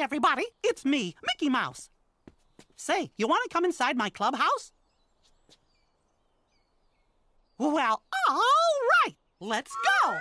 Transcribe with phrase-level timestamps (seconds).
[0.00, 0.44] Everybody.
[0.62, 1.90] It's me, Mickey Mouse.
[2.76, 4.72] Say, you want to come inside my clubhouse?
[7.58, 8.42] Well, all
[9.04, 9.16] right.
[9.40, 9.72] Let's
[10.04, 10.18] go.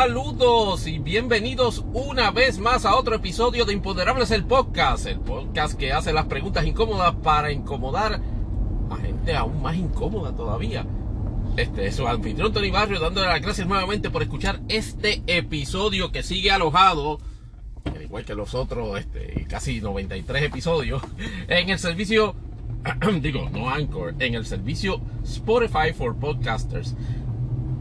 [0.00, 5.76] Saludos y bienvenidos una vez más a otro episodio de Imponderables el Podcast, el podcast
[5.76, 8.20] que hace las preguntas incómodas para incomodar
[8.90, 10.86] a gente aún más incómoda todavía.
[11.56, 16.22] Este es su anfitrión Tony Barrio dándole las gracias nuevamente por escuchar este episodio que
[16.22, 17.18] sigue alojado,
[17.84, 21.02] al igual que los otros este, casi 93 episodios,
[21.48, 22.36] en el servicio,
[23.20, 26.94] digo, no Anchor, en el servicio Spotify for Podcasters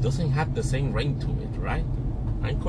[0.02, 1.86] doesn't have the same ring to it, right?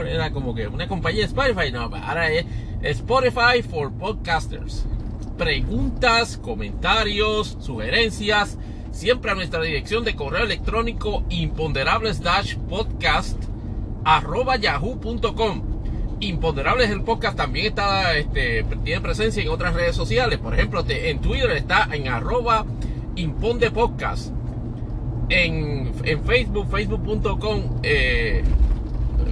[0.07, 2.45] Era como que una compañía de Spotify, no, ahora es
[2.83, 4.87] Spotify for Podcasters.
[5.37, 8.59] Preguntas, comentarios, sugerencias,
[8.91, 12.21] siempre a nuestra dirección de correo electrónico imponderables
[12.69, 13.41] podcast
[14.05, 15.63] arroba yahoo.com.
[16.21, 20.39] Imponderables el podcast también está, este, tiene presencia en otras redes sociales.
[20.39, 22.67] Por ejemplo, te- en Twitter está en arroba
[23.15, 24.33] imponde podcast
[25.29, 28.43] en, en Facebook, facebook.com eh,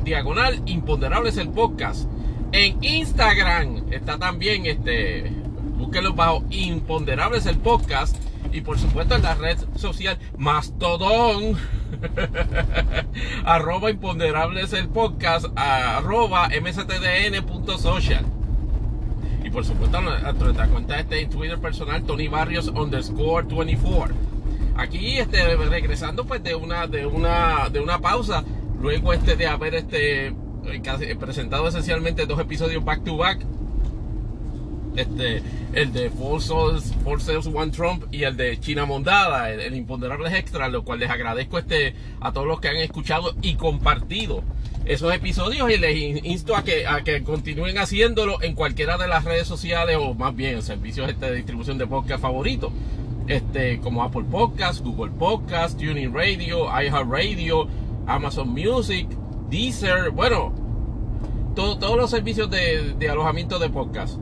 [0.04, 2.08] diagonal imponderables el podcast.
[2.52, 5.30] En Instagram está también, este,
[5.76, 8.16] búsquenlo bajo imponderables el podcast.
[8.52, 11.56] Y por supuesto en la red social Mastodon,
[13.44, 18.24] arroba imponderables el podcast, arroba mstdn.social.
[19.44, 24.14] Y por supuesto nuestra cuenta este en Twitter personal, Tony Barrios underscore 24
[24.76, 28.44] aquí este regresando pues de una de una de una pausa
[28.86, 30.32] luego este de haber este eh,
[30.80, 33.40] casi presentado esencialmente dos episodios back to back
[34.94, 35.42] este
[35.74, 40.68] el de Four Sales One Trump y el de China Mondada el, el imponderables extra
[40.68, 44.44] lo cual les agradezco este a todos los que han escuchado y compartido
[44.84, 49.08] esos episodios y les in- insto a que, a que continúen haciéndolo en cualquiera de
[49.08, 52.70] las redes sociales o más bien servicios este, de distribución de podcast favoritos.
[53.26, 57.66] Este, como Apple Podcast, Google Podcast, Tuning Radio, iHeartRadio,
[58.06, 59.08] Amazon Music,
[59.50, 60.52] Deezer, bueno,
[61.54, 64.18] todo- todos los servicios de, alojamiento de podcast.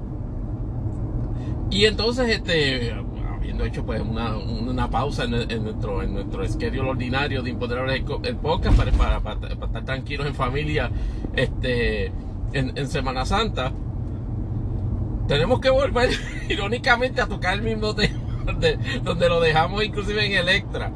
[1.70, 2.94] Y entonces, este,
[3.34, 8.36] habiendo hecho pues una, una pausa en, nuestro en nuestro schedule ordinario de Imponderables el,
[8.36, 10.90] podcast para, para, estar tranquilos en familia,
[11.34, 12.06] este,
[12.52, 13.72] en, en Semana Santa,
[15.26, 16.10] tenemos que volver
[16.48, 20.92] irónicamente a tocar el mismo tema donde, donde lo dejamos inclusive en el extra.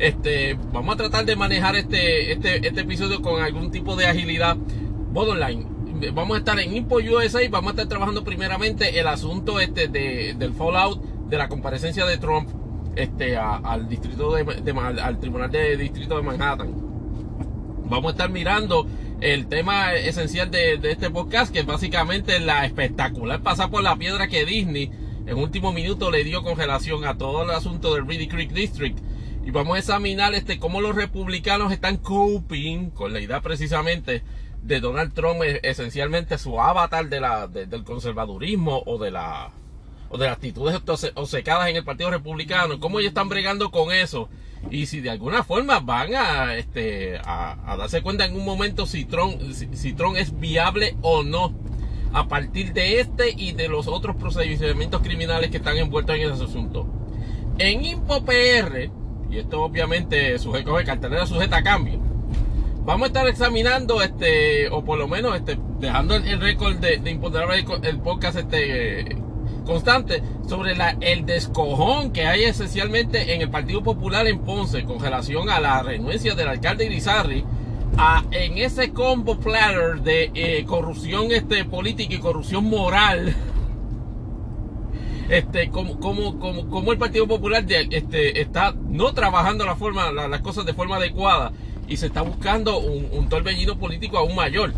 [0.00, 4.56] Este, vamos a tratar de manejar este, este, este episodio con algún tipo de agilidad.
[4.56, 5.66] Borderline.
[6.14, 9.88] Vamos a estar en Info USA y vamos a estar trabajando primeramente el asunto este
[9.88, 12.48] de, del fallout de la comparecencia de Trump
[12.96, 16.90] este, al distrito de, al tribunal de distrito de Manhattan
[17.90, 18.86] vamos a estar mirando
[19.20, 23.96] el tema esencial de, de este podcast, que es básicamente la espectacular pasar por la
[23.96, 24.90] piedra que Disney
[25.26, 28.98] en último minuto le dio con relación a todo el asunto del Reedy Creek District.
[29.50, 34.22] Y vamos a examinar este cómo los republicanos están coping con la idea precisamente
[34.62, 39.50] de Donald Trump, esencialmente su avatar de la, de- del conservadurismo o de la
[40.08, 40.80] o de las actitudes
[41.16, 44.28] obcecadas en el Partido Republicano, cómo ellos están bregando con eso
[44.70, 49.04] y si de alguna forma van a, este, a, darse cuenta en un momento si
[49.04, 49.42] Trump,
[49.72, 51.58] si, Trump es viable o no
[52.12, 56.44] a partir de este y de los otros procedimientos criminales que están envueltos en ese
[56.44, 56.86] asunto.
[57.58, 59.00] En InfoPR,
[59.30, 62.00] y esto obviamente sujeto de cartelera sujeta a cambio,
[62.84, 67.88] vamos a estar examinando este, o por lo menos este, dejando el, récord de, de
[67.88, 69.16] el podcast este
[69.64, 74.98] constante sobre la, el descojón que hay esencialmente en el Partido Popular en Ponce con
[74.98, 77.44] relación a la renuncia del alcalde Irizarry
[77.96, 83.34] a, en ese combo platter de eh, corrupción este, política y corrupción moral
[85.30, 90.40] este, como, como, como, como el Partido Popular este, está no trabajando la forma, las
[90.40, 91.52] cosas de forma adecuada
[91.86, 94.72] y se está buscando un, torbellino político aún mayor.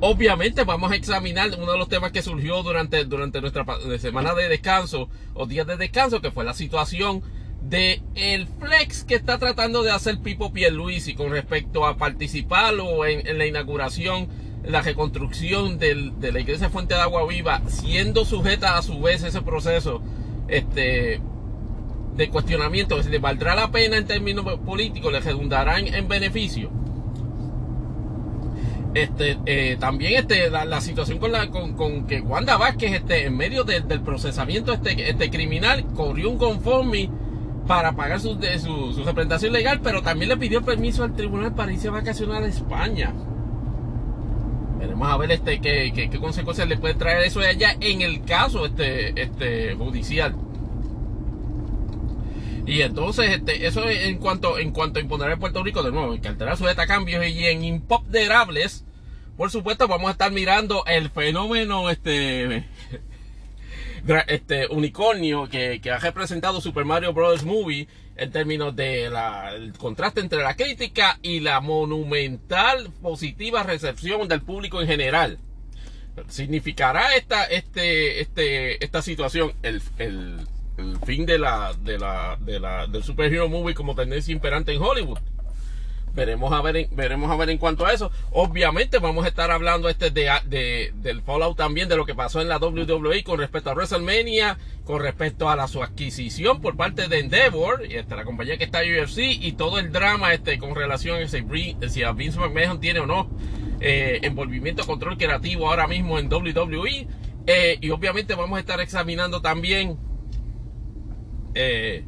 [0.00, 3.66] Obviamente vamos a examinar uno de los temas que surgió durante, durante nuestra
[3.98, 7.22] semana de descanso o días de descanso, que fue la situación
[7.62, 13.06] de el flex que está tratando de hacer Pipo Pierluisi con respecto a participar o
[13.06, 14.28] en, la inauguración,
[14.66, 19.22] la reconstrucción del, de la iglesia Fuente de Agua Viva, siendo sujeta a su vez
[19.22, 20.00] ese proceso
[20.48, 21.20] este,
[22.16, 25.12] de cuestionamiento, ¿le valdrá la pena en términos políticos?
[25.12, 26.70] ¿Le redundará en beneficio?
[28.94, 33.64] Este, eh, también este, la, situación con, la, con, que Wanda Vázquez este, en medio
[33.64, 37.10] del procesamiento este, este criminal corrió un conforme
[37.66, 41.72] para pagar su, de, su, representación legal, pero también le pidió permiso al tribunal para
[41.72, 43.12] irse a vacacionar a España.
[44.84, 48.22] Veremos a ver este, qué, qué, consecuencias le puede traer eso de allá en el
[48.24, 50.36] caso este, este, judicial.
[52.66, 56.12] Y entonces, este, eso en cuanto, en cuanto a imponer en Puerto Rico, de nuevo,
[56.12, 58.84] en cartera sujeta a cambios y en imponderables,
[59.38, 62.66] por supuesto, vamos a estar mirando el fenómeno, este,
[64.28, 67.42] este unicornio que, ha representado Super Mario Bros.
[67.44, 74.42] Movie en términos de el contraste entre la crítica y la monumental positiva recepción del
[74.42, 75.38] público en general.
[76.28, 80.46] ¿Significará esta, este, este, esta situación el, el
[80.76, 84.82] el fin de la, de la, de la, del superhero movie como tendencia imperante en
[84.82, 85.18] Hollywood.
[86.14, 88.10] Veremos a ver, veremos a ver en cuanto a eso.
[88.30, 92.40] Obviamente vamos a estar hablando este de, de, del Fallout también, de lo que pasó
[92.40, 97.08] en la WWE con respecto a WrestleMania, con respecto a la su adquisición por parte
[97.08, 100.56] de Endeavor, y esta, la compañía que está en UFC, y todo el drama este
[100.58, 103.28] con relación a si a Vince McMahon tiene o no
[103.80, 107.08] eh, envolvimiento, control creativo ahora mismo en WWE.
[107.46, 109.98] Eh, y obviamente vamos a estar examinando también
[111.54, 112.06] eh,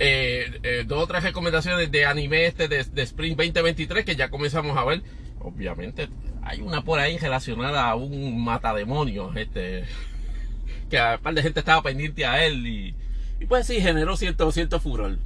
[0.00, 4.30] eh, eh, dos o tres recomendaciones de anime este de, de, Spring 2023 que ya
[4.30, 5.02] comenzamos a ver.
[5.40, 6.08] Obviamente
[6.42, 9.84] hay una por ahí relacionada a un matademonios, este,
[10.88, 12.94] que a un par de gente estaba pendiente a él y,
[13.46, 15.18] pues sí, generó cierto, cierto furor.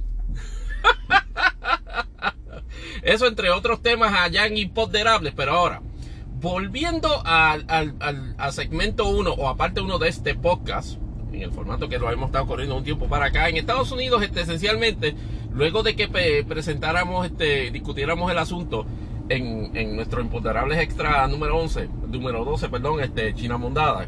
[3.03, 5.81] Eso entre otros temas allá en Imponderables, pero ahora,
[6.41, 10.97] volviendo al, al, al segmento 1 o aparte uno de este podcast,
[11.33, 13.49] en el formato que lo hemos estado corriendo un tiempo para acá.
[13.49, 15.15] En Estados Unidos, este, esencialmente,
[15.51, 16.07] luego de que
[16.47, 18.85] presentáramos, este, discutiéramos el asunto
[19.29, 24.07] en, nuestro Imponderables Extra número 11, número 12, perdón, este, China Mondada,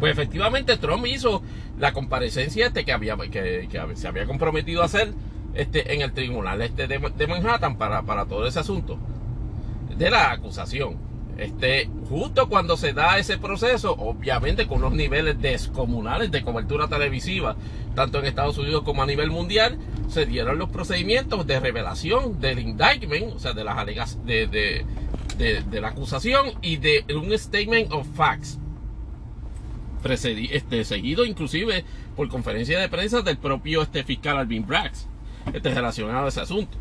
[0.00, 1.42] pues efectivamente Trump hizo
[1.78, 5.14] la comparecencia este que, había, que, se había comprometido a hacer
[5.54, 8.98] en el tribunal de, Manhattan para todo ese asunto
[9.96, 11.13] de la acusación.
[12.08, 17.56] Justo cuando se da ese proceso, obviamente con los niveles descomunales de cobertura televisiva,
[17.94, 22.60] tanto en Estados Unidos como a nivel mundial, se dieron los procedimientos de revelación del
[22.60, 28.06] indictment, o sea, de las alegas de, de, la acusación y de un statement of
[28.14, 28.58] facts.
[30.04, 35.08] este, seguido inclusive por conferencia de prensa del propio este, fiscal Alvin Braggs,
[35.52, 36.78] este, relacionado a ese asunto.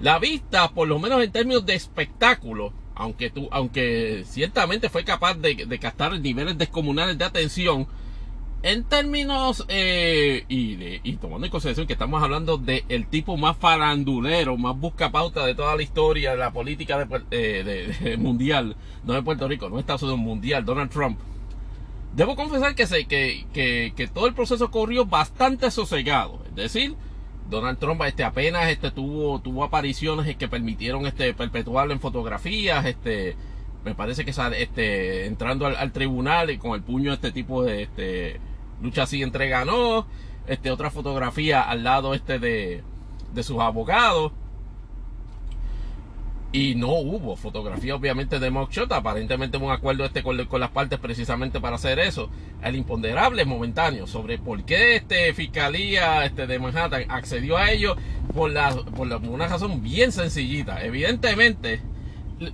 [0.00, 5.34] La vista, por lo menos en términos de espectáculo, aunque, tú, aunque ciertamente fue capaz
[5.34, 7.88] de, de captar niveles descomunales de atención,
[8.62, 13.38] en términos eh, y, de, y, tomando en consideración que estamos hablando del el tipo
[13.38, 18.76] más farandulero, más busca pauta de toda la historia de la política de, eh, mundial,
[19.04, 21.18] no de Puerto Rico, no de Estados Unidos, mundial, Donald Trump.
[22.14, 26.42] Debo confesar que, sé, que, que, que todo el proceso corrió bastante sosegado.
[26.50, 26.96] Es decir,
[27.50, 33.36] Donald Trump este, apenas este, tuvo, tuvo apariciones que permitieron este, perpetuarlo en fotografías, este,
[33.84, 38.40] me parece que este, entrando al, tribunal y con el puño este tipo de este,
[38.80, 40.06] lucha así este, fotografía...
[40.46, 42.82] este, otra fotografía al lado este de,
[43.32, 44.32] de sus abogados.
[46.52, 50.98] Y no hubo fotografía obviamente de mugshot, aparentemente hubo un acuerdo este con, las partes
[50.98, 52.28] precisamente para hacer eso.
[52.62, 57.96] El imponderable momentáneo sobre por qué este fiscalía este de Manhattan accedió a ello
[58.34, 60.84] por, la, por, una razón bien sencillita.
[60.84, 61.82] Evidentemente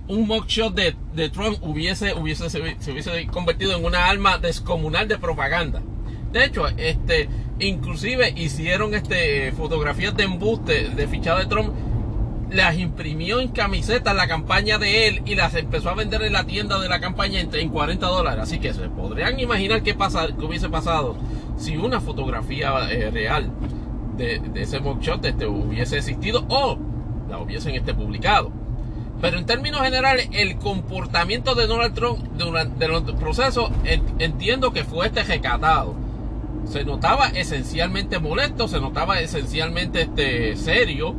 [0.07, 5.07] un mugshot de, de Trump hubiese, hubiese, se, se hubiese convertido en una arma descomunal
[5.07, 5.81] de propaganda.
[6.31, 11.73] De hecho, este, inclusive hicieron este, fotografías de embuste de fichado de Trump
[12.49, 16.45] las imprimió en camisetas la campaña de él y las empezó a vender en la
[16.45, 18.43] tienda de la campaña en, 40 dólares.
[18.43, 21.17] Así que se podrían imaginar qué, qué hubiese pasado
[21.57, 23.51] si una fotografía eh, real
[24.15, 26.77] de, de, ese mugshot este, hubiese existido o
[27.29, 28.51] la hubiesen este, publicado.
[29.19, 33.71] Pero en términos generales, el comportamiento de Donald Trump durante los procesos
[34.19, 35.95] entiendo que fue este recatado.
[36.65, 41.15] Se notaba esencialmente molesto, se notaba esencialmente este, serio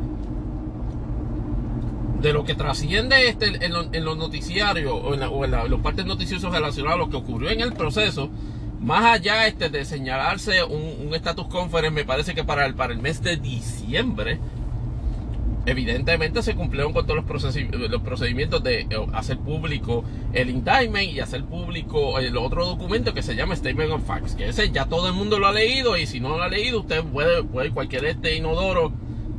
[2.21, 6.99] de lo que trasciende este, en, los noticiarios o en, los partes noticiosos relacionados a
[6.99, 8.29] lo que ocurrió en el proceso,
[8.79, 12.99] más allá este, de señalarse un, status conference, me parece que para el, para el
[12.99, 14.39] mes de diciembre,
[15.65, 21.19] evidentemente se cumplieron con todos los, los procedimientos de eh, hacer público el indictment y
[21.19, 25.07] hacer público el otro documento que se llama Statement of Facts, que ese ya todo
[25.07, 28.05] el mundo lo ha leído y si no lo ha leído, usted puede, puede cualquier
[28.05, 28.91] este inodoro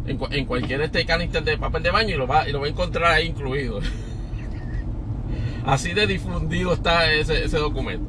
[0.07, 2.71] en, cualquier este canister de papel de baño y lo va, y lo va a
[2.71, 3.81] encontrar ahí incluido.
[5.67, 8.09] Así de difundido está ese, documento.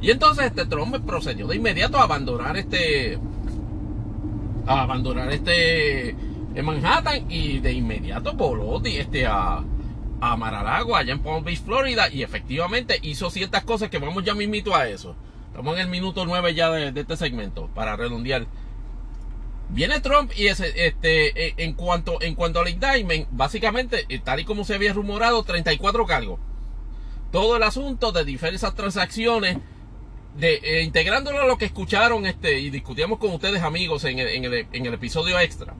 [0.00, 3.18] Y entonces este Trump procedió de inmediato a abandonar este.
[4.66, 6.10] A abandonar este.
[6.54, 9.62] En Manhattan y de inmediato voló este, a,
[10.20, 14.34] a Mar-a-Lago, allá en Palm Beach, Florida, y efectivamente hizo ciertas cosas que vamos ya
[14.34, 15.14] mismito a eso.
[15.48, 18.46] Estamos en el minuto 9 ya de este segmento, para redondear.
[19.68, 24.40] Viene Trump y ese, este, eh, en cuanto, en cuanto al indictment, básicamente, eh, tal
[24.40, 26.38] y como se había rumorado, 34 cargos.
[27.32, 29.58] Todo el asunto de diversas transacciones,
[30.36, 34.28] de, eh, integrándolo a lo que escucharon este, y discutíamos con ustedes amigos en el,
[34.28, 35.74] en el, en el episodio extra.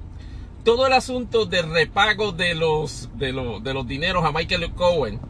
[0.65, 5.21] Todo el asunto de repago de los, de los, de los dineros a Michael Cohen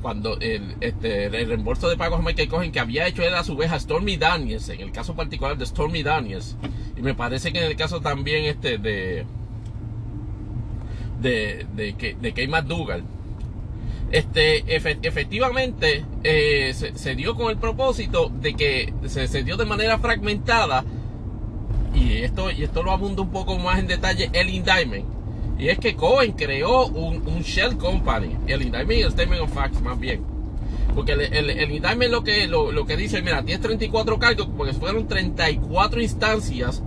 [0.00, 3.44] cuando el, este, el reembolso de pagos a Michael Cohen que había hecho él a
[3.44, 6.56] su vez a Stormy Daniels, en el caso particular de Stormy Daniels,
[6.96, 9.26] y me parece que en el caso también este de
[11.20, 13.02] de, de, de, Kay McDougall,
[14.12, 19.98] este, efectivamente eh, se, dio con el propósito de que se, se, dio de manera
[19.98, 20.84] fragmentada
[21.92, 25.17] y esto, y esto lo abundo un poco más en detalle el indictment
[25.58, 28.36] y es que Cohen creó un, un shell company.
[28.46, 30.22] El indictment y el statement of facts, más bien.
[30.94, 34.72] Porque el, el, el lo que, lo, lo, que dice, mira, tienes 34 cargos, porque
[34.72, 36.82] fueron 34 instancias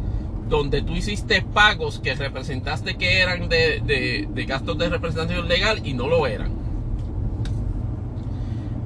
[0.50, 5.82] donde tú hiciste pagos que representaste que eran de, de, de gastos de representación legal
[5.86, 6.52] y no lo eran.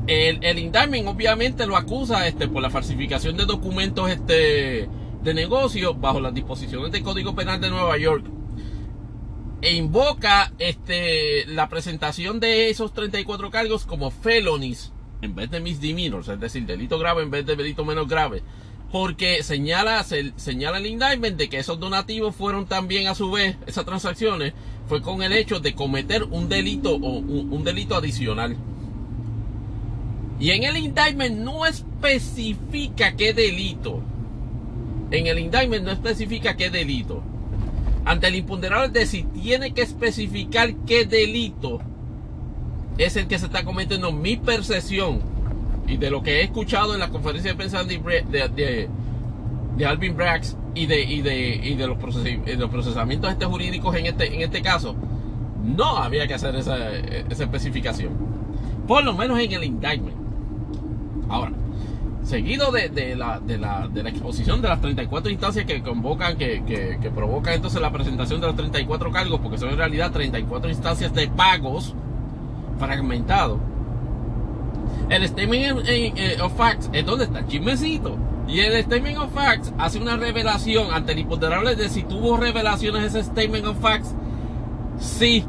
[0.08, 4.88] El, el indictment obviamente lo acusa este, por la falsificación de documentos este,
[5.24, 8.26] de negocio bajo las disposiciones del Código Penal de Nueva York
[9.66, 14.92] e invoca este, la presentación de esos 34 cargos como felonies
[15.24, 18.44] en vez de misdemeanors, es decir, delito grave en vez de delito menos grave.
[18.92, 23.58] Porque señala, se, señala el indictment de que esos donativos fueron también a su vez,
[23.66, 24.54] esas transacciones,
[24.88, 28.56] fue con el hecho de cometer un delito o un, un delito adicional.
[30.40, 34.00] Y en el indictment no especifica qué delito.
[35.10, 37.24] En el indictment no especifica qué delito
[38.06, 41.80] ante el imponderable de si tiene que especificar qué delito
[42.98, 45.20] es el que se está cometiendo mi percepción
[45.88, 48.90] y de lo que he escuchado en la conferencia de prensa de,
[49.76, 54.34] de, Alvin Brax y de, y de, y de los, procesamientos este jurídicos en este,
[54.34, 54.96] en este caso,
[55.64, 58.14] no había que hacer esa, esa especificación.
[58.88, 60.16] Por lo menos en el indictment.
[61.28, 61.52] Ahora,
[62.26, 66.64] seguido de, la, de, la, de, la, exposición de las 34 instancias que convocan, que,
[66.66, 71.14] que, provocan entonces la presentación de los 34 cargos, porque son en realidad 34 instancias
[71.14, 71.94] de pagos
[72.80, 73.60] fragmentados.
[75.10, 75.88] El Statement
[76.42, 78.18] of Facts es donde está el chismecito.
[78.48, 83.04] Y el Statement of Facts hace una revelación ante el imponderable de si tuvo revelaciones
[83.04, 84.16] ese Statement of Facts.
[85.00, 85.46] Sí.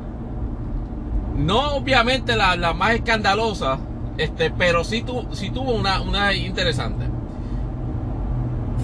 [1.37, 3.79] No obviamente la, la más escandalosa,
[4.19, 7.07] este, pero sí, tu, sí tuvo una, una interesante.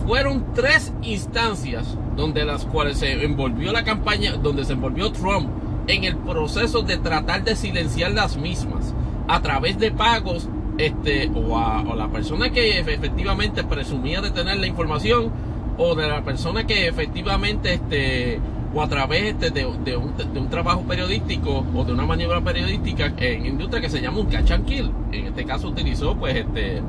[0.06, 5.48] Fueron tres instancias donde las cuales se envolvió la campaña, donde se envolvió Trump
[5.86, 8.94] en el proceso de tratar de silenciar las mismas
[9.28, 10.48] a través de pagos
[10.78, 15.30] este, o a o la persona que efectivamente presumía de tener la información
[15.78, 18.40] o de la persona que efectivamente este,
[18.74, 23.80] o a través de, de, un, trabajo periodístico o de una maniobra periodística en industria
[23.80, 24.90] que se llama un catch and kill.
[25.12, 26.82] En este caso utilizó pues este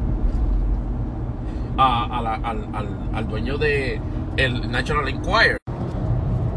[1.78, 4.00] al, dueño de
[4.38, 5.58] el National Enquirer.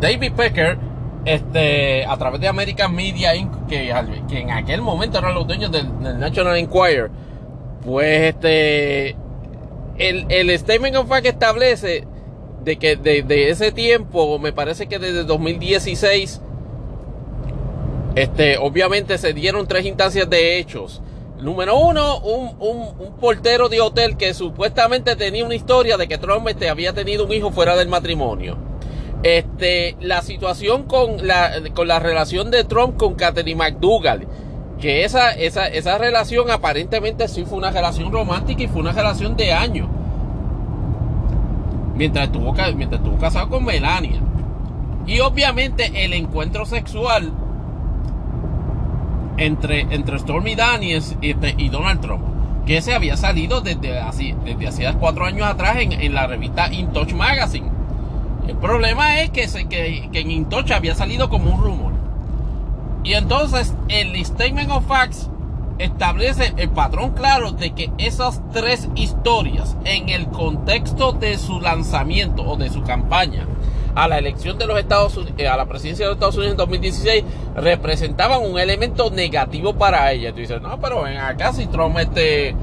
[0.01, 0.79] David Pecker,
[1.25, 5.87] este, a través de American Media Inc., que, en aquel momento eran los dueños del,
[6.01, 7.11] del National Enquirer,
[7.85, 9.17] pues este
[9.99, 12.07] el, el statement of fact establece
[12.67, 16.41] de que desde ese tiempo, me parece que desde 2016,
[18.17, 21.01] este, obviamente se dieron tres instancias de hechos.
[21.41, 26.19] Número uno, un, un, un, portero de hotel que supuestamente tenía una historia de que
[26.19, 28.59] Trump este, había tenido un hijo fuera del matrimonio.
[29.23, 34.27] Este, la situación con la, con la relación de Trump con Catherine McDougall,
[34.81, 39.37] que esa, esa, esa relación aparentemente sí fue una relación romántica y fue una relación
[39.37, 39.89] de años
[41.97, 42.55] mientras estuvo,
[43.19, 44.21] casado con Melania.
[45.07, 47.33] Y obviamente el encuentro sexual
[49.39, 52.25] entre, entre Stormy Daniels y, este, y Donald Trump,
[52.67, 56.73] que se había salido desde, así, desde hacía cuatro años atrás en, en, la revista
[56.73, 57.71] In Touch Magazine.
[58.49, 61.93] El problema es que, que, que en In Touch había salido como un rumor.
[63.05, 65.31] Y entonces el Statement of Facts
[65.79, 72.43] establece el patrón claro de que esas tres historias en el contexto de su lanzamiento
[72.43, 73.47] o de su campaña
[73.95, 76.53] a la elección de los Estados Unidos, eh, a la presidencia de los Estados Unidos
[76.53, 77.25] en 2016
[77.57, 80.33] representaban un elemento negativo para ella.
[80.33, 82.55] Tú dices, no, pero en acá si Trump este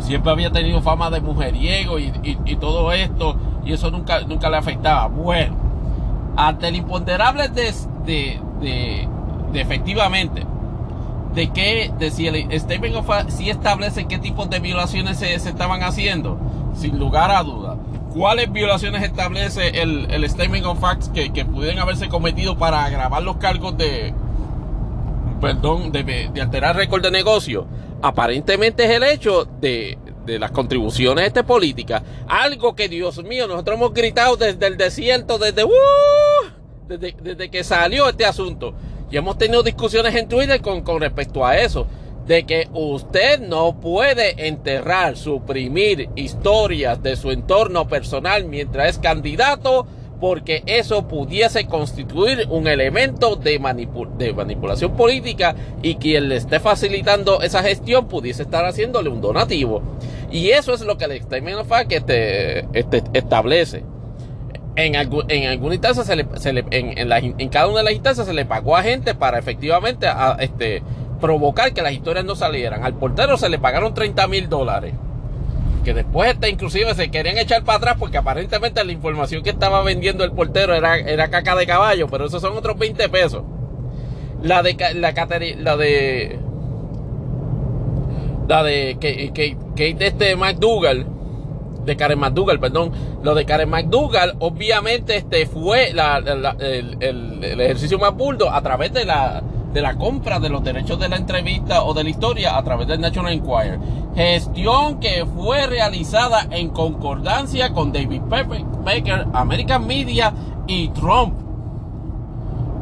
[0.00, 2.12] siempre había tenido fama de mujeriego y,
[2.60, 5.08] todo esto y eso nunca, nunca le afectaba.
[5.08, 5.56] Bueno,
[6.36, 7.72] ante el imponderable de,
[8.04, 9.08] de, de,
[9.52, 10.46] de efectivamente
[11.36, 15.82] de que, de si el statement of si establece qué tipos de violaciones se, estaban
[15.82, 16.40] haciendo,
[16.74, 17.76] sin lugar a duda.
[18.14, 23.22] ¿Cuáles violaciones establece el, el statement of facts que, que pudieran haberse cometido para agravar
[23.22, 24.14] los cargos de,
[25.38, 27.66] perdón, de, de alterar récord de negocio?
[28.00, 32.02] Aparentemente es el hecho de, de las contribuciones este políticas.
[32.28, 35.68] Algo que, Dios mío, nosotros hemos gritado desde el desierto, desde, uh,
[36.88, 38.74] desde, desde que salió este asunto.
[39.10, 41.86] Y hemos tenido discusiones en Twitter con, con respecto a eso.
[42.26, 49.86] De que usted no puede enterrar, suprimir historias de su entorno personal mientras es candidato
[50.20, 56.58] porque eso pudiese constituir un elemento de, manipul de, manipulación política y quien le esté
[56.60, 59.82] facilitando esa gestión pudiese estar haciéndole un donativo.
[60.30, 62.66] Y eso es lo que el Statement of este,
[63.12, 63.84] establece
[64.76, 67.84] en, en alguna instancia, se le, se le, en, en, la, en, cada una de
[67.84, 70.82] las instancias se le pagó a gente para efectivamente a, este,
[71.20, 72.84] provocar que las historias no salieran.
[72.84, 74.94] Al portero se le pagaron 30 mil dólares.
[75.82, 79.82] Que después este, inclusive se querían echar para atrás porque aparentemente la información que estaba
[79.82, 83.44] vendiendo el portero era, era caca de caballo, pero esos son otros 20 pesos.
[84.42, 86.38] La de la, la de
[88.48, 91.15] la de que, que, que este McDougall
[91.86, 98.50] de Karen McDougall, perdón, lo de Karen McDougall, obviamente este fue el, ejercicio más burdo
[98.50, 102.04] a través de la, de la compra de los derechos de la entrevista o de
[102.04, 103.78] la historia a través del National Enquirer.
[104.14, 110.34] Gestión que fue realizada en concordancia con David Baker, American Media
[110.66, 111.34] y Trump.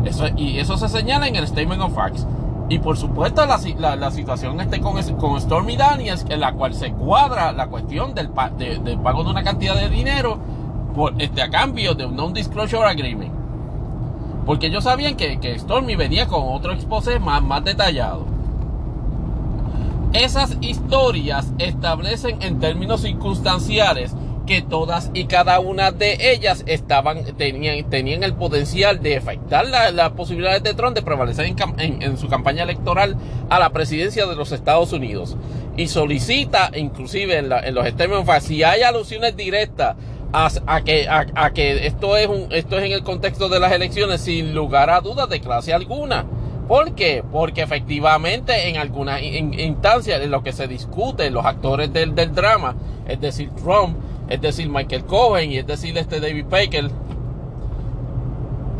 [0.04, 2.26] Eso, y eso se señala en el Statement of Facts.
[2.68, 6.92] Y por supuesto la, la, situación este con, con, Stormy Daniels, en la cual se
[6.92, 10.38] cuadra la cuestión del, de, del pago de una cantidad de dinero
[10.94, 13.32] por, este, a cambio de un non-disclosure agreement.
[14.46, 18.24] Porque ellos sabían que, que Stormy venía con otro exposé más, más detallado.
[20.14, 24.14] Esas historias establecen en términos circunstanciales
[24.46, 29.92] que todas y cada una de ellas estaban, tenían, tenían el potencial de afectar las
[29.94, 33.16] la posibilidades de Trump de prevalecer en, en, en, su campaña electoral
[33.48, 35.36] a la presidencia de los Estados Unidos.
[35.76, 39.96] Y solicita, inclusive en, la, en los términos, si hay alusiones directas
[40.32, 43.60] a, a que, a, a, que esto, es un, esto es en el contexto de
[43.60, 46.26] las elecciones, sin lugar a dudas de clase alguna.
[46.68, 47.22] ¿Por qué?
[47.30, 52.74] Porque efectivamente en algunas instancias en lo que se discute los actores del, del drama,
[53.06, 53.96] es decir, Trump,
[54.28, 56.90] es decir, Michael Cohen y es decir, este David Baker,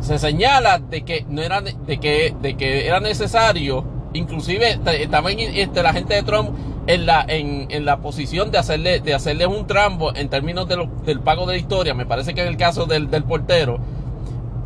[0.00, 4.78] se señala de que no era de que, de que era necesario, inclusive
[5.11, 6.50] también este, la gente de Trump
[6.87, 11.20] en la, en, en la posición de hacerle, de hacerle un trambo en términos del
[11.20, 13.78] pago de la historia, me parece que en el caso del, del portero,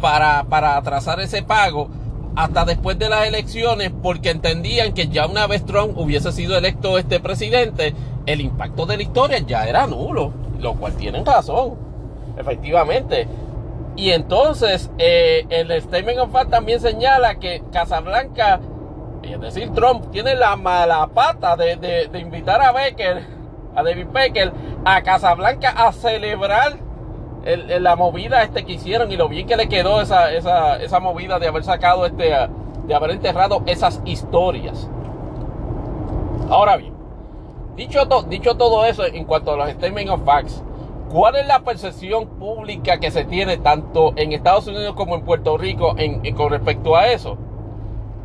[0.01, 1.89] para, para atrasar ese pago
[2.35, 6.99] hasta después de las elecciones, porque entendían que ya una vez Trump hubiese sido electo
[6.99, 7.95] este presidente,
[8.27, 11.75] el impacto de la historia ya era nulo lo cual tienen razón,
[12.37, 13.27] efectivamente.
[13.97, 18.61] Y entonces eh, el Statement of Fact también señala que Casablanca,
[19.23, 23.25] es decir, Trump, tiene la mala pata de, invitar a Becker,
[23.75, 24.53] a David Becker,
[24.85, 26.79] a Casablanca a celebrar
[27.45, 31.39] la movida este que hicieron y lo bien que le quedó esa, esa, esa movida
[31.39, 32.35] de haber sacado este,
[32.87, 34.89] de haber enterrado esas historias.
[36.51, 36.98] Ahora bien,
[37.79, 40.63] dicho, dicho todo eso en cuanto a los Statement of Facts,
[41.11, 45.57] ¿Cuál es la percepción pública que se tiene tanto en Estados Unidos como en Puerto
[45.57, 45.97] Rico
[46.37, 47.39] con respecto a eso?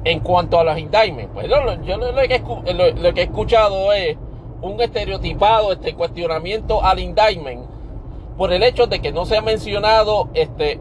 [0.03, 1.61] En cuanto a los indictments, pues yo,
[1.97, 4.17] lo, que, he escuchado es
[4.61, 7.65] un estereotipado este cuestionamiento al indictment
[8.37, 10.77] por el hecho de que no se ha mencionado este,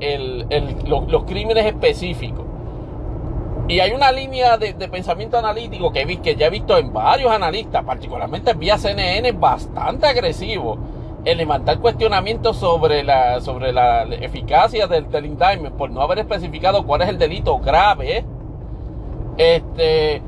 [0.84, 2.44] los, crímenes específicos.
[3.68, 7.30] Y hay una línea de, pensamiento analítico que, vi, que ya he visto en varios
[7.30, 10.78] analistas, particularmente vía CNN, bastante agresivo
[11.24, 15.36] el levantar cuestionamientos sobre la, sobre la eficacia del, del
[15.78, 18.24] por no haber especificado cuál es el delito grave,
[19.36, 20.20] este,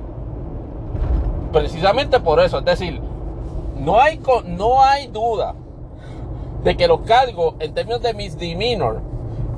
[1.52, 3.00] precisamente por eso, es decir,
[3.76, 5.54] no hay, no hay duda
[6.62, 9.02] de que los cargos en términos de misdemeanor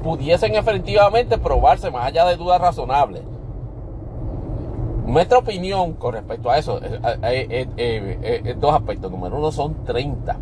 [0.02, 3.22] pudiesen efectivamente probarse más allá de dudas razonables.
[5.07, 9.11] Nuestra opinión con respecto a eso es, dos aspectos.
[9.11, 10.37] Número uno son 30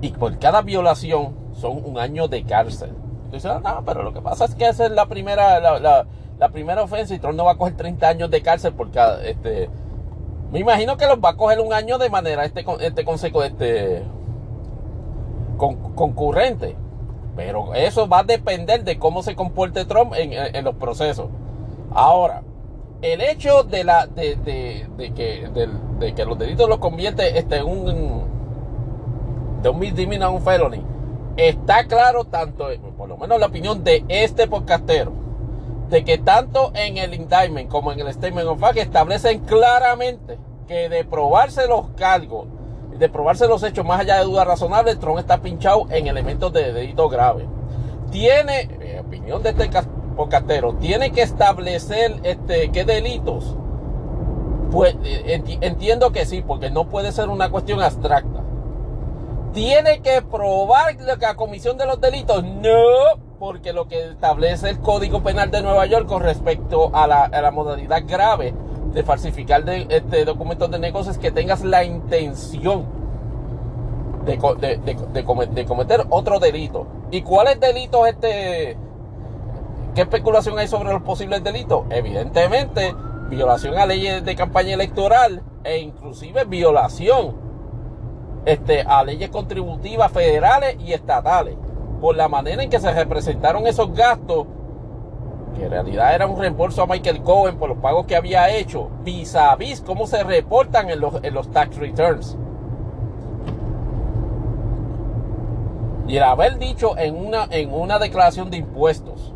[0.00, 2.92] y por cada violación son un año de cárcel.
[3.24, 6.06] Entonces, no, ah, pero lo que pasa es que esa es la primera, la,
[6.52, 9.68] primera ofensa y Trump no va a coger 30 años de cárcel por cada, este,
[10.52, 14.04] me imagino que los va a coger un año de manera este, este consejo, este,
[15.56, 16.76] concurrente.
[17.34, 21.28] Pero eso va a depender de cómo se comporte Trump en, los procesos.
[21.92, 22.42] Ahora,
[23.02, 24.38] el hecho de la de,
[25.14, 25.48] que,
[25.98, 28.24] de, que los delitos los convierte este, un
[29.62, 30.82] de un misdemeanor a un felony,
[31.36, 35.12] está claro tanto, por lo menos la opinión de este podcastero,
[35.88, 40.88] de que tanto en el indictment como en el statement of fact establecen claramente que
[40.88, 42.46] de probarse los cargos,
[42.98, 46.72] de probarse los hechos más allá de duda razonable, Trump está pinchado en elementos de
[46.72, 47.46] delito grave.
[48.10, 49.68] Tiene, en opinión de este
[50.16, 53.56] podcastero, tiene que establecer este, qué delitos.
[54.72, 58.46] Pues eh, entiendo que sí, porque no puede ser una cuestión abstracta
[59.56, 62.44] tiene que probar la comisión de los delitos.
[62.44, 67.50] No, porque lo que establece el Código Penal de Nueva York con respecto a la,
[67.52, 68.52] modalidad grave
[68.92, 72.84] de falsificar de, este, documentos de negocios es que tengas la intención
[74.26, 74.36] de,
[75.14, 76.86] de, cometer otro delito.
[77.10, 78.76] ¿Y cuáles delitos este?
[79.96, 81.84] ¿Qué especulación hay sobre los posibles delitos?
[81.88, 82.94] Evidentemente,
[83.30, 87.34] violación a leyes de campaña electoral e inclusive violación
[88.44, 91.56] este, a leyes contributivas federales y estatales
[91.98, 94.46] por la manera en que se representaron esos gastos,
[95.56, 98.90] que en realidad era un reembolso a Michael Cohen por los pagos que había hecho,
[99.02, 102.36] vis a vis cómo se reportan en los, en los tax returns.
[106.06, 109.32] Y el haber dicho en una, en una declaración de impuestos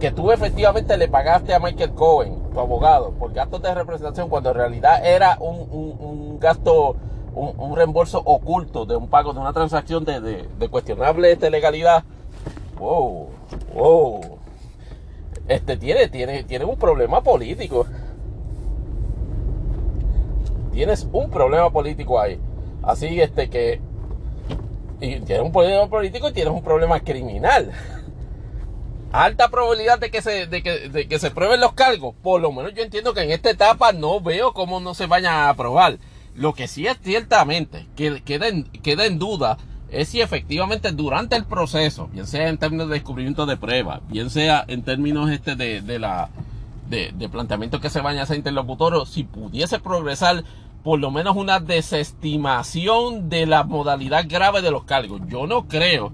[0.00, 4.50] que tú efectivamente le pagaste a Michael Cohen, tu abogado, por gastos de representación, cuando
[4.50, 6.96] en realidad era un, un gasto
[7.34, 12.04] un, reembolso oculto de un pago de una transacción de, cuestionable legalidad,
[12.78, 13.28] wow,
[13.74, 14.20] wow,
[15.48, 17.86] este tiene, tiene, tiene un problema político.
[20.72, 22.38] Tienes un problema político ahí.
[22.82, 23.80] Así este que
[25.00, 27.72] y tienes un problema político y tienes un problema criminal.
[29.12, 32.14] Alta probabilidad de que se, de que, de que se prueben los cargos.
[32.22, 35.34] Por lo menos yo entiendo que en esta etapa no veo cómo no se vayan
[35.34, 35.98] a aprobar.
[36.34, 39.58] Lo que sí es ciertamente que queda en, queda en duda
[39.90, 44.30] es si efectivamente durante el proceso, bien sea en términos de descubrimiento de pruebas, bien
[44.30, 46.30] sea en términos este de, la
[46.88, 50.44] de, planteamiento que se vaya a hacer interlocutor, si pudiese progresar
[50.84, 55.20] por lo menos una desestimación de la modalidad grave de los cargos.
[55.26, 56.12] Yo no creo,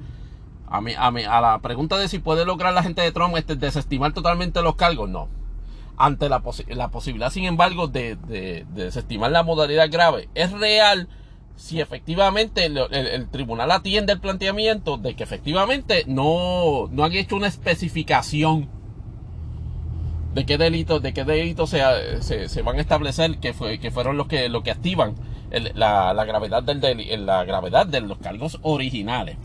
[0.69, 3.37] a, mí, a, mí, a la pregunta de si puede lograr la gente de Trump
[3.37, 5.29] este, desestimar totalmente los cargos, no
[5.97, 8.17] ante la, la posibilidad, sin embargo, de,
[8.75, 11.09] desestimar la modalidad grave, es real
[11.57, 17.47] si efectivamente el, tribunal atiende el planteamiento de que efectivamente no, no han hecho una
[17.47, 18.69] especificación
[20.35, 24.19] de qué delitos, de qué delitos se, se, van a establecer que, fue, que fueron
[24.19, 25.15] los que, que activan
[25.75, 29.39] la, la, gravedad del, la gravedad de los cargos originales.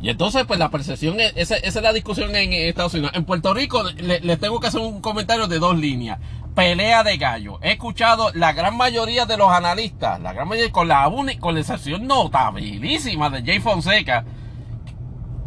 [0.00, 3.12] Y entonces, pues la percepción, es, esa, es la discusión en Estados Unidos.
[3.14, 6.20] En Puerto Rico les tengo que hacer un comentario de dos líneas.
[6.54, 7.58] Pelea de gallo.
[7.62, 11.60] He escuchado la gran mayoría de los analistas, la gran mayoría, con la, con la
[11.60, 14.24] excepción notabilísima de Jay Fonseca.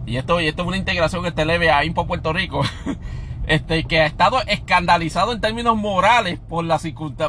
[0.05, 2.61] y esto, y esto es una integración que este leve a Impo Puerto Rico,
[3.47, 6.77] este, que ha estado escandalizado en términos morales por, la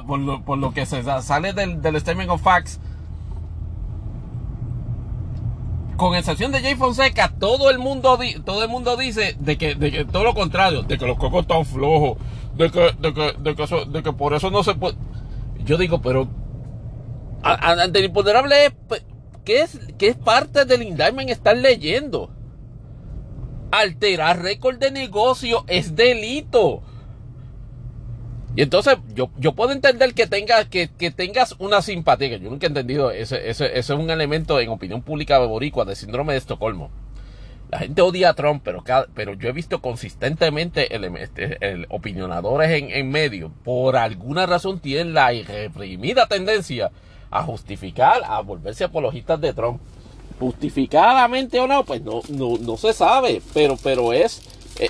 [0.07, 2.81] por, lo, por lo que se sale del, del Statement of Facts
[5.97, 9.91] con excepción de Jay Fonseca, todo el mundo todo el mundo dice de que, de
[9.91, 12.19] que todo lo contrario, de que los cocos están flojos,
[12.57, 14.97] de que, de que, de que, que por eso no se puede.
[15.65, 16.29] Yo digo, pero
[17.43, 18.73] ante el imponderable es
[19.45, 22.31] ¿qué es, qué es parte del indictment estar leyendo?
[23.71, 26.83] Alterar récord de negocio es delito.
[28.55, 32.51] Y entonces yo, yo puedo entender que, tengas que, que, tengas una simpatía, que yo
[32.51, 36.35] nunca he entendido, ese, ese, es un elemento en opinión pública de boricua, de síndrome
[36.35, 36.91] de Estocolmo.
[37.71, 38.85] La gente odia a Trump, pero,
[39.15, 44.81] pero yo he visto consistentemente el, este, el, opinionadores en, en medio, por alguna razón
[44.81, 46.91] tienen la irreprimida tendencia
[47.31, 49.81] a justificar, a volverse apologistas de Trump.
[50.39, 54.43] Justificadamente o no, pues no, no, no se sabe, pero, pero es,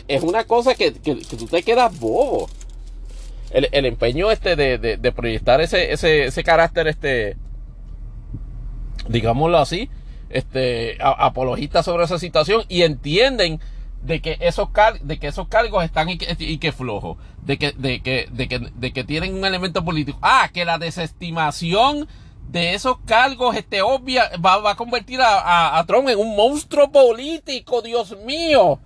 [0.09, 2.49] es una cosa que, que, que tú te quedas bobo
[3.53, 7.37] el, empeño este de, proyectar ese, ese, ese, carácter, este,
[9.09, 9.91] digámoslo así,
[10.31, 13.61] este, apologista sobre esa situación y entienden
[14.03, 14.69] de que esos
[15.03, 18.49] de que esos cargos están y que, y que flojo, de que, de que, de
[18.49, 20.19] que, de que tienen un elemento político.
[20.23, 22.09] Ah, que la desestimación
[22.49, 26.91] de esos cargos, este, obvia, va, va a convertir a, a Trump en un monstruo
[26.91, 28.81] político, Dios mío.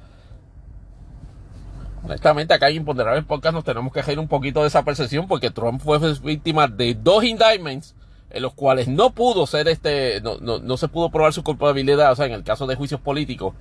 [2.07, 5.51] Honestamente, acá en Imponderables Podcast nos tenemos que hacer un poquito de esa percepción porque
[5.51, 7.97] Trump fue víctima de dos indictments
[8.31, 12.12] en los cuales no pudo ser este, no, no, no, se pudo probar su culpabilidad,
[12.12, 13.55] o sea, en el caso de juicios políticos.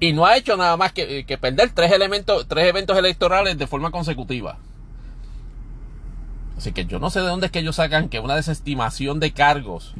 [0.00, 3.66] Y no ha hecho nada más que, que perder tres elementos, tres eventos electorales de
[3.68, 4.58] forma consecutiva.
[6.56, 9.30] Así que yo no sé de dónde es que ellos sacan que una desestimación de
[9.30, 9.94] cargos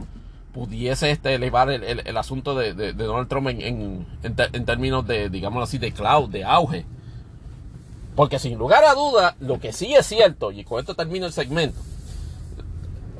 [0.52, 5.30] pudiese este, elevar el, el, asunto de, de, Donald Trump en, en, en, términos de,
[5.30, 6.84] digamos así, de cloud, de auge.
[8.18, 11.32] Porque sin lugar a duda, lo que sí es cierto, y con esto termino el
[11.32, 11.78] segmento,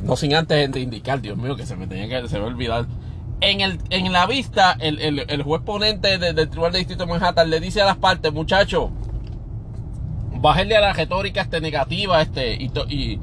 [0.03, 2.87] no sin antes indicar, Dios mío, que se me tenía que se me olvidar.
[3.41, 7.49] En, el, en la vista, el, el, juez ponente del Tribunal de Distrito de Manhattan
[7.49, 8.91] le dice a las partes, muchachos,
[10.35, 13.21] bájenle a la retórica este, negativa este, y,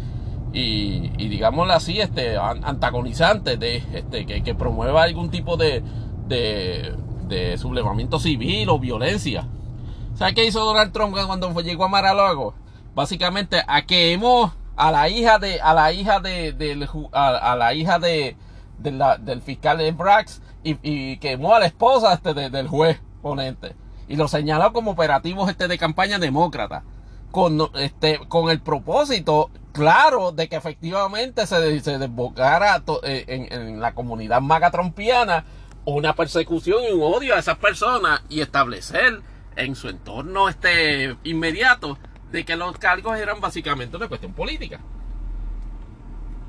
[0.53, 5.83] y digámoslo así, este, antagonizante, de, este, que, que promueva algún tipo de,
[6.29, 6.93] de,
[7.27, 9.49] de sublevamiento civil o violencia.
[10.15, 12.53] ¿Sabes qué hizo Donald Trump cuando llegó a Mar-a-Lago?
[12.93, 18.37] Básicamente a quemó a la hija de a la hija de, a, la hija de,
[18.77, 23.75] del fiscal de Brax y, quemó a la esposa este del juez ponente
[24.07, 26.83] y lo señaló como operativos este de campaña demócrata
[27.31, 33.81] con este con el propósito claro de que efectivamente se, se desbocara eh, en, en,
[33.81, 35.43] la comunidad maga trompiana
[35.83, 39.21] una persecución y un odio a esas personas y establecer
[39.55, 41.97] en su entorno este inmediato
[42.31, 44.81] de que los cargos eran básicamente una cuestión política.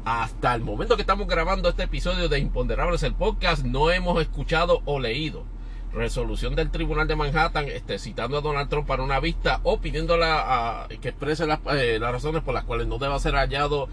[0.05, 4.83] Hasta el momento que estamos grabando este episodio de Imponderables el podcast, no hemos escuchado
[4.85, 5.45] o leído
[5.93, 10.83] resolución del Tribunal de Manhattan este, citando a Donald Trump para una vista o pidiéndola
[10.85, 13.89] a, que exprese las, eh, las razones por las cuales no deba ser hallado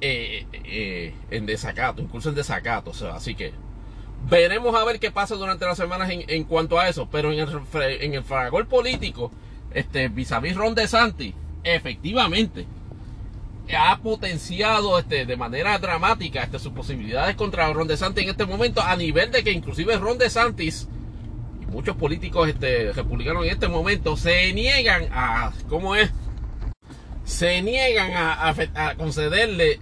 [0.00, 2.90] eh, eh, en desacato, incluso en desacato.
[2.90, 3.54] O sea, así que
[4.28, 7.08] Veremos a ver qué pasa durante las semanas en, cuanto a eso.
[7.10, 7.48] Pero en el,
[8.00, 9.30] en el fragor político,
[9.72, 12.66] este, vis a vis Ron DeSantis, efectivamente,
[13.76, 18.80] ha potenciado este, de manera dramática este, sus posibilidades contra Ron DeSantis en este momento,
[18.80, 20.88] a nivel de que inclusive Ron DeSantis
[21.62, 26.10] y muchos políticos este, republicanos en este momento se niegan a, ¿cómo es?
[27.24, 29.80] Se niegan a concederle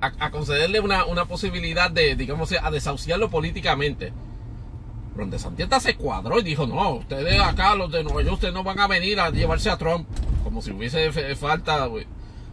[0.00, 4.12] a, concederle una, una, posibilidad de, digamos, a desahuciarlo políticamente.
[5.16, 8.62] Ron Santieta se cuadró y dijo, no, ustedes acá, los de Nueva York, ustedes no
[8.62, 10.06] van a venir a llevarse a Trump,
[10.44, 11.88] como si hubiese falta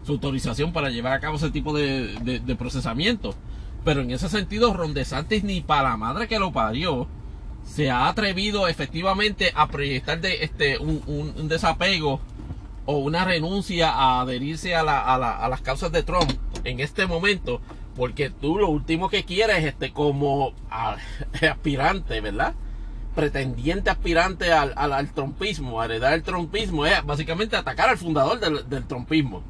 [0.06, 3.36] su autorización para llevar a cabo ese tipo de, de, procesamiento.
[3.84, 7.08] Pero en ese sentido, Ron DeSantis ni para la madre que lo parió,
[7.66, 12.22] se ha atrevido efectivamente a proyectar de este un, un, desapego
[12.86, 16.32] o una renuncia a adherirse a, la, a, la, a las causas de Trump
[16.64, 17.62] en este momento,
[17.96, 20.54] porque tú lo último que quieres, este, como
[21.42, 22.56] aspirante, ¿verdad?
[23.16, 28.88] Pretendiente aspirante al, al, trompismo, a heredar el trompismo, es básicamente atacar al fundador del,
[28.88, 29.44] trompismo.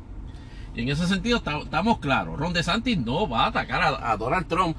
[0.76, 4.76] Y en ese sentido estamos claros, Ron DeSantis no va a atacar a, Donald Trump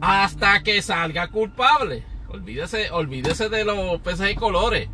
[0.00, 2.04] hasta que salga culpable.
[2.28, 4.88] Olvídese, olvídese de los peces de colores.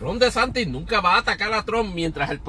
[0.00, 2.40] Ron DeSantis nunca va a atacar a Trump mientras el,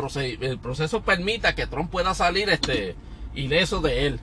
[0.42, 2.96] el proceso permita que Trump pueda salir este,
[3.40, 4.20] ileso de él.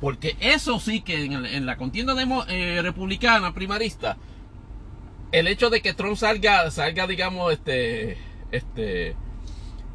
[0.00, 2.14] Porque eso sí que en, la contienda
[2.48, 4.16] eh, republicana primarista,
[5.30, 8.16] el hecho de que Trump salga, salga digamos, este,
[8.50, 9.14] este,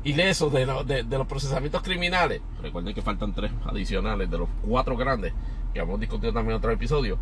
[0.04, 5.34] ileso de, de, los procesamientos criminales, recuerden que faltan tres adicionales de los cuatro grandes
[5.74, 7.18] que hemos discutido también en otro episodio.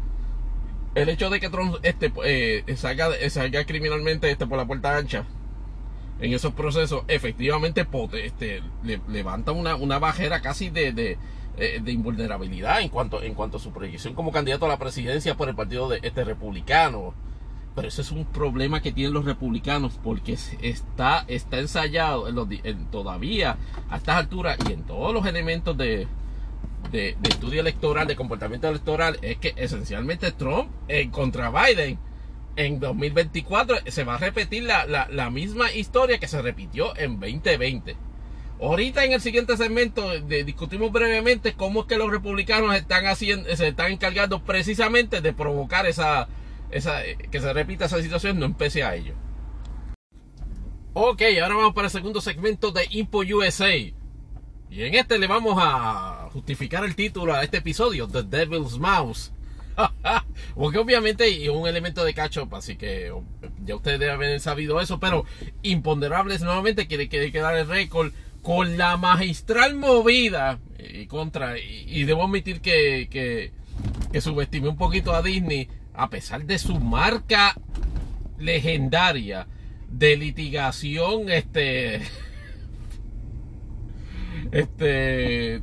[0.93, 5.25] El hecho de que Trump este, eh, salga, salga criminalmente este, por la puerta ancha
[6.23, 12.87] en esos procesos, efectivamente este, le, levanta una, una bajera casi eh, de, invulnerabilidad en
[12.87, 15.99] cuanto, en cuanto a su proyección como candidato a la presidencia por el partido de
[16.01, 17.13] este republicano.
[17.75, 23.57] Pero ese es un problema que tienen los republicanos porque está, ensayado en todavía
[23.89, 26.07] a estas alturas y en todos los elementos de,
[26.89, 31.99] de, estudio electoral, de comportamiento electoral, es que esencialmente Trump en contra Biden
[32.55, 37.95] en 2024 se va a repetir la, la, misma historia que se repitió en 2020.
[38.61, 43.67] Ahorita en el siguiente segmento discutimos brevemente cómo es que los republicanos están haciendo, se
[43.67, 46.27] están encargando precisamente de provocar esa,
[46.71, 49.15] esa, que se repita esa situación, no empecé a ello.
[50.93, 53.75] Ok, ahora vamos para el segundo segmento de Impo USA.
[53.75, 59.31] Y en este le vamos a justificar el título a este episodio, The Devil's Mouse.
[60.55, 63.11] Porque obviamente es un elemento de cacho, así que
[63.63, 65.25] ya ustedes deben haber sabido eso, pero
[65.61, 72.25] Imponderables nuevamente quiere, quiere quedar el récord con la magistral movida y contra, y, debo
[72.25, 73.51] admitir que, que,
[74.11, 77.55] que subestimé un poquito a Disney a pesar de su marca
[78.37, 79.47] legendaria
[79.89, 81.95] de litigación, este,
[84.51, 85.61] este,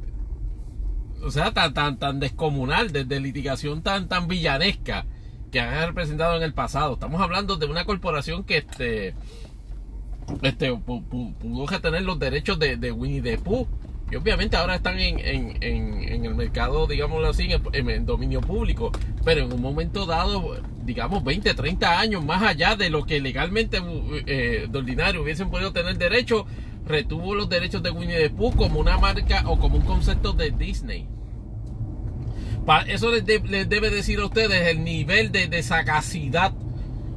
[1.22, 5.06] o sea, tan, tan, tan descomunal, de, litigación tan, tan villanesca
[5.50, 6.94] que han representado en el pasado.
[6.94, 9.14] Estamos hablando de una corporación que, este,
[10.42, 13.66] este, pudo tener los derechos de, Winnie the Pooh
[14.10, 18.90] y obviamente ahora están en, el mercado, digámoslo así, en, dominio público,
[19.24, 23.80] pero en un momento dado, digamos 20, 30 años más allá de lo que legalmente
[24.26, 26.44] eh, de ordinario hubiesen podido tener derecho,
[26.90, 30.50] retuvo los derechos de Winnie the Pooh como una marca o como un concepto de
[30.50, 31.08] Disney.
[32.86, 36.52] eso les, debe decir a ustedes el nivel de, sagacidad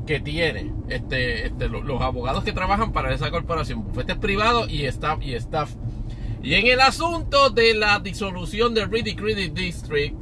[0.08, 5.20] que tiene este, este los, abogados que trabajan para esa corporación, bufetes privados y staff
[5.22, 5.76] y staff
[6.44, 10.14] y en el asunto de la disolución del Riddick Riddick District,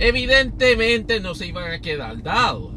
[0.00, 2.72] evidentemente no se iban a quedar dados.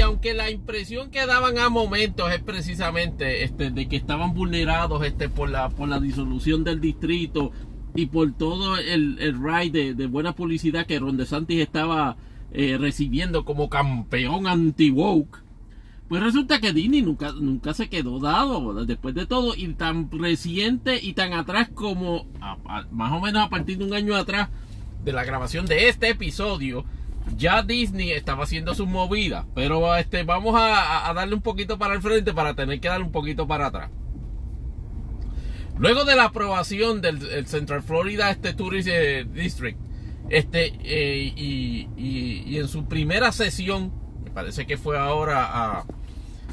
[0.00, 5.28] Aunque la impresión que daban a momentos es precisamente este, de que estaban vulnerados este,
[5.28, 7.52] por, la, por la disolución del distrito
[7.94, 12.16] y por todo el, el ride de, buena publicidad que Ron DeSantis estaba
[12.52, 15.44] eh, recibiendo como campeón anti-woke,
[16.08, 19.54] pues resulta que Disney nunca, nunca se quedó dado después de todo.
[19.56, 22.26] Y tan reciente y tan atrás como
[22.90, 24.50] más o menos a partir de un año atrás
[25.04, 26.84] de la grabación de este episodio
[27.36, 32.02] ya Disney estaba haciendo sus movidas pero este vamos a, darle un poquito para el
[32.02, 33.90] frente para tener que darle un poquito para atrás.
[35.76, 39.78] Luego de la aprobación del Central Florida este Tourist eh, District
[40.28, 43.92] este eh, y, en su primera sesión
[44.32, 45.84] parece que fue ahora a,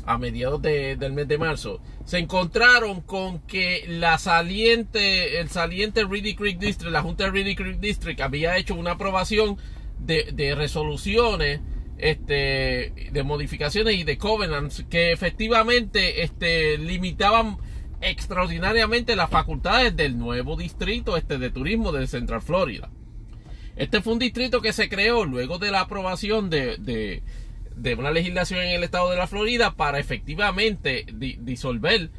[0.05, 6.35] a mediados del mes de marzo, se encontraron con que la saliente, el saliente Reedy
[6.35, 9.57] Creek District, la Junta de Reedy Creek District había hecho una aprobación
[10.05, 11.61] de, resoluciones,
[11.97, 17.57] este, de modificaciones y de covenants que efectivamente este, limitaban
[18.01, 22.89] extraordinariamente las facultades del nuevo distrito este, de turismo de Central Florida.
[23.75, 26.77] Este fue un distrito que se creó luego de la aprobación de,
[27.75, 32.09] de una legislación en el estado de la Florida para efectivamente disolver,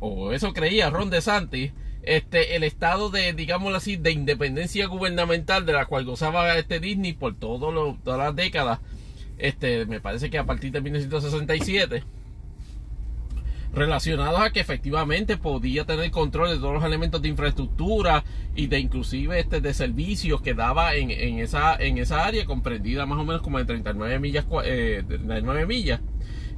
[0.00, 5.72] o, eso creía Ron DeSantis, este, el estado de, digámoslo así, de independencia gubernamental de
[5.72, 8.80] la cual gozaba este Disney por todo todas las décadas,
[9.38, 12.02] este, me parece que a partir de 1967
[13.72, 18.78] relacionados a que efectivamente podía tener control de todos los elementos de infraestructura y de
[18.78, 23.24] inclusive este de servicios que daba en, en esa en esa área comprendida más o
[23.24, 26.00] menos como de 39 millas eh, 39 millas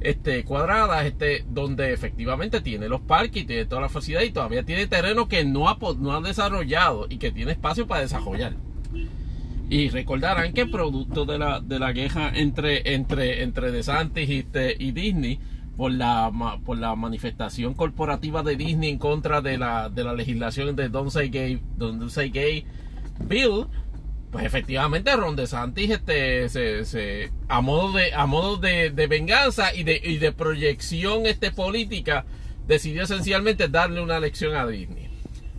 [0.01, 4.63] este cuadradas este donde efectivamente tiene los parques y tiene toda la facilidad y todavía
[4.63, 8.55] tiene terreno que no ha, no ha desarrollado y que tiene espacio para desarrollar.
[9.69, 14.75] Y recordarán que producto de la, de la queja entre, entre, entre DeSantis y, este,
[14.77, 15.39] y Disney,
[15.77, 16.29] por la,
[16.65, 21.11] por la manifestación corporativa de Disney en contra de la, de la legislación de Don't
[21.11, 22.65] Say Gay, Don't Say Gay
[23.27, 23.67] Bill,
[24.31, 29.73] pues efectivamente Ron DeSantis este, se, se, a modo de, a modo de, de venganza
[29.75, 32.25] y de, y de proyección este, política,
[32.65, 35.09] decidió esencialmente darle una lección a Disney.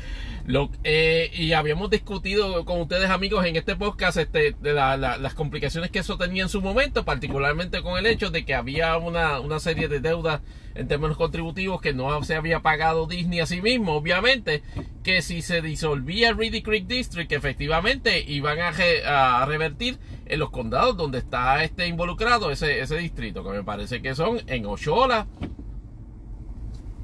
[0.46, 5.16] Lo, eh, y habíamos discutido con ustedes amigos en este podcast este, de la, la,
[5.16, 8.98] las complicaciones que eso tenía en su momento, particularmente con el hecho de que había
[8.98, 10.42] una, una serie de deudas
[10.74, 14.62] en términos contributivos que no se había pagado Disney a sí mismo, obviamente,
[15.02, 21.18] que si se disolvía Reedy Creek District, efectivamente iban a, revertir en los condados donde
[21.18, 25.26] está este involucrado ese, ese distrito, que me parece que son en Oshola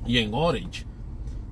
[0.07, 0.90] y en Orange.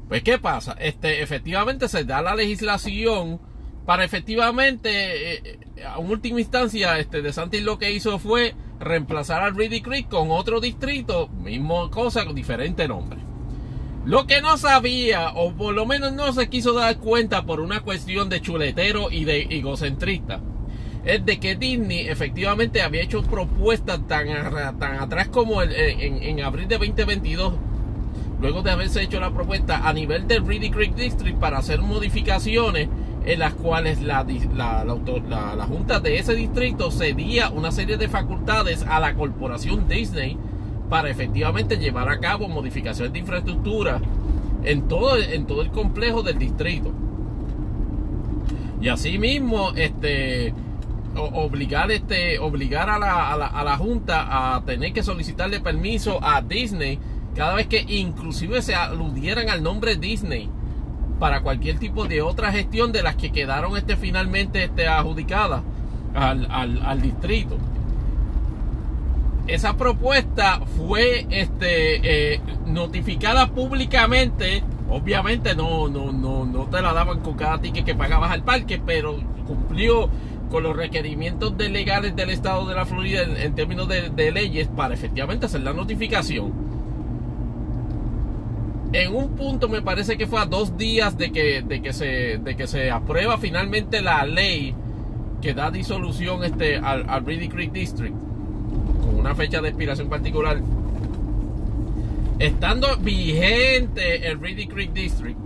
[0.09, 0.74] Pues, ¿qué pasa?
[0.80, 3.40] Este, efectivamente se da la legislación
[3.84, 9.56] para efectivamente, eh, a última instancia, este, De Santis lo que hizo fue reemplazar al
[9.56, 13.20] Reedy Creek con otro distrito, mismo cosa, con diferente nombre.
[14.04, 17.80] Lo que no sabía, o por lo menos no se quiso dar cuenta por una
[17.80, 20.40] cuestión de chuletero y de egocentrista,
[21.04, 26.68] es de que Disney efectivamente había hecho propuestas tan, atrás como el, en, en abril
[26.68, 27.54] de 2022
[28.41, 32.89] luego de haberse hecho la propuesta a nivel del Reedy Creek District para hacer modificaciones
[33.26, 34.24] en las cuales la,
[34.55, 40.39] la, la, Junta de ese distrito cedía una serie de facultades a la corporación Disney
[40.89, 44.01] para efectivamente llevar a cabo modificaciones de infraestructura
[44.64, 46.93] en todo, en todo el complejo del distrito.
[48.80, 50.55] Y asimismo, este
[51.16, 56.99] obligar este obligar a a a la Junta a tener que solicitarle permiso a Disney
[57.39, 60.51] cada vez que inclusive se aludieran al nombre Disney
[61.20, 65.62] para cualquier tipo de otra gestión de las que quedaron este, finalmente este, adjudicadas
[66.14, 67.57] al, distrito.
[69.47, 74.64] Esa propuesta fue este, eh, notificada públicamente.
[74.91, 78.82] Obviamente no, no, no, no te la daban con cada ticket que pagabas al parque,
[78.84, 79.16] pero
[79.47, 80.11] cumplió
[80.51, 84.95] con los requerimientos de legales del estado de la Florida en, términos de leyes para
[84.95, 86.78] efectivamente hacer la notificación
[88.93, 92.39] en un punto me parece que fue a dos días de que, de que, se,
[92.39, 94.74] de que se aprueba finalmente la ley
[95.43, 98.14] que da disolución este, al, al Creek District
[99.01, 100.61] con una fecha de expiración particular.
[102.39, 105.39] Estando vigente el Reedy Creek District,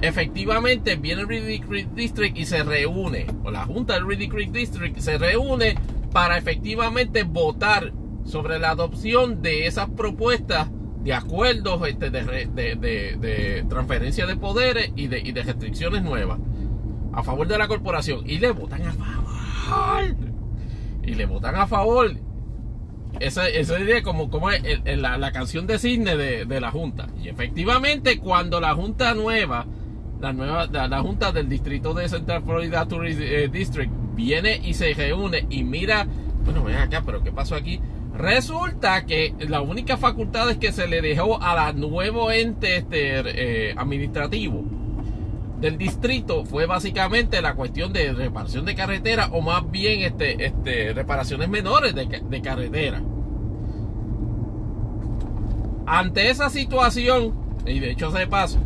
[0.00, 4.50] efectivamente viene el Reedy Creek District y se reúne, o la Junta del Reedy Creek
[4.50, 5.76] District se reúne
[6.10, 7.92] para efectivamente votar
[8.24, 10.68] sobre la adopción de esas propuestas
[11.12, 16.38] acuerdos este, de, de, de, de, transferencia de poderes y de, y de restricciones nuevas
[17.12, 18.28] a favor de la corporación.
[18.28, 20.14] Y le votan a favor.
[21.02, 22.12] Y le votan a favor.
[23.20, 27.08] Esa, esa idea como, como la, canción de cisne de, la junta.
[27.22, 29.66] Y efectivamente cuando la junta nueva
[30.20, 34.74] la nueva la, la junta del distrito de Central Florida Tourist eh, District viene y
[34.74, 36.08] se reúne y mira
[36.44, 37.80] bueno ven acá pero qué pasó aquí
[38.18, 43.20] Resulta que la única facultad que se le dejó a la nuevo ente este,
[43.70, 44.64] eh, administrativo
[45.60, 50.92] del distrito fue básicamente la cuestión de reparación de carretera o más bien este, este,
[50.94, 53.00] reparaciones menores de, carretera.
[55.86, 57.34] Ante esa situación,
[57.66, 58.58] y de hecho se paso,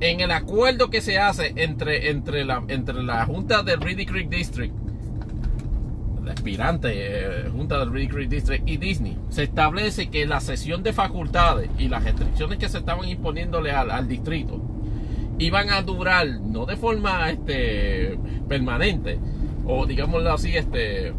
[0.00, 4.28] en el acuerdo que se hace entre, entre, la, entre la Junta del Reedy Creek
[4.28, 4.74] District
[6.30, 10.92] aspirante eh, Junta del Reedy Creek District y Disney, se establece que la sesión de
[10.92, 14.60] facultades y las restricciones que se estaban imponiéndole al, al distrito
[15.38, 18.18] iban a durar no de forma este,
[18.48, 19.18] permanente
[19.66, 21.14] o digámoslo así este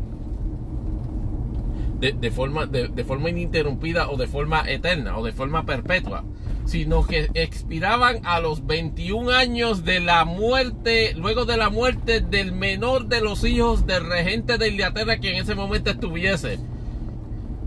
[1.99, 6.23] de, de forma de, de, forma ininterrumpida o de forma eterna o de forma perpetua
[6.65, 12.51] sino que expiraban a los 21 años de la muerte, luego de la muerte del
[12.51, 16.59] menor de los hijos del regente de Inglaterra que en ese momento estuviese.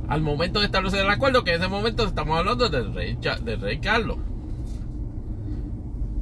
[0.08, 3.60] Al momento de establecer el acuerdo, que en ese momento estamos hablando del rey, del
[3.60, 4.18] rey Carlos.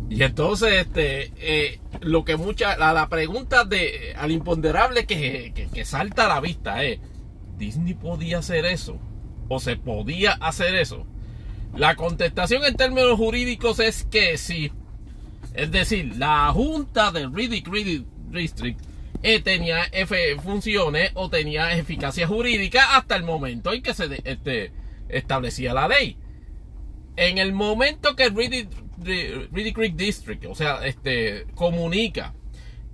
[0.09, 5.68] Y entonces, este, eh, lo que mucha, la, la, pregunta de, al imponderable que, que,
[5.68, 7.01] que salta a la vista es,
[7.57, 8.99] ¿Disney podía hacer eso?
[9.49, 11.07] ¿O se podía hacer eso?
[11.77, 14.73] La contestación en términos jurídicos es que sí.
[15.55, 17.70] Es decir, la Junta del Riddick
[18.31, 18.81] District
[19.23, 19.85] eh, tenía
[20.43, 24.73] funciones o tenía eficacia jurídica hasta el momento en que se este,
[25.09, 26.16] establecía la ley.
[27.16, 32.35] En el momento que el Riddick Creek District, o sea, este, comunica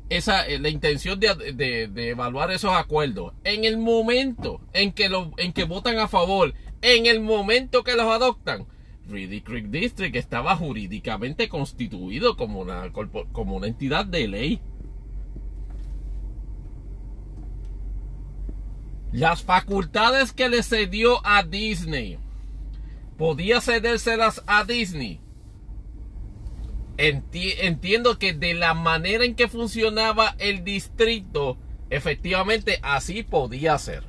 [0.09, 5.09] esa, eh, la intención de, de, de, evaluar esos acuerdos, en el momento en que,
[5.09, 8.67] lo, en que votan a favor en el momento que los adoptan,
[9.09, 14.61] Reedy Creek District estaba jurídicamente constituido como una, entidad de ley.
[19.13, 22.19] Las facultades que le cedió a Disney,
[23.17, 25.21] podía cedérselas a Disney.
[26.99, 31.57] entiendo que de la manera en que funcionaba el distrito,
[31.89, 34.05] efectivamente así podía ser.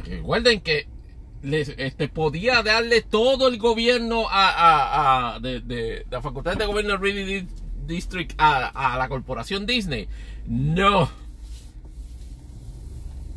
[0.00, 0.86] Recuerden que
[1.42, 7.46] les, este, podía darle todo el gobierno a, la facultad de gobierno Reading
[7.86, 10.08] District a, la corporación Disney.
[10.46, 11.10] No.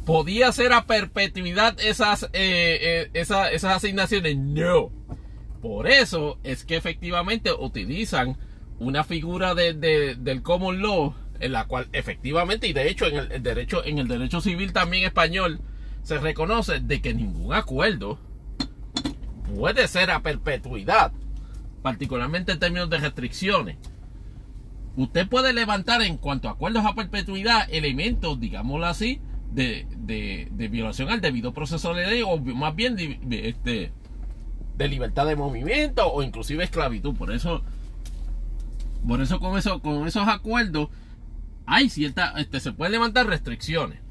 [0.06, 4.38] ¿Podía ser a perpetuidad esas, eh, eh, esas asignaciones?
[4.38, 4.92] No.
[5.62, 8.38] Por eso es que efectivamente utilizan
[8.78, 13.44] una figura de, del common law en la cual efectivamente y de hecho en el,
[13.44, 15.60] derecho en el derecho civil también español
[16.06, 18.20] se reconoce de que ningún acuerdo
[19.56, 21.12] puede ser a perpetuidad,
[21.82, 23.78] particularmente en términos de restricciones.
[24.96, 29.20] Usted puede levantar en cuanto a acuerdos a perpetuidad elementos, digámoslo así,
[29.52, 33.92] de, de, violación al debido proceso de ley o más bien de, este,
[34.78, 37.16] de libertad de movimiento o inclusive esclavitud.
[37.16, 37.64] Por eso,
[39.08, 40.90] por eso con, eso, con esos acuerdos
[41.66, 44.05] hay cierta, este, se pueden levantar restricciones.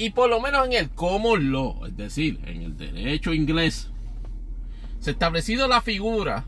[0.00, 3.90] Y por lo menos en el common law, es decir, en el derecho inglés,
[4.98, 6.46] se ha establecido la figura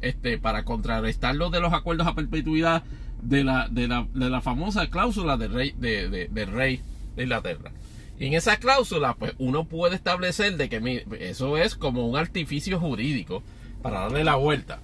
[0.00, 2.84] este, para contrarrestar lo de los acuerdos a perpetuidad
[3.20, 6.80] de la, de la, de la famosa cláusula del rey de, de, rey
[7.16, 7.70] de Inglaterra.
[8.18, 12.80] Y en esa cláusula, pues uno puede establecer de que eso es como un artificio
[12.80, 13.42] jurídico
[13.82, 14.80] para darle la vuelta.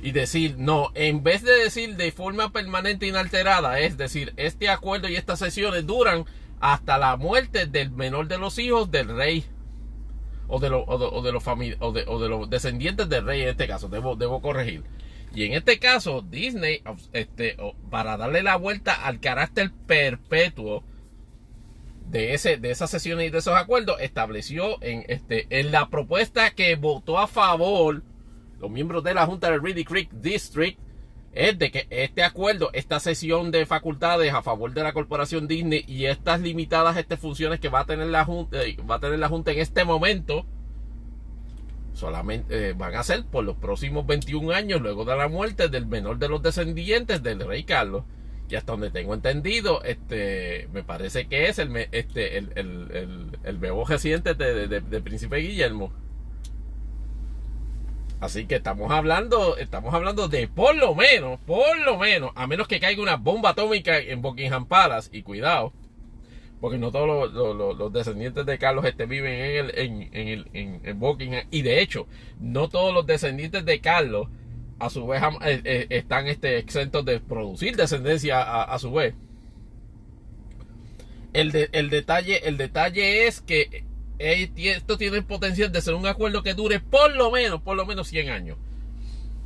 [0.00, 5.10] Y decir, no, en vez de decir de forma permanente inalterada, es decir, este acuerdo
[5.10, 6.24] y estas sesiones duran
[6.60, 9.44] hasta la muerte del menor de los hijos del rey
[10.46, 13.48] o de, los, o de, los o de, o de los descendientes del rey en
[13.48, 14.82] este caso, debo, debo corregir.
[15.32, 16.82] Y en este caso, Disney,
[17.12, 17.56] este,
[17.88, 20.82] para darle la vuelta al carácter perpetuo
[22.08, 26.50] de, ese, de esas sesiones y de esos acuerdos, estableció en, este, en la propuesta
[26.50, 28.02] que votó a favor
[28.58, 30.78] los miembros de la Junta del Reedy Creek District,
[31.32, 35.84] es de que este acuerdo, esta sesión de facultades a favor de la corporación Disney
[35.86, 39.18] y estas limitadas este, funciones que va a tener la Junta, eh, va a tener
[39.18, 40.44] la Junta en este momento,
[41.92, 45.86] solamente eh, van a ser por los próximos 21 años luego de la muerte del
[45.86, 48.04] menor de los descendientes del rey Carlos
[48.48, 53.58] y hasta donde tengo entendido este me parece que es el este el, el, el,
[53.58, 55.92] bebo reciente de, de, príncipe Guillermo
[58.20, 62.68] así que estamos hablando estamos hablando de por lo menos por lo menos a menos
[62.68, 65.72] que caiga una bomba atómica en Buckingham Palace y cuidado
[66.60, 70.10] porque no todos los, descendientes de Carlos este, viven en, el, en,
[70.52, 71.44] en, en, Buckingham.
[71.50, 72.06] Y de hecho,
[72.38, 74.28] no todos los descendientes de Carlos
[74.78, 79.14] a su vez eh, eh, están este, exentos de producir descendencia a, su vez.
[81.32, 83.84] El, el, detalle, el detalle es que
[84.20, 87.86] esto tiene el potencial de ser un acuerdo que dure por lo menos, por lo
[87.86, 88.58] menos 100 años.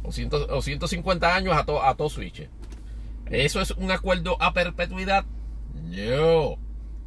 [0.02, 2.48] O, 150 años a, a todo switch.
[3.30, 5.24] ¿Eso es un acuerdo a perpetuidad?
[5.74, 6.58] No.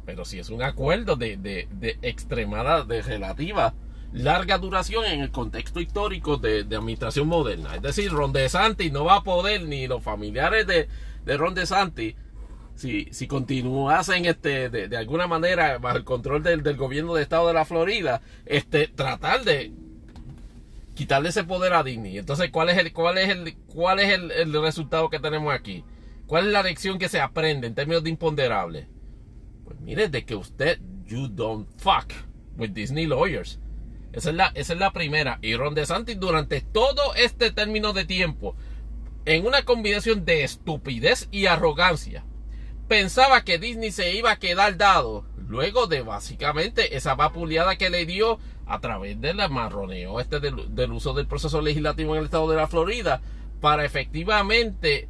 [0.04, 3.74] Pero si es un acuerdo de, de, de extremada, de relativa
[4.12, 7.74] larga duración en el contexto histórico de, administración moderna.
[7.76, 10.88] Es decir, Ron DeSantis no va a poder, ni los familiares de,
[11.24, 12.14] de Ron DeSantis,
[12.78, 17.54] si, si continuasen este, de, alguna manera bajo el control del, gobierno de Estado de
[17.54, 19.72] la Florida, este, tratar de
[20.94, 22.18] quitarle ese poder a Disney.
[22.18, 25.84] Entonces, ¿cuál es el, cuál es el, cuál es el, el resultado que tenemos aquí?
[26.28, 28.86] ¿Cuál es la lección que se aprende en términos de imponderables?
[29.64, 32.12] Pues mire, de que usted, you don't fuck
[32.56, 33.58] with Disney lawyers.
[34.12, 35.40] Esa es la, esa es la primera.
[35.42, 38.54] Y Ron DeSantis durante todo este término de tiempo,
[39.24, 42.24] en una combinación de estupidez y arrogancia,
[42.88, 45.24] pensaba que Disney se iba a quedar dado.
[45.46, 50.92] Luego de básicamente esa vapuleada que le dio a través del marroneo este del, del
[50.92, 53.22] uso del proceso legislativo en el estado de la Florida
[53.60, 55.08] para efectivamente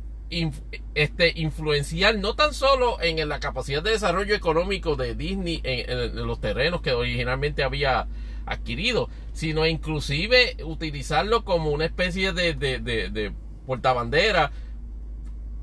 [0.95, 6.41] este, influenciar no tan solo en la capacidad de desarrollo económico de Disney en, los
[6.41, 8.07] terrenos que originalmente había
[8.47, 13.33] adquirido, sino inclusive utilizarlo como una especie de, de, de,
[13.66, 14.53] portabandera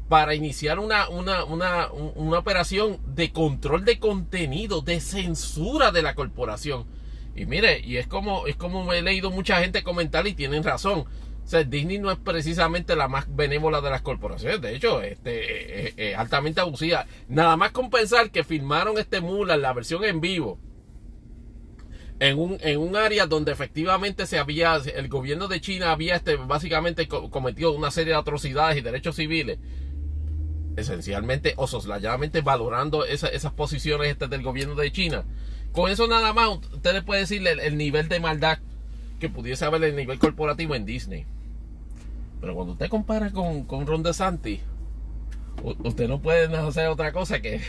[0.09, 6.15] para iniciar una, una, una, una operación de control de contenido, de censura de la
[6.15, 6.85] corporación.
[7.35, 11.05] Y mire, y es como, es como he leído mucha gente comentar y tienen razón.
[11.67, 14.61] Disney no es precisamente la más benévola de las corporaciones.
[14.61, 17.05] De hecho, este, es, es altamente abusiva.
[17.27, 20.57] Nada más compensar que filmaron este Mulan, la versión en vivo,
[22.19, 26.35] en un, en un área donde efectivamente se había, el gobierno de China había este,
[26.35, 29.59] básicamente cometido una serie de atrocidades y derechos civiles.
[30.77, 35.23] Esencialmente o soslayadamente valorando esas posiciones este del gobierno de China.
[35.71, 38.59] Con eso nada más, usted le puede decirle el nivel de maldad
[39.19, 41.25] que pudiese haber el nivel corporativo en Disney.
[42.41, 44.59] Pero cuando usted compara con, con Ron DeSantis,
[45.83, 47.61] usted no puede hacer otra cosa que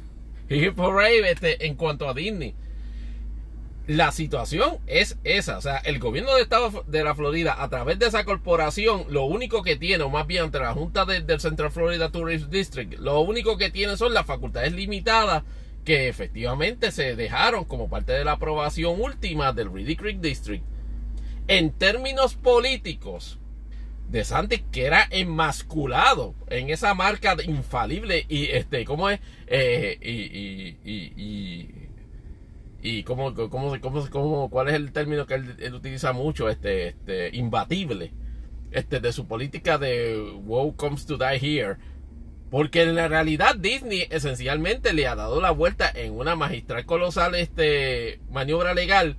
[0.48, 2.54] ir por ahí este, en cuanto a Disney.
[3.86, 7.98] La situación es esa, o sea, el gobierno de Estado de la Florida, a través
[7.98, 11.70] de esa corporación, lo único que tiene, o más bien entre la Junta del Central
[11.70, 15.42] Florida Tourist District, lo único que tiene son las facultades limitadas
[15.84, 20.64] que efectivamente se dejaron como parte de la aprobación última del Reedy Creek District.
[21.46, 23.38] En términos políticos,
[24.08, 29.98] de Santi que era enmasculado en esa marca infalible y este cómo es eh,
[33.04, 33.76] cómo, cómo,
[34.10, 38.12] cómo, cuál es el término que él, utiliza mucho este este imbatible
[38.72, 41.76] este de su política de wow comes to die here
[42.50, 47.34] porque en la realidad Disney esencialmente le ha dado la vuelta en una magistral colosal
[47.34, 49.16] este maniobra legal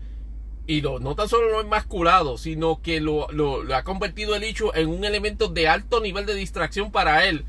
[0.68, 3.28] y lo, no tan solo lo ha enmasculado, sino que lo,
[3.74, 7.46] ha convertido el hecho en un elemento de alto nivel de distracción para él.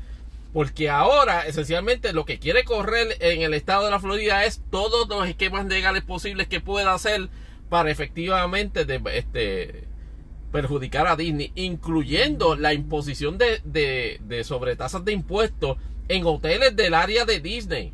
[0.57, 5.07] Porque ahora, esencialmente, lo que quiere correr en el estado de la Florida es todos
[5.07, 7.29] los esquemas legales posibles que pueda hacer
[7.69, 8.83] para efectivamente
[9.13, 9.83] este,
[10.51, 15.77] perjudicar a Disney, incluyendo la imposición de, de, de sobretasas de impuestos
[16.07, 17.93] en hoteles del área de Disney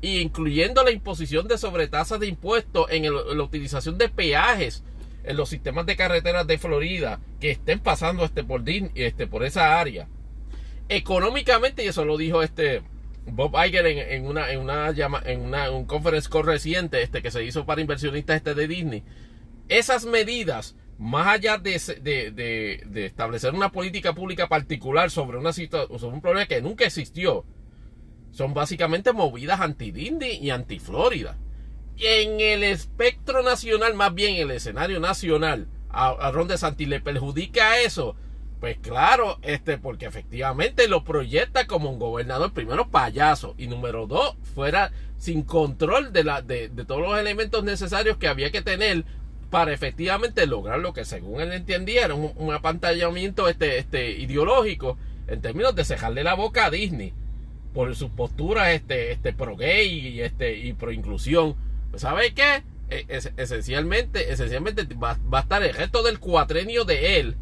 [0.00, 4.84] incluyendo la imposición de sobretasas de impuestos en, la utilización de peajes
[5.24, 9.78] en los sistemas de carreteras de Florida que estén pasando este por, este, por esa
[9.78, 10.08] área.
[10.90, 12.82] Económicamente, y eso lo dijo este
[13.26, 14.90] Bob Iger en, una, en, una,
[15.24, 19.04] en una un conference reciente este, que se hizo para inversionistas este de Disney,
[19.68, 26.14] esas medidas, más allá de, de, de establecer una política pública particular sobre, una sobre
[26.14, 27.44] un problema que nunca existió,
[28.32, 31.38] son básicamente movidas anti-Dindy y anti-Florida.
[31.98, 37.80] En el espectro nacional, más bien en el escenario nacional, a, Ron DeSantis le perjudica
[37.80, 38.16] eso.
[38.60, 44.36] Pues claro, este, porque efectivamente lo proyecta como un gobernador, primero payaso, y número dos,
[44.54, 49.04] fuera sin control de, la, de, todos los elementos necesarios que había que tener
[49.48, 54.96] para efectivamente lograr lo que según él entendía era un, apantallamiento este, este, ideológico
[55.26, 57.12] en términos de cejarle la boca a Disney
[57.72, 61.56] por su postura este, este pro gay y, este, y pro inclusión.
[61.90, 62.62] Pues, ¿Sabe qué?
[62.90, 63.06] E,
[63.36, 67.36] esencialmente, esencialmente va, a estar el resto del cuatrenio de él.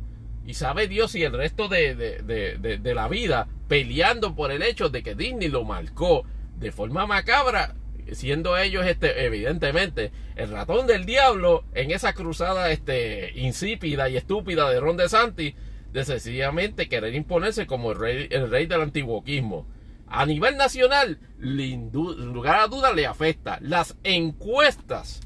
[0.49, 5.03] Y sabe Dios si el resto de, de, la vida peleando por el hecho de
[5.03, 6.25] que Disney lo marcó
[6.57, 7.75] de forma macabra,
[8.13, 14.71] siendo ellos este, evidentemente el ratón del diablo en esa cruzada este, insípida y estúpida
[14.71, 15.55] de Ron DeSantis
[15.93, 19.67] de sencillamente querer imponerse como el rey, el rey del antiguoquismo.
[20.07, 23.59] A nivel nacional, lugar a duda le afecta.
[23.61, 25.21] Las encuestas,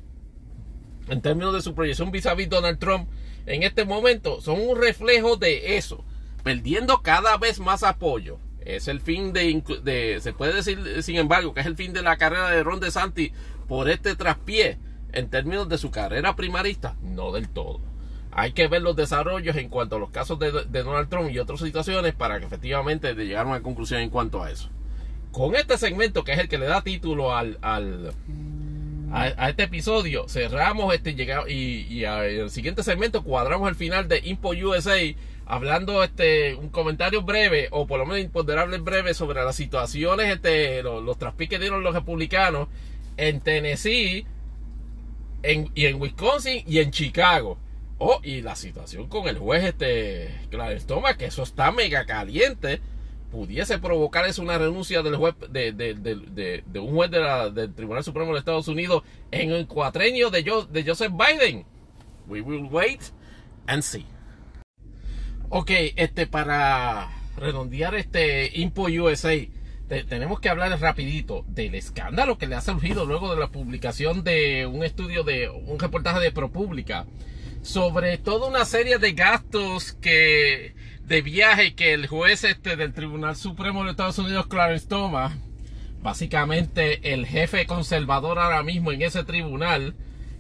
[1.09, 3.09] en términos de su proyección vis a vis Donald Trump,
[3.47, 6.05] en este momento son un reflejo de eso,
[6.43, 8.39] perdiendo cada vez más apoyo.
[8.65, 12.17] Es el fin de, se puede decir, sin embargo, que es el fin de la
[12.17, 13.33] carrera de Ron DeSantis
[13.67, 14.79] por este traspié
[15.13, 17.81] en términos de su carrera primarista, no del todo.
[18.31, 21.61] Hay que ver los desarrollos en cuanto a los casos de, Donald Trump y otras
[21.61, 24.71] situaciones para que efectivamente llegar a una conclusión en cuanto a eso.
[25.33, 28.15] Con este segmento, que es el que le da título al, al
[29.13, 34.51] a, este episodio, cerramos este llegado y, y siguiente segmento cuadramos el final de Impo
[34.51, 34.99] USA
[35.47, 40.83] hablando este un comentario breve o por lo menos imponderable breve sobre las situaciones este
[40.83, 42.69] los, los traspiés que dieron los republicanos
[43.17, 44.25] en Tennessee
[45.43, 47.59] en, y en Wisconsin y en Chicago.
[47.99, 52.81] Oh, y la situación con el juez este Clarence Thomas, que eso está mega caliente,
[53.33, 58.39] pudiese provocar eso una renuncia del juez de, de, un juez del Tribunal Supremo de
[58.39, 61.65] Estados Unidos en el cuatrenio de, de Joseph Biden.
[62.29, 63.01] We will wait
[63.67, 64.05] and see.
[65.49, 69.35] Ok, este para redondear este Impo USA,
[70.09, 74.67] tenemos que hablar rapidito del escándalo que le ha surgido luego de la publicación de
[74.67, 77.07] un estudio de un reportaje de ProPublica
[77.63, 80.75] sobre toda una serie de gastos que
[81.07, 85.33] de viaje que el juez este del Tribunal Supremo de Estados Unidos, Clarence Thomas,
[86.01, 89.95] básicamente el jefe conservador ahora mismo en ese tribunal,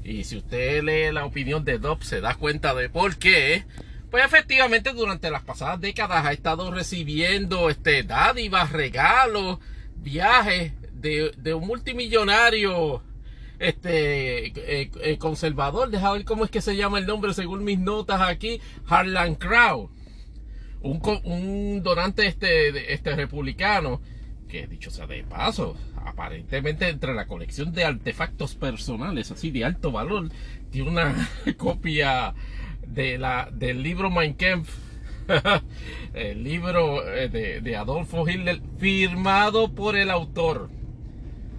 [0.04, 3.64] y si usted lee la opinión de Dobbs se da cuenta de por qué,
[4.10, 9.58] pues efectivamente durante las pasadas décadas ha estado recibiendo este dádivas, regalos,
[9.96, 13.02] viajes de, de un multimillonario
[13.58, 17.78] este eh, eh, conservador, deja ver cómo es que se llama el nombre según mis
[17.78, 19.90] notas aquí, Harlan Crow,
[20.82, 24.00] un, donante este, este republicano,
[24.48, 29.92] que dicho sea de paso, aparentemente entre la colección de artefactos personales así de alto
[29.92, 30.28] valor,
[30.70, 32.34] tiene una copia
[32.86, 34.70] de la, del libro Mein Kampf
[36.14, 37.28] el libro eh,
[37.62, 40.68] de, Adolfo Hitler firmado por el autor.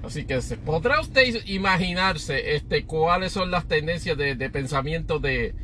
[0.03, 5.55] Así que podrá usted imaginarse este, cuáles son las tendencias de, de pensamiento de,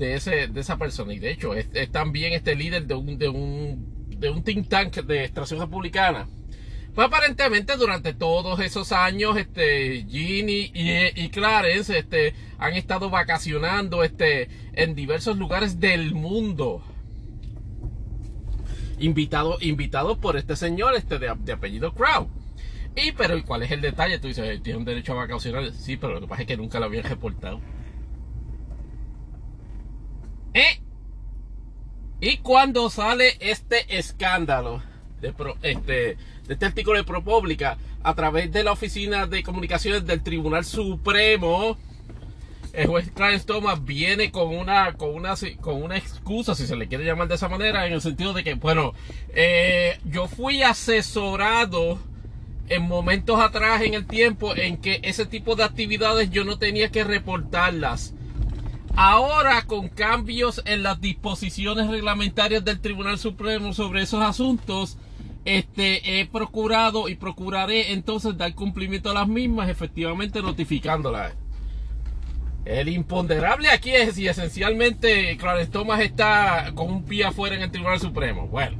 [0.00, 1.12] de, ese, de esa persona.
[1.12, 4.96] Y de hecho, es, también este líder de un, de, un, de un think tank
[5.04, 6.26] de extracción republicana.
[6.94, 14.02] Pues aparentemente durante todos esos años, este, Ginny y, y, Clarence este, han estado vacacionando
[14.02, 16.82] este, en diversos lugares del mundo.
[18.98, 22.28] Invitados invitado por este señor este, de, de apellido Crow.
[22.96, 24.18] Y pero ¿y cuál es el detalle?
[24.18, 25.70] Tú dices, tiene un derecho a vacacionar.
[25.72, 27.60] Sí, pero lo que pasa es que nunca lo habían reportado.
[32.20, 34.82] Y cuando sale este escándalo
[35.22, 36.16] de, este, de
[36.48, 41.78] este artículo de ProPublica a través de la Oficina de Comunicaciones del Tribunal Supremo,
[42.74, 46.88] el juez Clarence Thomas viene con una, con una, con una excusa, si se le
[46.88, 48.92] quiere llamar de esa manera, en el sentido de que, bueno,
[49.34, 51.98] eh, yo fui asesorado
[52.68, 56.90] en momentos atrás en el tiempo en que ese tipo de actividades yo no tenía
[56.90, 58.14] que reportarlas.
[58.96, 64.98] Ahora, con cambios en las disposiciones reglamentarias del Tribunal Supremo sobre esos asuntos,
[65.44, 71.34] este, he procurado y procuraré entonces dar cumplimiento a las mismas, efectivamente notificándolas.
[72.66, 77.70] El imponderable aquí es si esencialmente Clarence Thomas está con un pie afuera en el
[77.70, 78.48] Tribunal Supremo.
[78.48, 78.76] Bueno,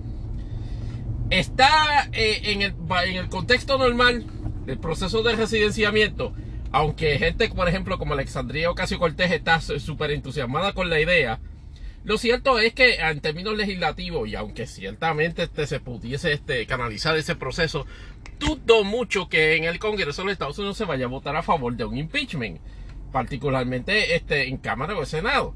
[1.30, 2.74] está eh, en, el,
[3.06, 4.26] en el contexto normal
[4.66, 6.34] del proceso de residenciamiento
[6.72, 11.40] aunque gente, por ejemplo, como Alexandria Ocasio Cortés está súper entusiasmada con la idea,
[12.04, 17.16] lo cierto es que en términos legislativos, y aunque ciertamente este, se pudiese este, canalizar
[17.16, 17.86] ese proceso,
[18.38, 21.42] dudo mucho que en el Congreso de los Estados Unidos se vaya a votar a
[21.42, 22.58] favor de un impeachment,
[23.12, 25.54] particularmente este, en Cámara o Senado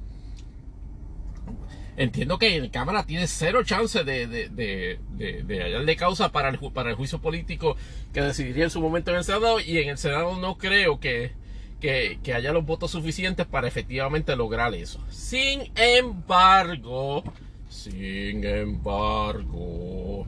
[1.96, 4.98] entiendo que en Cámara tiene cero chance de, de, de,
[5.42, 7.76] de, hallarle causa para el, para el juicio político
[8.12, 11.32] que decidiría en su momento en el Senado y en el Senado no creo que,
[11.80, 15.00] que, que haya los votos suficientes para efectivamente lograr eso.
[15.10, 17.24] Sin embargo,
[17.68, 20.26] sin embargo,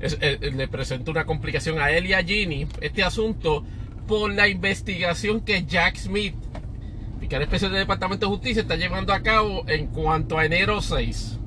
[0.00, 3.64] eh, eh, le presento una complicación a él y a Ginny este asunto
[4.06, 6.34] por la investigación que Jack Smith
[7.18, 11.38] fiscal especial del Departamento de Justicia está llevando a cabo en cuanto a enero 6.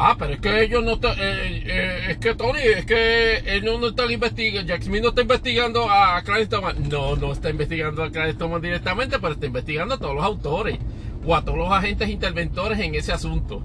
[0.00, 3.80] Ah, pero es que ellos no están, eh, eh, es que Tony, es que ellos
[3.80, 6.78] no están investigando, Jack Smith no está investigando a Clarence Thomas.
[6.78, 10.78] No, no está investigando a Clarence Thomas directamente, pero está investigando a todos los autores
[11.26, 13.60] o a todos los agentes interventores en ese asunto.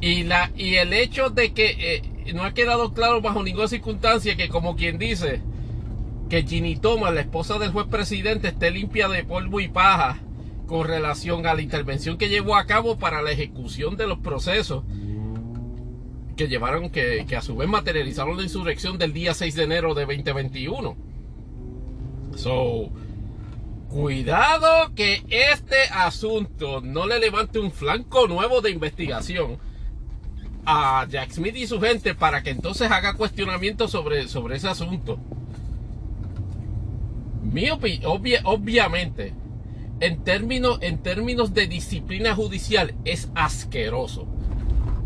[0.00, 4.36] Y, la, y el hecho de que eh, no ha quedado claro bajo ninguna circunstancia
[4.36, 5.42] que como quien dice,
[6.30, 10.20] que Ginny Thomas, la esposa del juez presidente, esté limpia de polvo y paja
[10.68, 14.84] con relación a la intervención que llevó a cabo para la ejecución de los procesos
[16.36, 20.06] que llevaron, que, a su vez materializaron la insurrección del día 6 de enero de
[20.06, 20.96] 2021.
[22.36, 22.90] So,
[23.88, 29.58] cuidado que este asunto no le levante un flanco nuevo de investigación
[30.64, 35.18] a Jack Smith y su gente para que entonces haga cuestionamientos sobre, sobre ese asunto
[37.52, 39.34] mi obviamente,
[40.00, 44.26] en términos, en términos de disciplina judicial, es asqueroso.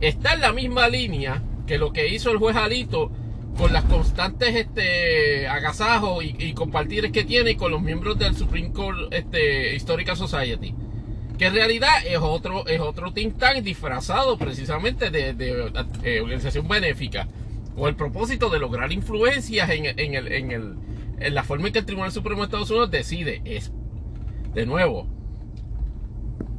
[0.01, 3.11] Está en la misma línea que lo que hizo el juez Alito
[3.57, 9.13] con las constantes este, agasajos y, compartires que tiene con los miembros del Supreme Court
[9.13, 10.75] este, Historical Society.
[11.39, 15.35] Que en realidad es otro, es otro think tank disfrazado precisamente de,
[16.03, 17.27] eh, organización benéfica.
[17.75, 20.75] Con el propósito de lograr influencias en, en el, en el
[21.19, 23.73] la forma en que el Tribunal Supremo de Estados Unidos decide es,
[24.55, 25.07] de nuevo,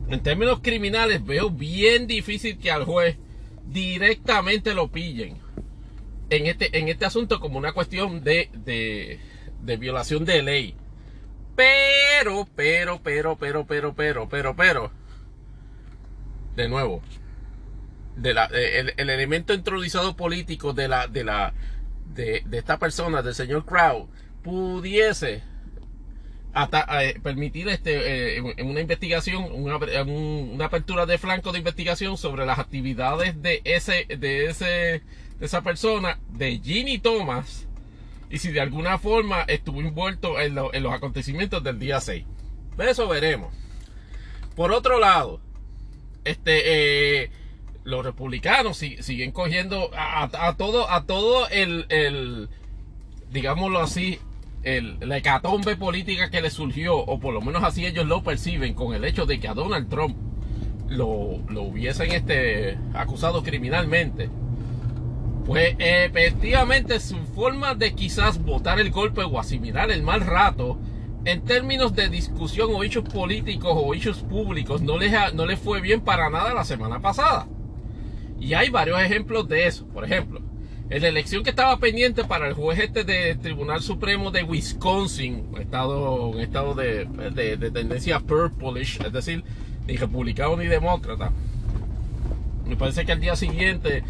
[0.10, 3.18] en términos criminales veo bien difícil que al juez
[3.66, 5.38] directamente lo pillen
[6.30, 8.49] en este, en este asunto como una cuestión de,
[9.62, 10.76] de, violación de ley.
[11.56, 14.91] Pero, pero, pero, pero, pero, pero, pero, pero,
[16.56, 17.01] de nuevo,
[18.16, 21.53] de la, el, el, elemento introducido político de la, de la,
[22.14, 24.10] de, de esta persona, del señor Crow,
[24.46, 25.41] pudiese
[26.54, 33.41] eh, permitir este, eh, una investigación, una, apertura de flanco de investigación sobre las actividades
[33.41, 35.02] de ese, de ese, de
[35.46, 37.68] esa persona, de Ginny Thomas,
[38.30, 42.24] y si de alguna forma estuvo envuelto en, los acontecimientos del día 6.
[42.78, 43.52] Eso veremos.
[44.56, 45.41] Por otro lado,
[46.24, 47.32] este, eh,
[47.84, 52.48] los republicanos siguen cogiendo a, todo, a todo el
[53.32, 54.20] digámoslo así,
[54.66, 58.74] el, la hecatombe política que le surgió, o por lo menos así ellos lo perciben,
[58.74, 60.18] con el hecho de que a Donald Trump
[60.89, 64.30] lo, lo hubiesen este, acusado criminalmente,
[65.45, 70.80] pues efectivamente su forma de quizás votar el golpe o asimilar el mal rato,
[71.26, 75.82] en términos de discusión o hechos políticos o hechos públicos, no les, no les fue
[75.82, 77.47] bien para nada la semana pasada.
[78.39, 79.88] Y hay varios ejemplos de eso.
[79.88, 80.41] Por ejemplo,
[80.89, 85.61] la elección que estaba pendiente para el juez este del Tribunal Supremo de Wisconsin, un
[85.61, 89.43] estado, estado de, de, tendencia purplish, es decir,
[89.88, 91.31] ni republicano ni demócrata.
[92.67, 94.03] Me parece que al día siguiente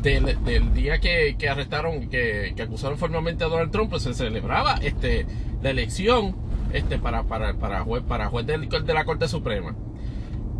[0.00, 4.14] del, del día que, que arrestaron, que, que, acusaron formalmente a Donald Trump, pues se
[4.14, 5.26] celebraba este,
[5.62, 6.36] la elección
[6.72, 9.74] este, para, para, para juez, para juez de, de la Corte Suprema.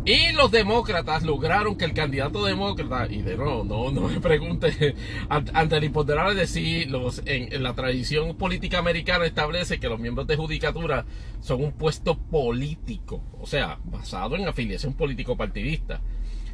[0.05, 4.93] Y los demócratas lograron que el candidato demócrata, y de nuevo, no, no me pregunte,
[5.29, 10.27] ante el imponderable de sí, los, en, la tradición política americana establece que los miembros
[10.27, 11.05] de judicatura
[11.41, 16.01] son un puesto político, o sea, basado en afiliación político-partidista.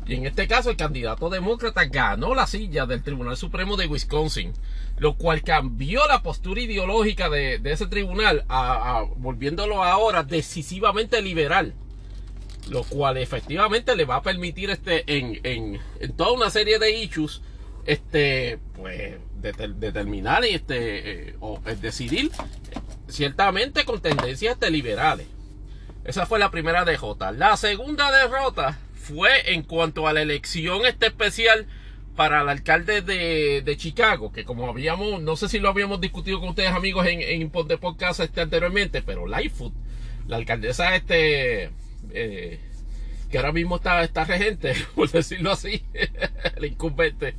[0.08, 4.54] Y en este caso el candidato demócrata ganó la silla del Tribunal Supremo de Wisconsin,
[4.98, 11.74] lo cual cambió la postura ideológica de, ese tribunal, a, volviéndolo ahora decisivamente liberal
[12.70, 17.42] lo cual efectivamente le va a permitir este en, en, toda una serie de issues
[17.86, 22.30] este pues determinar este eh, o decidir
[23.08, 25.28] ciertamente con tendencias de liberales
[26.04, 27.32] esa fue la primera derrota.
[27.32, 31.68] La segunda derrota fue en cuanto a la elección este especial
[32.16, 36.40] para el alcalde de, de, Chicago, que como habíamos, no sé si lo habíamos discutido
[36.40, 39.74] con ustedes amigos en, en Podcast este anteriormente, pero Lightfoot,
[40.28, 41.72] la alcaldesa este
[42.12, 42.60] eh,
[43.30, 45.84] que ahora mismo está, regente, por decirlo así,
[46.56, 47.36] el incumbente,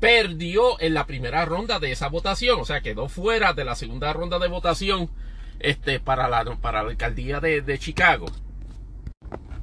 [0.00, 4.12] perdió en la primera ronda de esa votación, o sea, quedó fuera de la segunda
[4.12, 5.10] ronda de votación
[5.60, 8.26] este, para, la, para la alcaldía de, Chicago.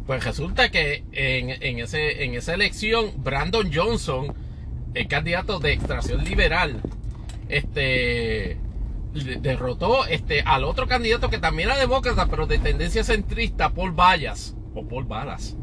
[0.05, 4.33] Pues resulta que en, ese, en esa elección, Brandon Johnson,
[4.93, 6.81] el candidato de extracción liberal,
[7.47, 8.57] este,
[9.13, 14.55] derrotó este, al otro candidato que también era demócrata, pero de tendencia centrista, Paul Vallas,
[14.73, 15.57] o Paul Balas.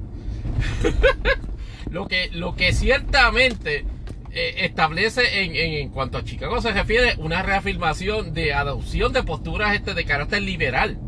[1.90, 3.84] lo, que, lo que ciertamente
[4.30, 9.74] eh, establece en, en, cuanto a Chicago se refiere una reafirmación de adopción de posturas
[9.74, 10.98] este, de carácter liberal.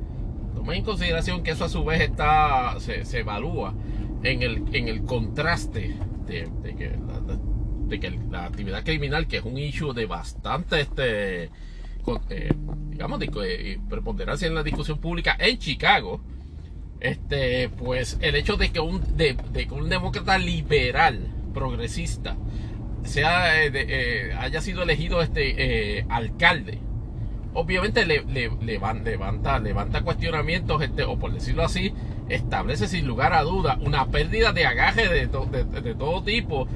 [0.54, 3.74] Toma en consideración que eso a su vez está, se, se evalúa
[4.22, 7.38] en el, en el contraste de, de que, la,
[7.86, 11.50] de que la actividad criminal, que es un issue de bastante este,
[12.30, 12.52] eh,
[12.88, 16.20] digamos, de, eh, preponderancia en la discusión pública en Chicago,
[17.00, 22.36] este, pues el hecho de que un, de, que un demócrata liberal, progresista,
[23.04, 26.78] sea, eh, haya sido elegido este alcalde,
[27.54, 28.22] obviamente le,
[28.60, 31.92] levanta, levanta cuestionamientos, este, o por decirlo así,
[32.28, 36.68] establece sin lugar a duda una pérdida de agaje de, de todo tipo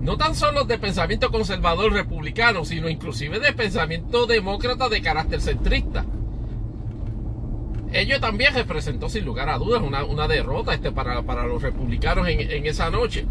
[0.00, 6.04] no tan solo de pensamiento conservador republicano, sino inclusive de pensamiento demócrata de carácter centrista.
[7.92, 12.90] Ello también representó sin lugar a dudas una, derrota este, para, los republicanos en, esa
[12.90, 13.26] noche.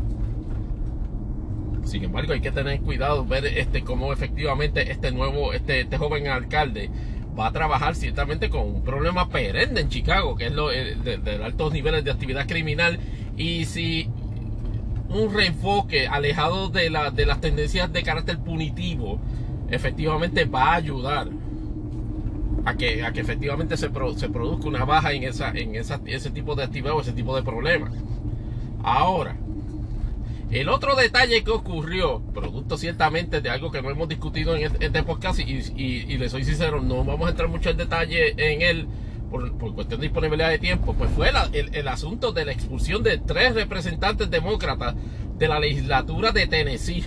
[1.83, 6.27] Sin embargo, hay que tener cuidado, ver este, cómo efectivamente este nuevo, este, este joven
[6.27, 6.89] alcalde
[7.37, 11.17] va a trabajar ciertamente con un problema perenne en Chicago, que es lo eh, de,
[11.17, 12.99] de altos niveles de actividad criminal.
[13.37, 14.09] Y si
[15.15, 19.19] un reenfoque alejado de, la, de las tendencias de carácter punitivo,
[19.69, 21.29] efectivamente va a ayudar
[22.65, 26.31] a que, a que efectivamente se, se produzca una baja en, esa, en esa, ese
[26.31, 27.93] tipo de actividad o ese tipo de problemas.
[28.83, 29.37] Ahora,
[30.51, 34.85] el otro detalle que ocurrió, producto ciertamente de algo que no hemos discutido en este,
[34.85, 35.43] este podcast, y,
[35.75, 38.87] y, y, soy sincero, no vamos a entrar mucho en detalle en él
[39.29, 43.53] por, cuestión de disponibilidad de tiempo, pues fue el, asunto de la expulsión de tres
[43.53, 44.95] representantes demócratas
[45.37, 47.05] de la legislatura de Tennessee.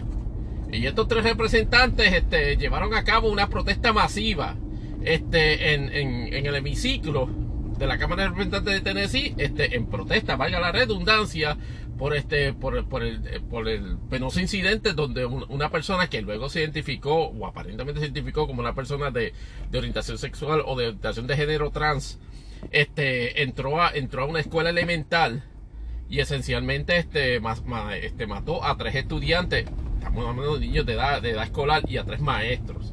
[0.73, 4.57] Y estos tres representantes este, llevaron a cabo una protesta masiva
[5.03, 5.93] este, en,
[6.47, 7.29] el hemiciclo
[7.79, 11.57] de la Cámara de Representantes de Tennessee, este, en protesta, valga la redundancia,
[11.99, 13.21] por este por, por, el,
[13.51, 18.47] por el penoso incidente donde una persona que luego se identificó o aparentemente se identificó
[18.47, 19.35] como una persona de,
[19.75, 22.19] orientación sexual o de orientación de género trans
[22.71, 25.45] este entró a entró a una escuela elemental
[26.09, 27.41] y esencialmente este,
[28.01, 29.67] este mató a tres estudiantes
[29.99, 32.93] estamos hablando de niños de edad, de edad escolar y a tres maestros.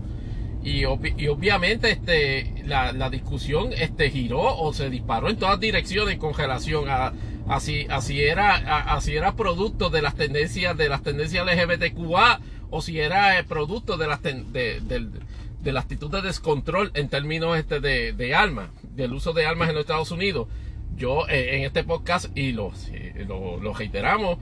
[0.63, 6.17] Y, y obviamente este la, la, discusión este giró o se disparó en todas direcciones
[6.17, 7.13] con relación a
[7.47, 8.55] así, así era,
[8.93, 12.39] así era producto de las tendencias, de las tendencias LGBTQA,
[12.69, 17.79] o si era producto de las de, de, la actitud de descontrol en términos este
[17.79, 20.47] de, de armas, del uso de armas en los Estados Unidos.
[20.95, 24.37] Yo eh, en este podcast y eh, lo, lo reiteramos,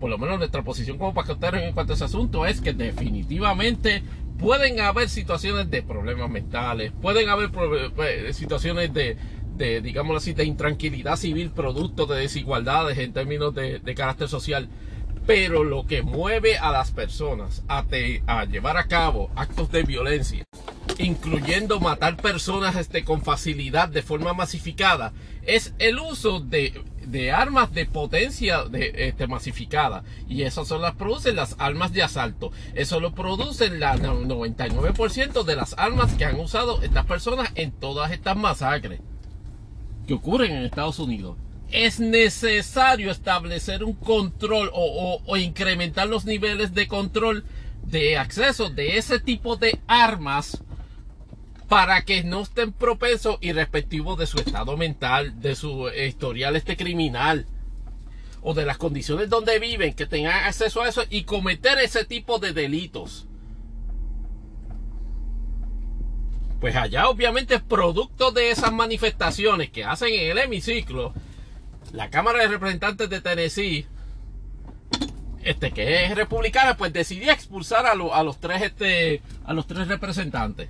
[0.00, 4.02] por lo menos nuestra posición como paqueteros en cuanto a ese asunto es que definitivamente
[4.38, 7.50] pueden haber situaciones de problemas mentales, pueden haber
[8.04, 9.16] eh, situaciones de,
[9.58, 14.68] de, digámoslo así, de intranquilidad civil producto de desigualdades en términos de, de carácter social.
[15.26, 17.84] Pero lo que mueve a las personas a,
[18.26, 20.46] a llevar a cabo actos de violencia,
[20.96, 27.74] incluyendo matar personas este, con facilidad de forma masificada, es el uso de, de armas
[27.74, 30.02] de potencia de, este, masificada.
[30.30, 32.50] Y esas son las producen las armas de asalto.
[32.74, 38.12] Eso lo producen la 99% de las armas que han usado estas personas en todas
[38.12, 39.00] estas masacres
[40.08, 41.36] que ocurren en Estados Unidos.
[41.70, 47.44] Es necesario establecer un control o, incrementar los niveles de control
[47.84, 50.64] de acceso de ese tipo de armas
[51.68, 56.78] para que no estén propensos y respectivos de su estado mental, de su historial este
[56.78, 57.46] criminal
[58.40, 62.38] o de las condiciones donde viven, que tengan acceso a eso y cometer ese tipo
[62.38, 63.27] de delitos.
[66.60, 71.14] Pues allá obviamente producto de esas manifestaciones que hacen en el hemiciclo,
[71.92, 73.86] la Cámara de Representantes de Tennessee,
[75.42, 79.86] este que es republicana, pues decidió expulsar a, a los tres este, a los tres
[79.86, 80.68] representantes.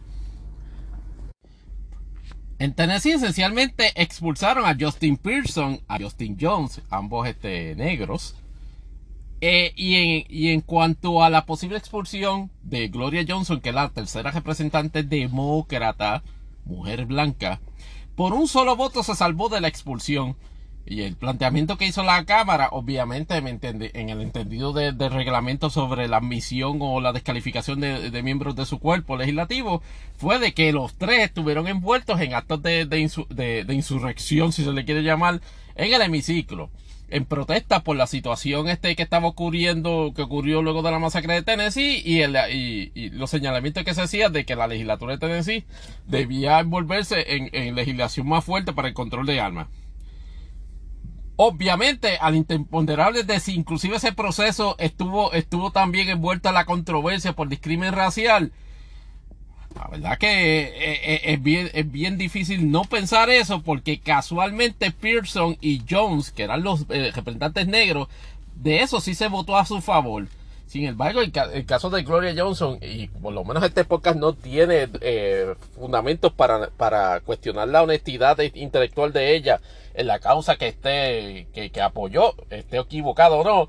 [2.58, 8.36] En Tennessee esencialmente expulsaron a Justin Pearson, a Justin Jones, ambos este, negros,
[9.40, 14.32] eh, y, en, cuanto a la posible expulsión de Gloria Johnson, que es la tercera
[14.32, 16.24] representante demócrata,
[16.64, 17.60] mujer blanca,
[18.16, 20.36] por un solo voto se salvó de la expulsión.
[20.90, 25.68] Y el planteamiento que hizo la Cámara, obviamente, me en el entendido del de reglamento
[25.68, 29.82] sobre la admisión o la descalificación de, miembros de su cuerpo legislativo,
[30.16, 34.86] fue de que los tres estuvieron envueltos en actos de, de insurrección, si se le
[34.86, 35.42] quiere llamar,
[35.76, 36.70] en el hemiciclo
[37.10, 41.34] en protesta por la situación este que estaba ocurriendo, que ocurrió luego de la masacre
[41.34, 45.18] de Tennessee y, el, y, los señalamientos que se hacían de que la legislatura de
[45.18, 45.64] Tennessee
[46.06, 49.68] debía envolverse en, en legislación más fuerte para el control de armas.
[51.36, 57.34] Obviamente, al imponderable de si inclusive ese proceso estuvo, estuvo también envuelto a la controversia
[57.34, 58.52] por discrimen racial,
[59.78, 64.90] la verdad que eh, eh, es, bien, es bien difícil no pensar eso porque casualmente
[64.90, 68.08] Pearson y Jones, que eran los eh, representantes negros,
[68.56, 70.26] de eso sí se votó a su favor.
[70.66, 71.32] Sin embargo, el,
[71.64, 74.88] caso de Gloria Johnson, y por lo menos esta época no tiene
[75.74, 79.60] fundamentos para, para, cuestionar la honestidad intelectual de ella
[79.94, 83.68] en la causa que esté, que, que apoyó, esté equivocado o no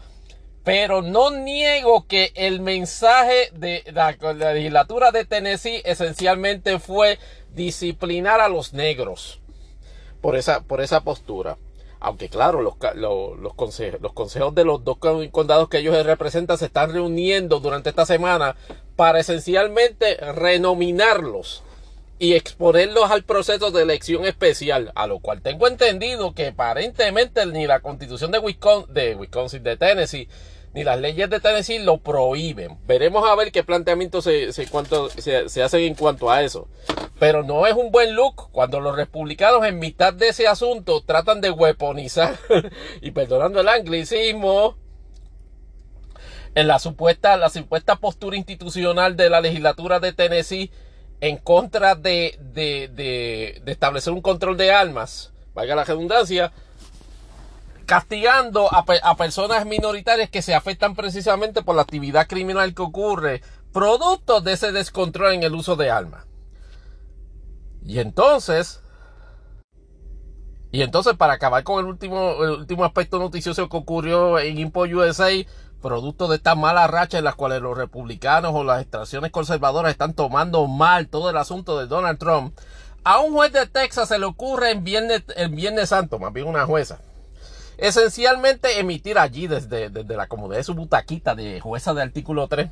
[0.64, 4.12] pero no niego que el mensaje de la,
[4.54, 7.18] legislatura de Tennessee esencialmente fue
[7.54, 9.40] disciplinar a los negros
[10.22, 11.58] por esa, por esa postura.
[12.02, 14.98] Aunque claro, los, los, consejos, los consejos de los dos
[15.32, 18.56] condados que ellos representan se están reuniendo durante esta semana
[18.96, 21.64] para esencialmente renominarlos
[22.20, 27.66] y exponerlos al proceso de elección especial, a lo cual tengo entendido que aparentemente ni
[27.66, 30.28] la constitución de Wisconsin, de, Wisconsin, de Tennessee,
[30.74, 32.78] ni las leyes de Tennessee lo prohíben.
[32.86, 34.68] Veremos a ver qué planteamientos se, se,
[35.50, 36.68] se, hacen en cuanto a eso.
[37.20, 41.40] Pero no es un buen look cuando los republicanos en mitad de ese asunto tratan
[41.40, 42.38] de weaponizar,
[43.02, 44.76] y perdonando el anglicismo,
[46.54, 50.72] en la supuesta, la supuesta postura institucional de la legislatura de Tennessee
[51.22, 56.52] en contra de, de, de, establecer un control de armas, valga la redundancia,
[57.86, 63.42] castigando a, personas minoritarias que se afectan precisamente por la actividad criminal que ocurre,
[63.74, 66.26] producto de ese descontrol en el uso de armas.
[67.84, 68.82] Y entonces,
[70.72, 74.82] y entonces para acabar con el último, el último aspecto noticioso que ocurrió en Impo
[74.84, 75.32] USA,
[75.82, 80.14] producto de esta mala racha en las cuales los republicanos o las extracciones conservadoras están
[80.14, 82.58] tomando mal todo el asunto de Donald Trump,
[83.04, 87.00] a un juez de Texas se le ocurre en Viernes, Santo, más bien una jueza,
[87.78, 92.70] esencialmente emitir allí desde, desde la comodidad de su butaquita de jueza de artículo 3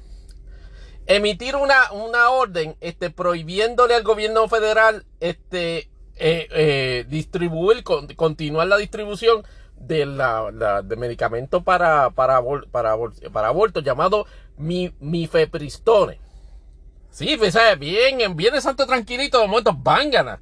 [1.07, 5.89] emitir una, una orden este, prohibiéndole al gobierno federal este,
[6.19, 9.43] eh, eh, distribuir, continuar la distribución
[9.79, 12.95] de, la, la de medicamento para, para, para,
[13.31, 14.25] para aborto llamado
[14.57, 16.19] mi, mifepristone.
[17.09, 20.39] Sí, pues, bien, en Viernes Santo tranquilito, de momento, van ganar.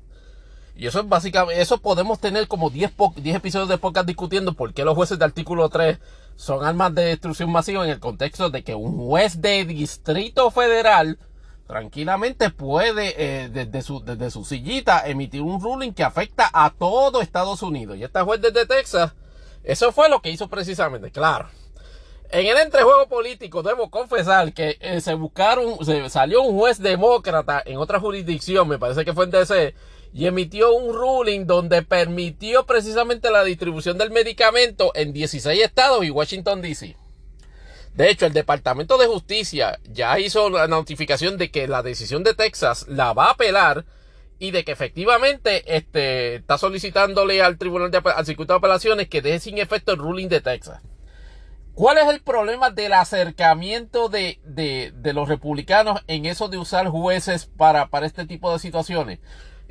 [0.76, 4.74] Y eso es básicamente, eso podemos tener como 10, 10 episodios de podcast discutiendo por
[4.74, 6.00] qué los jueces de artículo 3
[6.36, 11.18] son armas de destrucción masiva en el contexto de que un juez de distrito federal
[11.66, 17.22] tranquilamente puede eh, desde, su, desde su sillita emitir un ruling que afecta a todo
[17.22, 17.98] Estados Unidos.
[17.98, 19.14] Y esta juez desde Texas
[19.66, 21.49] Eso fue lo que hizo precisamente, claro.
[22.30, 27.61] En el entrejuego político debo confesar que eh, se buscaron, se salió un juez demócrata
[27.66, 29.74] en otra jurisdicción, me parece que fue en DC,
[30.13, 36.09] y emitió un ruling donde permitió precisamente la distribución del medicamento en 16 estados y
[36.09, 36.95] Washington DC.
[37.95, 42.34] De hecho, el Departamento de Justicia ya hizo la notificación de que la decisión de
[42.34, 43.86] Texas la va a apelar
[44.40, 49.22] y de que efectivamente este, está solicitándole al Tribunal de al Circuito de Apelaciones que
[49.22, 50.82] deje sin efecto el ruling de Texas.
[51.74, 57.48] ¿Cuál es el problema del acercamiento de, de, los republicanos en eso de usar jueces
[57.48, 59.20] para, para este tipo de situaciones?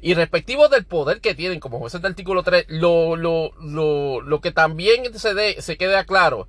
[0.03, 4.41] Y respectivo del poder que tienen como jueces del artículo 3, lo, lo, lo, lo
[4.43, 6.47] que también se, de, se queda claro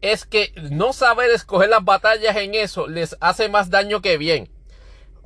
[0.00, 4.48] es que no saber escoger las batallas en eso les hace más daño que bien.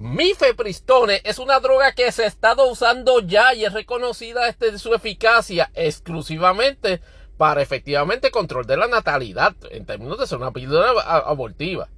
[0.00, 4.94] Mifepristone es una droga que se ha estado usando ya y es reconocida este, su
[4.94, 7.02] eficacia exclusivamente
[7.36, 11.90] para efectivamente control de la natalidad en términos de ser una píldora abortiva.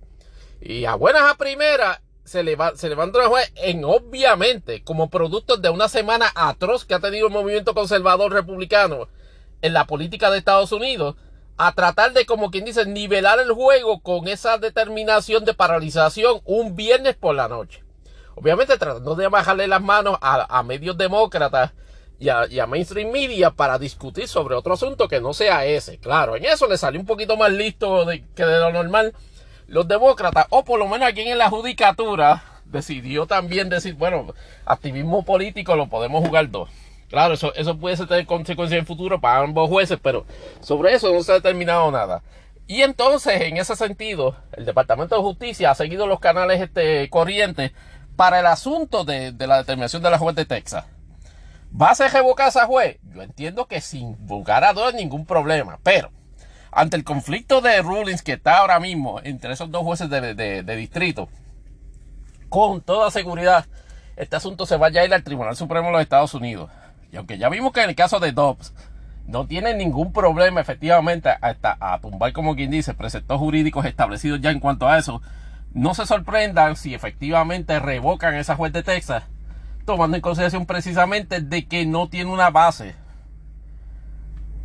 [0.61, 5.09] Y a buenas a primeras se, le va, se levanta una juez en obviamente como
[5.09, 9.07] producto de una semana atroz que ha tenido el movimiento conservador republicano
[9.61, 11.14] en la política de Estados Unidos
[11.57, 16.74] a tratar de como quien dice nivelar el juego con esa determinación de paralización un
[16.74, 17.81] viernes por la noche.
[18.34, 21.72] Obviamente tratando de bajarle las manos a medios demócratas
[22.22, 25.98] y a, mainstream media para discutir sobre otro asunto que no sea ese.
[25.98, 28.06] Claro, en eso le salió un poquito más listo
[28.36, 29.12] que de lo normal
[29.66, 34.34] los demócratas, o por lo menos aquí en la judicatura, decidió también decir, bueno,
[34.66, 36.68] activismo político lo podemos jugar dos.
[37.08, 40.24] Claro, eso, eso puede tener consecuencias en futuro para ambos jueces, pero
[40.60, 42.22] sobre eso no se ha determinado nada.
[42.68, 47.72] Y entonces, en ese sentido, el Departamento de Justicia ha seguido los canales este, corrientes
[48.22, 50.84] para el asunto de, la determinación de la juez de Texas.
[51.74, 53.00] ¿Va a ser revocada esa juez?
[53.12, 56.12] Yo entiendo que sin lugar a dudas ningún problema, pero
[56.70, 61.28] ante el conflicto de rulings que está ahora mismo entre esos dos jueces de, distrito,
[62.48, 63.66] con toda seguridad,
[64.14, 66.70] este asunto se va a ir al Tribunal Supremo de los Estados Unidos.
[67.10, 68.72] Y aunque ya vimos que en el caso de Dobbs
[69.26, 74.52] no tiene ningún problema efectivamente hasta a tumbar, como quien dice, preceptos jurídicos establecidos ya
[74.52, 75.20] en cuanto a eso,
[75.74, 79.24] no se sorprendan si efectivamente revocan esa juez de Texas
[79.84, 82.94] tomando en consideración precisamente de que no tiene una base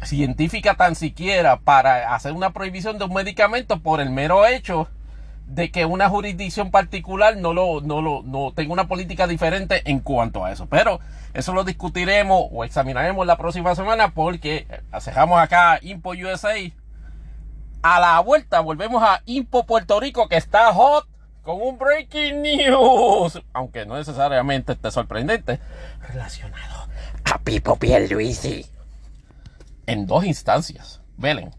[0.03, 4.87] científica tan siquiera para hacer una prohibición de un medicamento por el mero hecho
[5.47, 10.01] de que una jurisdicción particular no lo, no lo, no tenga una política diferente en
[10.01, 10.67] cuanto a eso.
[10.67, 10.99] Pero
[11.33, 16.53] eso lo discutiremos o examinaremos la próxima semana porque acejamos acá Impo USA.
[17.89, 21.07] A la vuelta volvemos a Impo Puerto Rico que está hot
[21.41, 25.61] con un breaking news, aunque no necesariamente esté sorprendente,
[26.01, 26.89] relacionado
[27.23, 28.65] a Pipo Pierluisi.
[29.85, 30.99] En dos instancias.
[31.15, 31.51] Velen.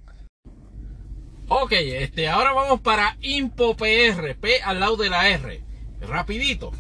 [1.48, 5.64] Ok, este, ahora vamos para Impo PR, al lado de la R.
[6.02, 6.72] Rapidito.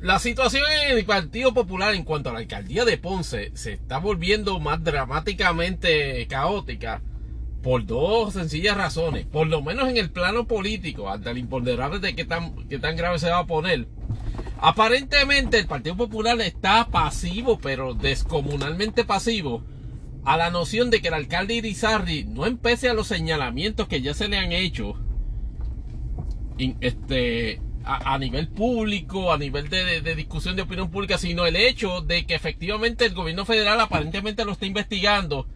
[0.00, 3.98] La situación en el Partido Popular en cuanto a la alcaldía de Ponce se está
[3.98, 7.02] volviendo más dramáticamente caótica
[7.62, 9.26] por dos sencillas razones.
[9.26, 12.96] Por lo menos en el plano político, ante el imponderable de qué tan, qué tan
[12.96, 13.86] grave se va a poner.
[14.58, 19.64] Aparentemente el Partido Popular está pasivo, pero descomunalmente pasivo,
[20.24, 24.12] a la noción de que el alcalde Irizarry no empece a los señalamientos que ya
[24.12, 24.96] se le han hecho
[26.80, 32.02] este, a, nivel público, a nivel de, de, discusión de opinión pública, sino el hecho
[32.02, 35.46] de que efectivamente el gobierno federal aparentemente lo está investigando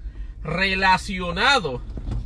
[0.42, 1.82] relacionado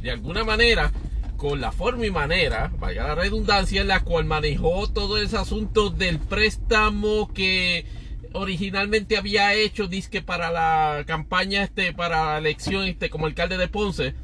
[0.08, 0.90] de alguna manera
[1.36, 5.90] con la forma y manera, vaya la redundancia, en la cual manejó todo ese asunto
[5.90, 7.84] del préstamo que
[8.32, 13.68] originalmente había hecho disque para la campaña este para la elección este como alcalde de
[13.68, 14.14] Ponce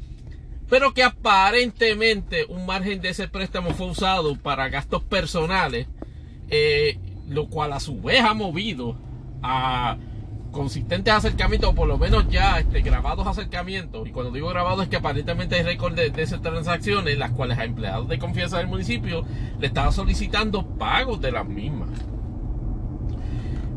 [0.69, 5.87] pero que aparentemente un margen de ese préstamo fue usado para gastos personales
[6.49, 8.95] eh, lo cual a su vez ha movido
[9.41, 9.97] a
[10.55, 14.89] consistentes acercamientos, o por lo menos ya este, grabados acercamientos, y cuando digo grabados es
[14.89, 19.25] que aparentemente hay récord de, esas transacciones, las cuales a empleados de confianza del municipio
[19.59, 21.89] le estaba solicitando pagos de las mismas.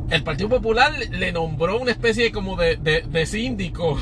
[0.09, 3.99] El Partido Popular le nombró una especie como de, de, síndico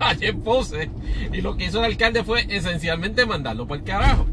[0.00, 0.90] a Jeff Pose,
[1.30, 4.26] y lo que hizo el alcalde fue esencialmente mandarlo por el carajo.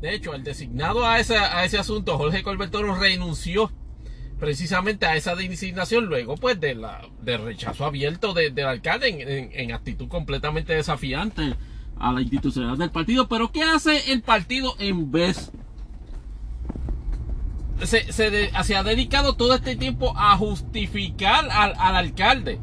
[0.00, 3.72] De hecho, el designado a ese, a ese asunto, Jorge Colbertoro, renunció
[4.38, 6.78] precisamente a esa designación luego pues de
[7.22, 11.54] del rechazo abierto del alcalde en, actitud completamente desafiante
[11.98, 13.28] a la institucionalidad del partido.
[13.28, 15.50] Pero qué hace el partido en vez
[17.82, 22.58] se, ha dedicado todo este tiempo a justificar al, al alcalde.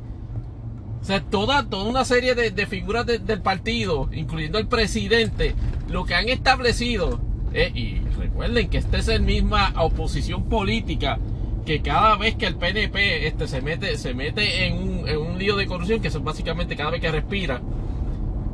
[1.02, 5.54] O sea, toda, una serie de, figuras de- del partido, incluyendo el presidente,
[5.88, 7.22] lo que han establecido,
[7.54, 11.20] eh, y recuerden que esta es la misma oposición política
[11.66, 15.38] que cada vez que el PNP este, se mete, se mete en, un, en un
[15.38, 17.62] lío de corrupción, que es básicamente cada vez que respira,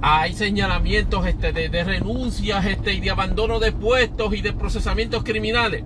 [0.02, 5.24] hay señalamientos este, de, de renuncias este, y de abandono de puestos y de procesamientos
[5.24, 5.84] criminales.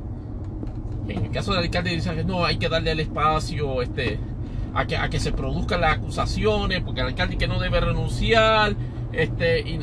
[1.07, 4.19] En el caso del alcalde dice que no, hay que darle el espacio este,
[4.73, 8.75] a, que, a que se produzcan las acusaciones, porque el alcalde que no debe renunciar,
[9.11, 9.79] este,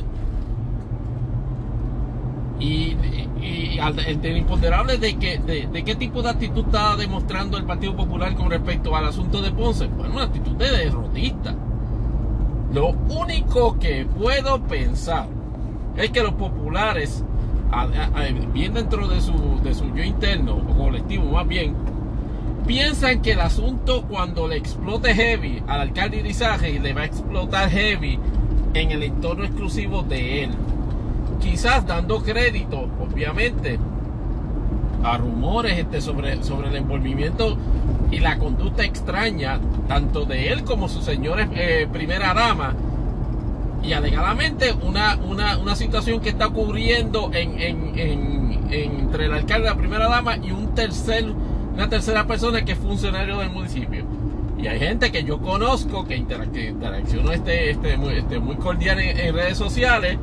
[2.60, 7.64] y, y- y el, imponderable de, que, de, qué tipo de actitud está demostrando el
[7.64, 9.86] Partido Popular con respecto al asunto de Ponce.
[9.88, 11.54] Bueno, una actitud de derrotista.
[12.72, 15.26] Lo único que puedo pensar
[15.96, 17.24] es que los populares,
[17.72, 17.86] a-
[18.54, 21.74] bien dentro de su, de su yo interno, o colectivo más bien,
[22.66, 27.68] piensan que el asunto cuando le explote heavy al alcalde Irizaje le va a explotar
[27.70, 28.18] heavy
[28.74, 30.50] en el entorno exclusivo de él.
[31.42, 33.78] Quizás dando crédito, obviamente,
[35.04, 37.56] a rumores este, sobre, sobre el envolvimiento
[38.10, 39.58] y la conducta extraña,
[39.88, 42.74] tanto de él como su señora eh, primera dama,
[43.82, 49.32] y alegadamente una, una, una situación que está ocurriendo en, en- en- en- entre el
[49.32, 51.24] alcalde y la primera dama y un tercer,
[51.74, 54.04] una tercera persona que es funcionario del municipio.
[54.56, 59.00] Y hay gente que yo conozco que, interac- que este, este, muy, este, muy cordial
[59.00, 60.16] en redes sociales,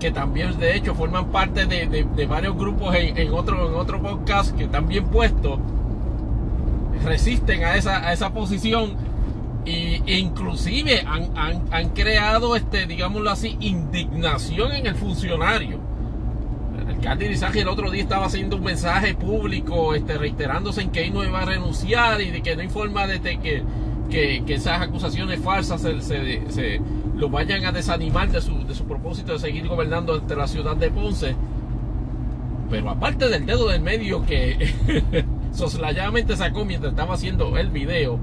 [0.00, 3.74] que también de hecho forman parte de, de- de varios grupos en, en otro, en
[3.74, 5.58] otro podcast que están bien puestos,
[7.04, 8.94] resisten a esa, a esa posición
[9.64, 15.78] y, e inclusive han, han- han creado, este, digámoslo así, indignación en el funcionario.
[16.80, 21.14] El alcalde el otro día estaba haciendo un mensaje público este, reiterándose en que él
[21.14, 23.62] no iba a renunciar y de que no hay forma de que,
[24.10, 26.80] que, esas acusaciones falsas se,
[27.16, 30.76] lo vayan a desanimar de su, de su propósito de seguir gobernando ante la ciudad
[30.76, 31.34] de Ponce.
[32.70, 38.18] Pero aparte del dedo del medio que soslayadamente sacó mientras estaba haciendo el video,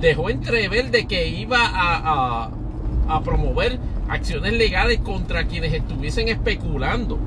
[0.00, 2.50] dejó entrever de que iba a,
[3.08, 7.18] a- promover acciones legales contra quienes estuviesen especulando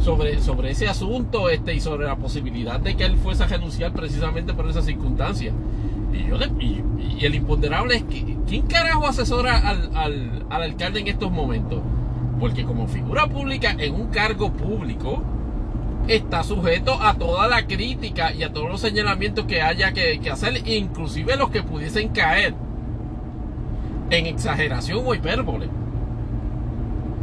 [0.00, 3.92] sobre, sobre ese asunto este, y sobre la posibilidad de que él fuese a renunciar
[3.92, 5.52] precisamente por esas circunstancias.
[6.12, 6.82] Y, yo y,
[7.18, 11.80] y el imponderable es que, ¿quién carajo asesora al, al, al alcalde en estos momentos?
[12.40, 15.22] Porque como figura pública en un cargo público,
[16.06, 20.30] está sujeto a toda la crítica y a todos los señalamientos que haya que, que
[20.30, 22.54] hacer, inclusive los que pudiesen caer
[24.10, 25.68] en exageración o hipérbole.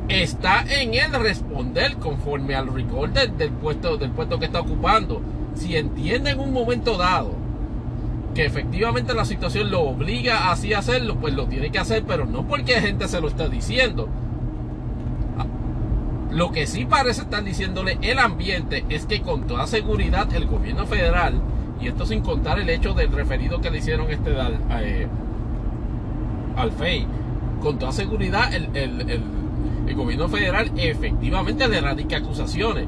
[0.08, 5.22] Está en él responder conforme al rigor del, del puesto, del puesto que está ocupando.
[5.56, 7.45] Si entiende en un momento dado
[8.36, 12.26] que efectivamente la situación lo obliga así a hacerlo, pues lo tiene que hacer, pero
[12.26, 14.08] no porque gente se lo está diciendo.
[16.32, 20.86] Lo que sí parece estar diciéndole el ambiente es que con toda seguridad el gobierno
[20.86, 21.36] federal,
[21.80, 25.08] y esto sin contar el hecho del referido que le hicieron este al, eh,
[26.58, 27.08] al FEI,
[27.62, 29.22] con toda seguridad el, el- el-
[29.88, 32.86] el gobierno federal efectivamente le radica acusaciones.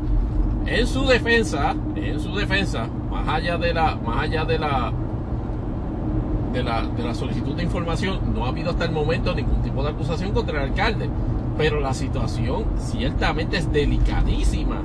[0.66, 4.92] En su defensa, en su defensa, más allá de la, más allá de la
[6.58, 9.84] de la, de la solicitud de información, no ha habido hasta el momento ningún tipo
[9.84, 11.10] de acusación contra el alcalde.
[11.58, 14.82] Pero la situación ciertamente es delicadísima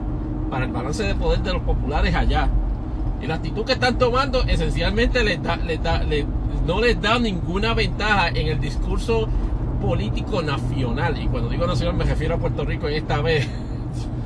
[0.51, 2.49] para el balance de poder de los populares allá.
[3.23, 6.27] Y la actitud que están tomando esencialmente les da, les da- les-
[6.67, 9.29] no les da ninguna ventaja en el discurso
[9.81, 11.21] político nacional.
[11.23, 13.49] Y cuando digo nacional me refiero a Puerto Rico en esta vez.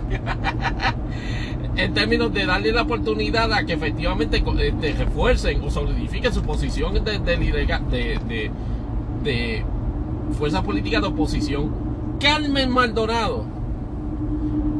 [1.77, 6.95] en términos de darle la oportunidad a que efectivamente este, refuercen o solidifiquen su posición
[7.05, 8.51] de, de, de,
[9.23, 9.65] de-
[10.39, 11.71] fuerza política de oposición.
[12.21, 13.45] Carmen Maldonado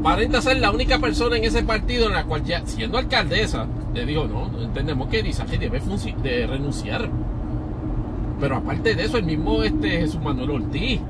[0.01, 4.05] aparenta ser la única persona en ese partido en la cual ya siendo alcaldesa le
[4.05, 5.79] digo no, entendemos que Irizaje debe
[6.47, 7.09] renunciar
[8.39, 11.01] pero aparte de eso el mismo este Jesús Manuel Ortiz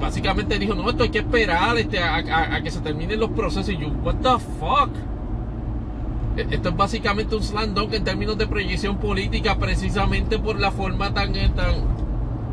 [0.00, 3.76] básicamente dijo no esto hay que esperar este, a, que se terminen los procesos y
[3.76, 4.90] yo what the fuck
[6.36, 10.70] E- esto es básicamente un slam dunk en términos de proyección política precisamente por la
[10.70, 11.74] forma tan eh, tan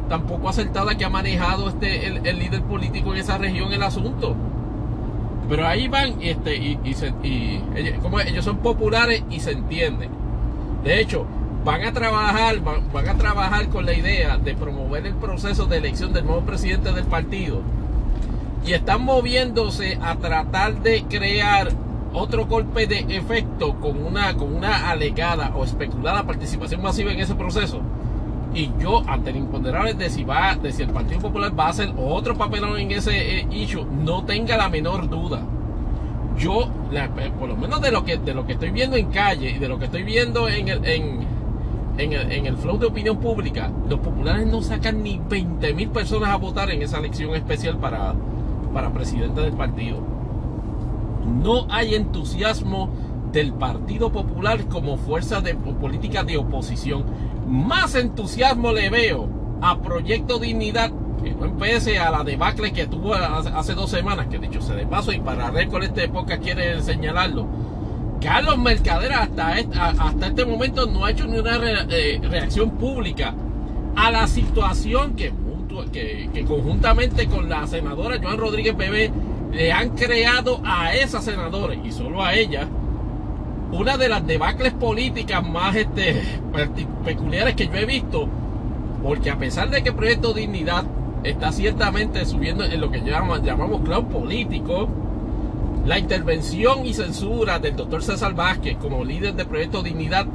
[0.10, 3.84] tan poco acertada que ha manejado este el, el líder político en esa región el
[3.84, 4.36] asunto.
[5.50, 10.10] Pero ahí van este y, y, y ellos, como ellos son populares y se entienden.
[10.84, 11.26] De hecho
[11.64, 15.78] van a trabajar van, van a trabajar con la idea de promover el proceso de
[15.78, 17.62] elección del nuevo presidente del partido
[18.66, 21.70] y están moviéndose a tratar de crear
[22.14, 27.36] otro golpe de efecto con una con una alegada o especulada participación masiva en ese
[27.36, 27.82] proceso
[28.54, 31.70] Y yo, ante el imponderable de si, va, de si el Partido Popular va a
[31.70, 35.42] hacer otro papelón en ese eh, issue, no tenga la menor duda.
[36.38, 39.52] Yo, eh, por lo menos de lo, que, de lo que estoy viendo en calle
[39.52, 41.37] y de lo que estoy viendo en el, en,
[41.98, 46.38] en el, flow de opinión pública, los populares no sacan ni 20 mil personas a
[46.38, 48.14] votar en esa elección especial para,
[48.74, 49.98] para presidente del partido.
[51.44, 52.90] No hay entusiasmo
[53.32, 57.04] del Partido Popular como fuerza de política de oposición.
[57.48, 59.28] Más entusiasmo le veo
[59.62, 60.92] a Proyecto Dignidad,
[61.24, 64.86] que no empece a la debacle que tuvo hace dos semanas, que dicho se de
[64.86, 67.48] paso y para récord esta época quiere señalarlo.
[68.28, 71.56] Carlos Mercader hasta este, momento no ha hecho ni una
[71.90, 73.34] eh, reacción pública
[73.96, 75.32] a la situación que,
[75.94, 79.14] que, que conjuntamente con la senadora Joan Rodríguez Bebé
[79.54, 82.68] le han creado a esa senadora y solo a ella
[83.72, 86.22] una de las debacles políticas más este,
[87.06, 88.28] peculiares que yo he visto,
[89.04, 90.84] porque a pesar de que el Proyecto Dignidad
[91.24, 93.82] está ciertamente subiendo en lo que llamamos, llamamos
[94.12, 94.90] político,
[95.88, 100.28] la intervención y censura del doctor César Vázquez como líder del Proyecto Dignidad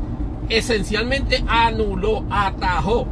[0.48, 3.06] esencialmente anuló, atajó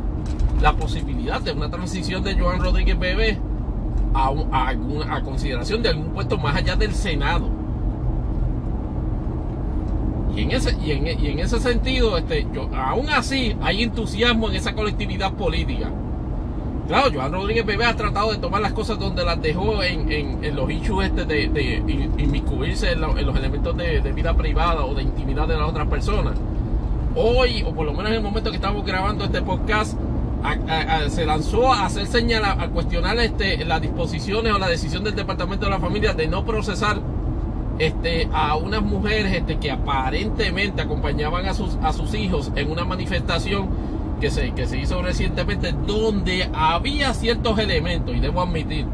[0.63, 3.39] la posibilidad de una transición de Joan Rodríguez Bebé
[4.15, 4.33] a,
[5.11, 7.51] a consideración de algún puesto más allá del Senado.
[10.35, 15.35] Y en ese, y en, ese sentido, este, aún así hay entusiasmo en esa colectividad
[15.35, 15.91] política.
[16.91, 20.57] Claro, Joan Rodríguez Bebé ha tratado de tomar las cosas donde las dejó en, en,
[20.57, 21.75] los issues este de, de,
[22.19, 26.35] inmiscuirse en, los elementos de, vida privada o de intimidad de las otras personas.
[27.15, 29.97] Hoy, o por lo menos en el momento que estamos grabando este podcast,
[31.11, 35.67] se lanzó a hacer señal, a, cuestionar este, las disposiciones o la decisión del Departamento
[35.67, 36.99] de la Familia de no procesar
[37.79, 42.85] este, a unas mujeres este, que aparentemente acompañaban a sus, a sus hijos en una
[42.85, 48.87] manifestación que se, que se hizo recientemente donde había ciertos elementos, y debo admitir,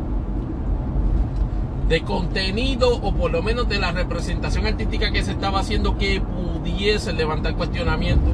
[1.89, 6.21] de contenido o por lo menos de la representación artística que se estaba haciendo que
[6.21, 8.33] pudiese levantar cuestionamiento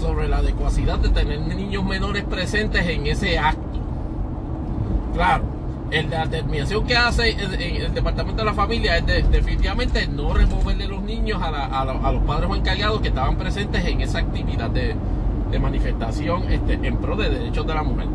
[0.00, 3.60] sobre la adecuacidad de tener niños menores presentes en ese acto.
[5.14, 5.44] Claro,
[5.90, 11.40] la determinación que hace el, Departamento de la Familia es definitivamente no removerle los niños
[11.42, 14.94] a, los padres o encargados que estaban presentes en esa actividad de,
[15.58, 18.06] manifestación este, en pro de derechos de la mujer.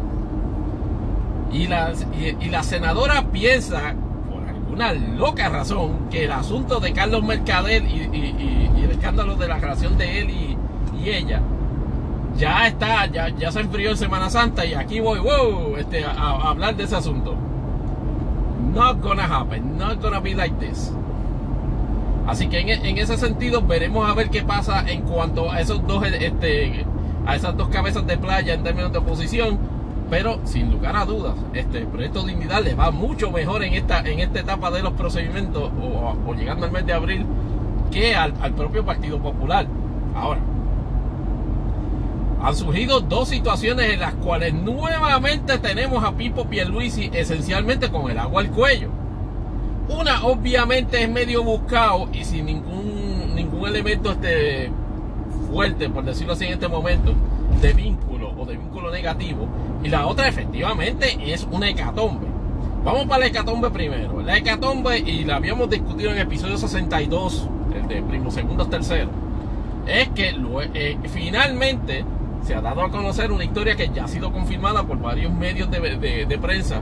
[1.52, 1.92] Y la,
[2.40, 3.94] y, la senadora piensa,
[4.32, 9.58] por alguna loca razón, que el asunto de Carlos Mercader y, el escándalo de la
[9.58, 10.58] relación de él y,
[11.04, 11.42] ella
[12.38, 16.50] ya está, ya, ya se enfrió en Semana Santa y aquí voy, wow, este, a
[16.50, 17.36] hablar de ese asunto.
[18.74, 20.94] Not gonna happen, not gonna be like this.
[22.28, 26.06] Así que en, ese sentido veremos a ver qué pasa en cuanto a esos dos
[26.06, 26.86] este,
[27.26, 29.60] a esas dos cabezas de playa en términos de oposición.
[30.10, 34.20] Pero sin lugar a dudas, este proyecto Dignidad le va mucho mejor en esta, en
[34.20, 37.26] esta etapa de los procedimientos o, llegando al mes de abril
[37.92, 39.68] que al, al propio Partido Popular.
[40.14, 40.42] Ahora,
[42.44, 48.18] han surgido dos situaciones en las cuales nuevamente tenemos a Pipo Pierluisi esencialmente con el
[48.18, 48.90] agua al cuello.
[49.88, 54.72] Una obviamente es medio buscado y sin ningún, ningún elemento este,
[55.52, 57.14] fuerte, por decirlo así en este momento,
[57.62, 59.48] de vínculo o de vínculo negativo.
[59.84, 62.28] Y la otra efectivamente es una hecatombe.
[62.84, 64.22] Vamos para la hecatombe primero.
[64.22, 69.10] La hecatombe, y la habíamos discutido en el episodio 62, el de primo, segundo, tercero,
[69.86, 70.36] es que
[70.74, 72.06] eh, finalmente
[72.44, 75.70] se ha dado a conocer una historia que ya ha sido confirmada por varios medios
[75.70, 76.82] de, prensa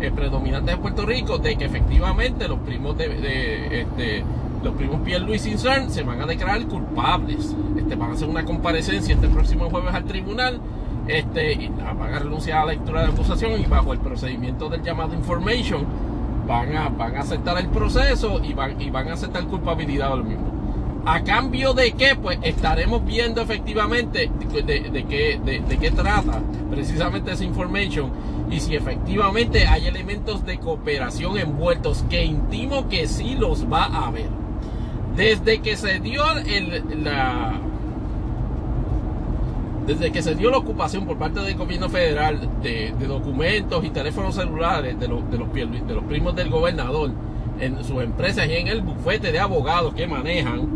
[0.00, 4.24] eh, predominantes de Puerto Rico de que efectivamente los primos de, este,
[4.64, 7.54] los primos Pierre Luis Insern se van a declarar culpables.
[7.76, 10.58] Este, van a hacer una comparecencia este próximo jueves al tribunal
[11.06, 14.82] este, y van a renunciar a la lectura de acusación y bajo el procedimiento del
[14.82, 15.84] llamado information
[16.46, 20.24] van a, van a aceptar el proceso y van, y van a aceptar culpabilidad al
[20.24, 20.52] mismo.
[21.06, 22.16] ¿A cambio de qué?
[22.16, 28.10] Pues estaremos viendo efectivamente de, qué, de, qué trata precisamente esa information
[28.50, 34.06] y si efectivamente hay elementos de cooperación envueltos, que intimo que sí los va a
[34.06, 34.43] haber.
[35.16, 37.60] Desde que se dio el, la...
[39.86, 44.34] Desde que se dio la ocupación por parte del gobierno federal de, documentos y teléfonos
[44.34, 45.48] celulares de, los, de, los,
[46.04, 47.10] primos del gobernador
[47.60, 50.66] en sus empresas y en el bufete de abogados que manejan,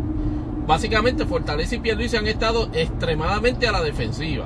[0.67, 4.45] básicamente Fortaleza y Pierluisi han estado extremadamente a la defensiva.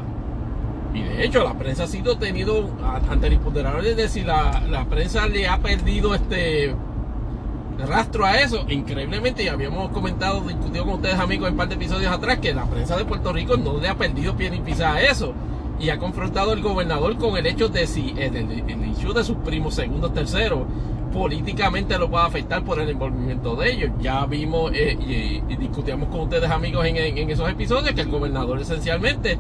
[0.95, 2.71] Y de hecho la prensa ha sido tenido
[3.11, 6.75] ante el imponderable de si la, la, prensa le ha perdido este
[7.87, 8.65] rastro a eso.
[8.69, 12.55] Increíblemente, y habíamos comentado, discutido con ustedes amigos en un par de episodios atrás, que
[12.55, 15.35] la prensa de Puerto Rico no le ha perdido pie ni pisa a eso.
[15.81, 19.37] y ha confrontado al gobernador con el hecho de si el, el, issue de sus
[19.39, 20.61] primos segundos, terceros,
[21.13, 23.91] políticamente lo puede afectar por el envolvimiento de ellos.
[24.01, 29.39] Ya vimos eh, y, discutíamos con ustedes amigos en, esos episodios que el gobernador esencialmente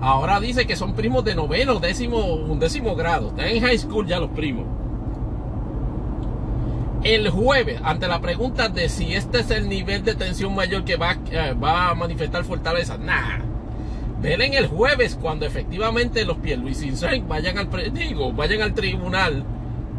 [0.00, 3.28] ahora dice que son primos de noveno, décimo, un décimo grado.
[3.28, 4.66] Están en high school ya los primos.
[7.04, 10.96] El jueves, ante la pregunta de si este es el nivel de tensión mayor que
[10.96, 13.42] va, eh, va a manifestar fortaleza, nada.
[14.22, 19.44] Velen el jueves cuando efectivamente los Pierluisinsens vayan al digo, vayan al tribunal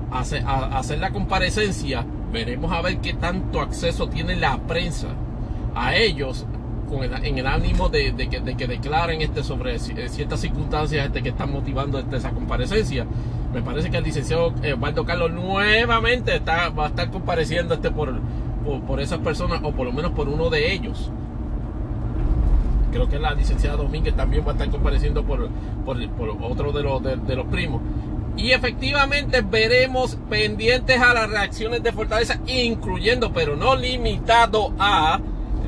[0.09, 2.03] a hacer la comparecencia.
[2.31, 5.09] Veremos a ver qué tanto acceso tiene la prensa
[5.75, 6.47] a ellos
[6.91, 11.51] en el ánimo de, que, de, que, declaren este sobre ciertas circunstancias este, que están
[11.51, 13.05] motivando este, esa comparecencia.
[13.53, 18.19] Me parece que el licenciado Eduardo Carlos nuevamente está, va a estar compareciendo este por,
[18.87, 21.09] por, esas personas o por lo menos por uno de ellos.
[22.91, 25.49] Creo que la licenciada Domínguez también va a estar compareciendo por,
[25.85, 25.97] por,
[26.41, 27.81] otro de los, de los primos.
[28.37, 35.19] Y efectivamente veremos pendientes a las reacciones de Fortaleza, incluyendo, pero no limitado a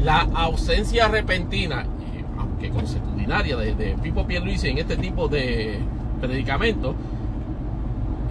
[0.03, 1.85] la ausencia repentina,
[2.37, 5.79] aunque consuetudinaria, de, de Pipo Pierluisi en este tipo de
[6.21, 6.95] predicamentos,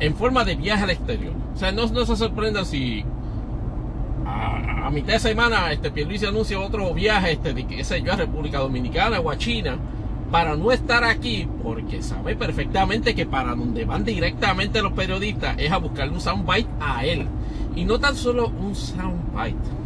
[0.01, 1.33] en forma de viaje al exterior.
[1.55, 3.05] O sea, no, se sorprendan si
[4.27, 8.13] a, a, mitad de semana este Pierluisi anuncia otro viaje, este, de, qué sé yo,
[8.13, 9.77] a República Dominicana o a China,
[10.31, 15.71] para no estar aquí, porque sabe perfectamente que para donde van directamente los periodistas es
[15.71, 17.27] a buscarle un soundbite a él.
[17.75, 19.86] Y no tan solo un soundbite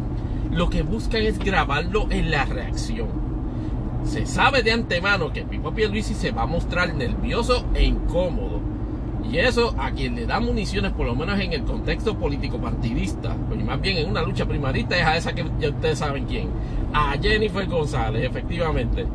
[0.51, 3.09] lo que buscan es grabarlo en la reacción.
[4.05, 8.61] Se sabe de antemano que Pipo Pierluisi se va a mostrar nervioso e incómodo.
[9.31, 13.37] Y eso a quien le da municiones, por lo menos en el contexto político partidista,
[13.53, 16.49] y más bien en una lucha primarista, es a esa que ya ustedes saben quién.
[16.93, 19.07] A Jennifer González, efectivamente.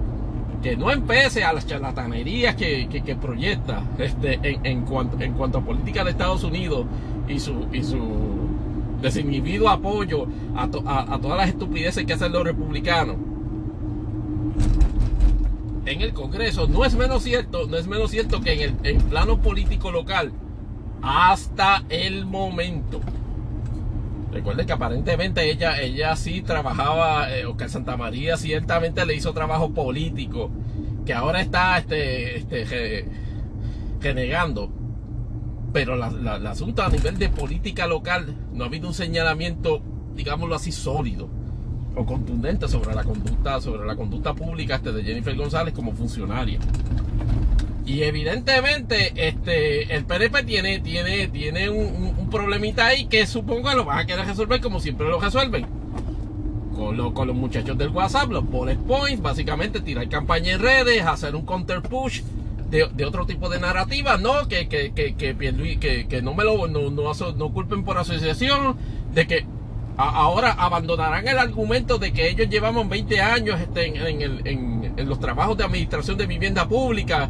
[0.61, 5.61] Que no empece a las charlatanerías que, proyecta este, en, en, cuanto, en cuanto a
[5.61, 6.85] política de Estados Unidos
[7.27, 8.54] y su, y su
[9.01, 13.17] desinhibido apoyo a, a, todas las estupideces que hacen los republicanos
[15.85, 19.01] en el Congreso no es menos cierto, no es menos cierto que en el en
[19.03, 20.31] plano político local
[21.01, 22.99] hasta el momento.
[24.31, 29.71] Recuerden que aparentemente ella, ella sí trabajaba, eh, Oscar Santa María ciertamente le hizo trabajo
[29.71, 30.49] político,
[31.05, 33.05] que ahora está este, este,
[34.01, 34.69] renegando
[35.75, 39.81] pero la, el asunto a nivel de política local no ha habido un señalamiento,
[40.15, 41.27] digámoslo así, sólido
[41.97, 46.59] o contundente sobre la conducta, sobre la conducta pública este de Jennifer González como funcionaria.
[47.85, 53.83] Y evidentemente, este, el PNP tiene, tiene, tiene un problemita ahí que supongo que lo
[53.83, 55.65] van a querer resolver como siempre lo resuelven.
[56.73, 61.05] Con, lo, con los muchachos del WhatsApp, los bullet points, básicamente tirar campaña en redes,
[61.05, 62.21] hacer un counter push
[62.69, 64.47] de, otro tipo de narrativa, ¿no?
[64.47, 68.75] Que, que, que, que, que, no me lo no, no, no, culpen por asociación,
[69.13, 69.45] de que
[69.97, 75.19] ahora abandonarán el argumento de que ellos llevamos 20 años este, en, el, en, los
[75.19, 77.29] trabajos de administración de vivienda pública.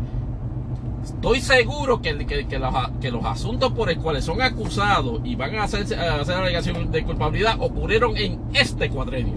[1.04, 5.36] Estoy seguro que, que, que, los, que los asuntos por los cuales son acusados y
[5.36, 9.36] van a hacer, a hacer alegación de culpabilidad ocurrieron en este cuadrenio.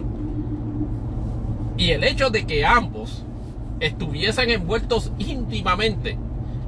[1.76, 3.24] Y el hecho de que ambos
[3.80, 6.18] estuviesen envueltos íntimamente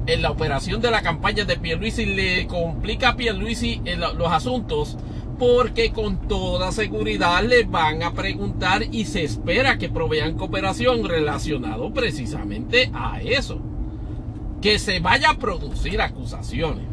[0.06, 3.82] en la operación de la campaña de Pierluisi le complica a Pierluisi
[4.16, 4.96] los asuntos
[5.38, 11.92] porque con toda seguridad le van a preguntar y se espera que provean cooperación relacionado
[11.94, 13.58] precisamente a eso.
[14.60, 16.84] Que se vaya a producir acusaciones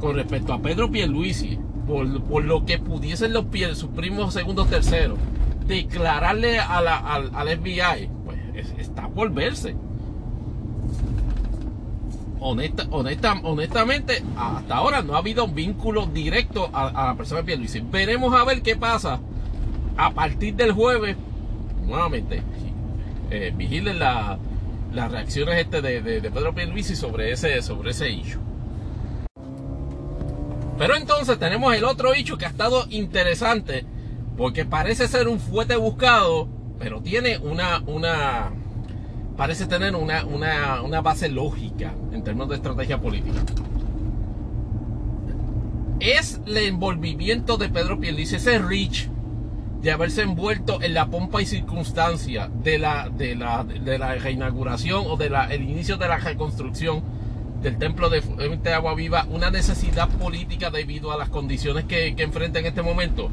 [0.00, 3.44] con respecto a Pedro Pierluisi por, por lo que pudiesen los
[3.74, 5.18] sus primos segundos terceros
[5.66, 8.08] declararle a la, al, al FBI
[8.98, 9.76] está por verse.
[12.40, 17.46] Honesta, honesta, honestamente, hasta ahora no ha habido un vínculo directo a, la persona de
[17.46, 17.80] Pierluisi.
[17.80, 19.20] Veremos a ver qué pasa
[19.96, 21.16] a partir del jueves.
[21.86, 22.42] Nuevamente,
[23.30, 24.38] eh, vigilen la,
[24.92, 28.40] las reacciones este de, de, de, Pedro Pierluisi sobre ese, sobre ese issue.
[30.76, 33.84] Pero entonces tenemos el otro issue que ha estado interesante
[34.36, 36.48] porque parece ser un fuerte buscado,
[36.78, 38.52] pero tiene una, una,
[39.38, 43.38] parece tener una, una, una base lógica en términos de estrategia política.
[46.00, 49.06] Es el envolvimiento de Pedro Pierluisi, ese reach
[49.80, 55.04] de haberse envuelto en la pompa y circunstancia de la, de la, de la reinauguración
[55.06, 57.04] o del el inicio de la reconstrucción
[57.62, 62.58] del templo de, de, Agua Viva, una necesidad política debido a las condiciones que enfrenta
[62.58, 63.30] en este momento.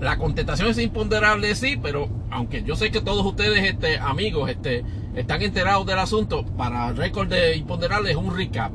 [0.00, 4.84] La contestación es imponderable, sí, pero aunque yo sé que todos ustedes, este, amigos, este,
[5.16, 8.70] están enterados del asunto, para récord de imponderarles un recap.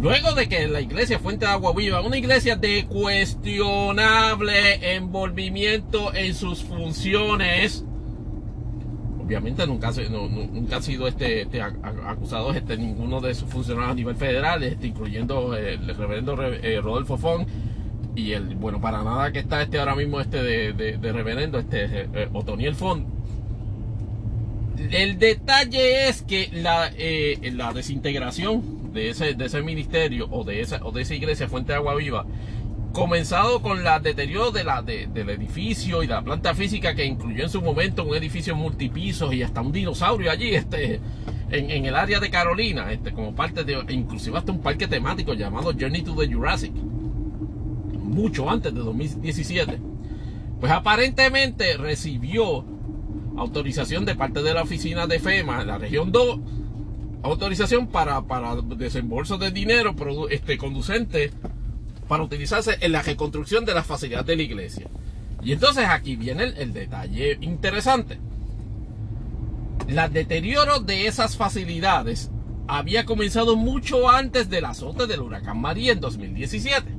[0.00, 6.34] Luego de que la iglesia Fuente de Agua Viva, una iglesia de cuestionable envolvimiento en
[6.34, 7.84] sus funciones,
[9.20, 14.16] obviamente nunca, nunca ha sido este, este acusado este, ninguno de sus funcionarios a nivel
[14.16, 17.46] federal, este, incluyendo el reverendo eh, Rodolfo Fong
[18.18, 22.28] y el, bueno, para nada que está este ahora mismo este de, reverendo, este eh,
[22.32, 23.06] Otoniel Font.
[24.90, 30.60] El detalle es que la, eh, la desintegración de ese, de ese ministerio o de,
[30.60, 32.26] esa, o de esa iglesia Fuente de Agua Viva,
[32.92, 37.50] comenzado con la deterioro de la, del edificio y la planta física que incluyó en
[37.50, 41.00] su momento un edificio multipisos y hasta un dinosaurio allí este,
[41.50, 45.34] en, en el área de Carolina, este, como parte de, inclusive hasta un parque temático
[45.34, 46.72] llamado Journey to the Jurassic
[48.08, 49.78] mucho antes de 2017,
[50.60, 52.64] pues aparentemente recibió
[53.36, 56.40] autorización de parte de la oficina de FEMA, la región 2,
[57.22, 59.94] autorización para, para desembolso de dinero
[60.30, 61.32] este, conducente
[62.08, 64.88] para utilizarse en la reconstrucción de las facilidades de la iglesia.
[65.42, 68.18] Y entonces aquí viene el, el detalle interesante.
[69.88, 72.30] La deterioro de esas facilidades
[72.66, 76.97] había comenzado mucho antes del azote del huracán María en 2017.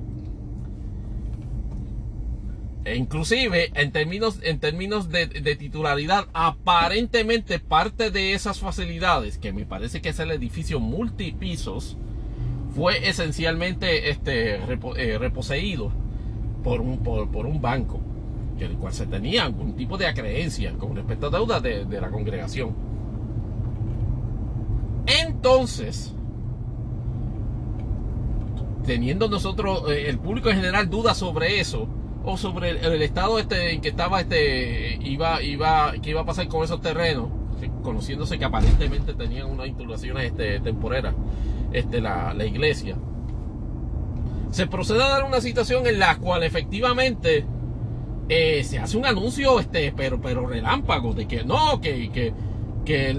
[2.86, 5.28] E inclusive en términos, en términos de,
[5.58, 11.98] titularidad, aparentemente parte de esas facilidades, que me parece que es el edificio multipisos,
[12.74, 15.92] fue esencialmente este, eh, reposeído
[16.64, 18.00] por un, por, un banco,
[18.60, 22.74] el cual se tenía algún tipo de acreencia con respecto a deuda de, la congregación.
[25.06, 26.14] Entonces,
[28.86, 31.90] teniendo nosotros, eh, el público en general, dudas sobre eso,
[32.24, 36.48] o sobre el, estado este en que estaba este iba iba que iba a pasar
[36.48, 37.30] con esos terrenos
[37.82, 41.14] conociéndose que aparentemente tenían unas instalaciones este, temporeras
[41.72, 42.98] este la, iglesia
[44.52, 47.46] se procede a dar una situación en la cual efectivamente
[48.28, 52.34] eh, se hace un anuncio este pero pero relámpago de que no que, que,
[52.86, 53.14] que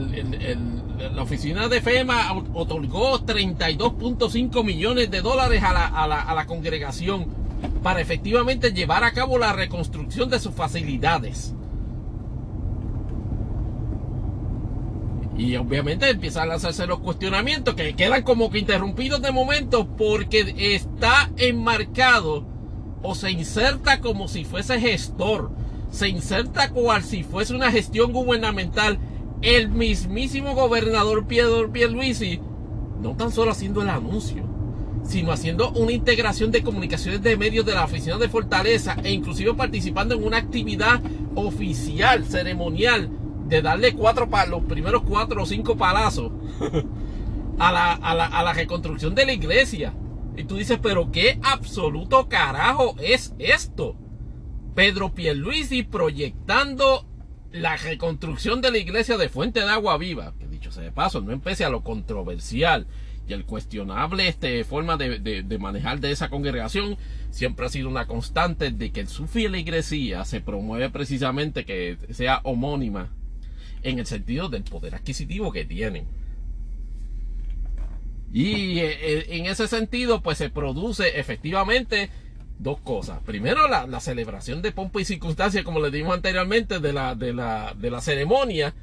[1.15, 6.47] la oficina de FEMA otorgó 32.5 millones de dólares a la, a la, a la
[6.47, 7.40] congregación
[7.82, 11.55] para efectivamente llevar a cabo la reconstrucción de sus facilidades.
[15.37, 20.55] Y obviamente empiezan a hacerse los cuestionamientos que quedan como que interrumpidos de momento porque
[20.74, 22.45] está enmarcado
[23.03, 25.51] o se inserta como si fuese gestor,
[25.91, 28.99] se inserta cual si fuese una gestión gubernamental
[29.41, 32.41] el mismísimo gobernador Pedro Pierluisi,
[33.01, 34.45] no tan solo haciendo el anuncio,
[35.03, 39.55] sino haciendo una integración de comunicaciones de medios de la oficina de Fortaleza e inclusive
[39.55, 41.01] participando en una actividad
[41.35, 43.11] oficial, ceremonial,
[43.49, 46.33] de darle cuatro los primeros cuatro o cinco palazos
[47.59, 49.93] a la, a, la, a la reconstrucción de la iglesia.
[50.37, 53.97] Y tú dices, pero qué absoluto carajo es esto.
[54.75, 57.07] Pedro Pierluisi proyectando
[57.53, 60.35] la reconstrucción de la iglesia de Fuente de Agua Viva.
[60.39, 62.87] Que dicho sea de paso, no empecé a lo controversial
[63.31, 66.97] y el cuestionable este, forma de, manejar de esa congregación
[67.31, 73.09] siempre ha sido una constante de que su iglesia se promueve precisamente que sea homónima
[73.85, 76.07] en el sentido del poder adquisitivo que tienen.
[78.32, 82.11] Y eh, eh, en ese sentido, pues se produce efectivamente
[82.59, 83.20] dos cosas.
[83.20, 87.74] Primero, la, celebración de pompa y circunstancia, como le dimos anteriormente, de la, de la,
[87.78, 88.74] de la ceremonia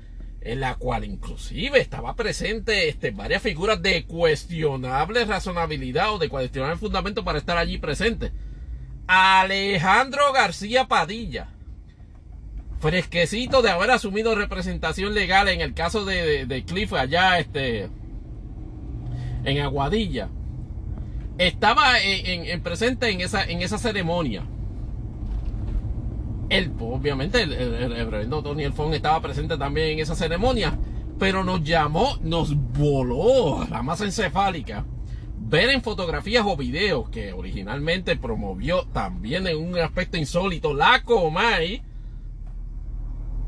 [0.47, 6.77] en la cual inclusive estaba presente este, varias figuras de cuestionable razonabilidad o de cuestionable
[6.77, 8.31] fundamento para estar allí presente.
[9.07, 11.49] Alejandro García Padilla,
[12.79, 17.89] fresquecito de haber asumido representación legal en el caso de, Cliff allá este,
[19.43, 20.29] en Aguadilla,
[21.37, 24.45] estaba en, presente en esa, en esa ceremonia
[26.79, 30.77] obviamente, el, reverendo Tony Elfón estaba presente también en esa ceremonia,
[31.19, 34.85] pero nos llamó, nos voló la masa encefálica
[35.39, 41.81] ver en fotografías o videos que originalmente promovió también en un aspecto insólito la Comay,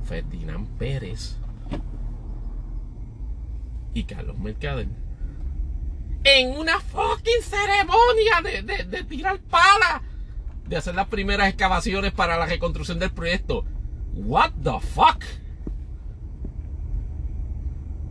[0.06, 1.38] Ferdinand Pérez
[3.94, 4.88] y Carlos Mercader.
[6.24, 10.02] En una fucking ceremonia de, de tirar pala
[10.70, 13.66] de hacer las primeras excavaciones para la reconstrucción del proyecto.
[14.14, 15.24] What the fuck?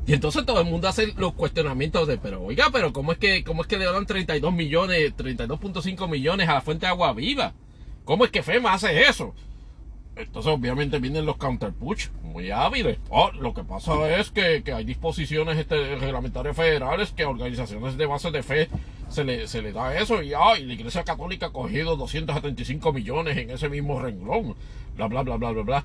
[0.07, 3.45] Y entonces todo el mundo hace los cuestionamientos de, pero oiga, pero ¿cómo es que,
[3.45, 7.53] cómo es que le dan 32 millones, 32.5 millones a la fuente de agua viva?
[8.05, 9.35] ¿Cómo es que FEMA hace eso?
[10.19, 12.99] Entonces obviamente vienen los counterpush muy hábiles.
[13.11, 18.07] Oh, lo que pasa es que, que hay disposiciones este, reglamentarias federales que organizaciones de
[18.07, 18.69] base de fe
[19.09, 23.37] se le, se le da eso y, ay, la Iglesia Católica ha cogido 275 millones
[23.37, 24.55] en ese mismo renglón.
[24.97, 25.85] Bla, bla, bla, bla, bla, bla.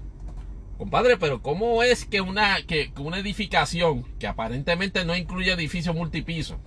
[0.78, 5.94] Compadre, pero ¿cómo es que una, que, que una edificación que aparentemente no incluye edificio
[5.94, 6.60] multipiso,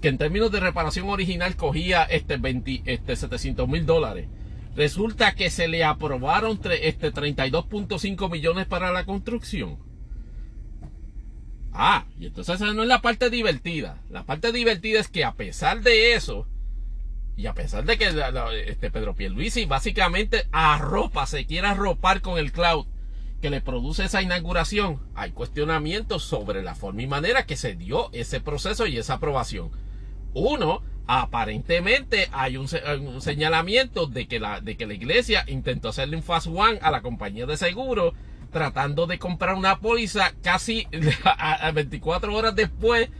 [0.00, 4.28] que en términos de reparación original cogía este, 20, este 700 mil dólares,
[4.76, 9.78] resulta que se le aprobaron este 32.5 millones para la construcción?
[11.72, 13.98] Ah, y entonces esa no es la parte divertida.
[14.08, 16.46] La parte divertida es que a pesar de eso,
[17.36, 18.12] y a pesar de que
[18.68, 22.86] este Pedro Pierluisi básicamente arropa, se quiere arropar con el cloud
[23.42, 28.08] que le produce esa inauguración, hay cuestionamientos sobre la forma y manera que se dio
[28.12, 29.70] ese proceso y esa aprobación.
[30.32, 32.68] Uno, aparentemente hay un,
[33.20, 37.02] señalamiento de que, la, de que la iglesia intentó hacerle un fast one a la
[37.02, 38.14] compañía de seguro
[38.50, 40.86] tratando de comprar una póliza casi
[41.24, 43.10] a, 24 horas después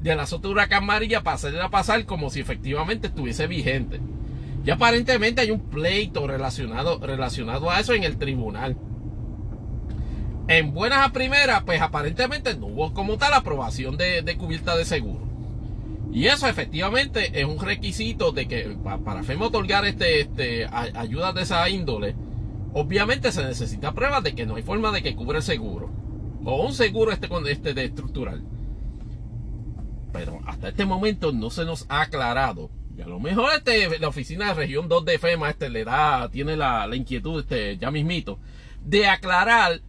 [0.00, 4.00] de la de huracán para hacerla pasar como si efectivamente estuviese vigente.
[4.64, 8.76] Y aparentemente hay un pleito relacionado, relacionado a eso en el tribunal.
[10.48, 15.25] En buenas a primeras, pues aparentemente no hubo como tal aprobación de cubierta de seguro.
[16.16, 18.74] Y eso efectivamente es un requisito de que
[19.04, 22.14] para FEMA otorgar este, este, ayudas de esa índole,
[22.72, 25.90] obviamente se necesita pruebas de que no hay forma de que cubra el seguro.
[26.42, 28.42] O un seguro este, este de estructural.
[30.10, 32.70] Pero hasta este momento no se nos ha aclarado.
[32.96, 36.30] Y a lo mejor este, la oficina de región 2 de FEMA este, le da,
[36.30, 38.38] tiene la, la inquietud este, ya mismito,
[38.82, 39.82] de aclarar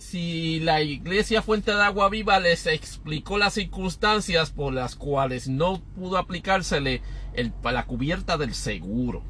[0.00, 5.80] si la iglesia Fuente de Agua Viva les explicó las circunstancias por las cuales no
[5.94, 7.02] pudo aplicársele
[7.34, 9.22] el, la cubierta del seguro.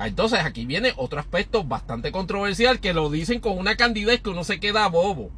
[0.00, 4.42] Entonces aquí viene otro aspecto bastante controversial que lo dicen con una candidez que uno
[4.42, 5.30] se queda bobo.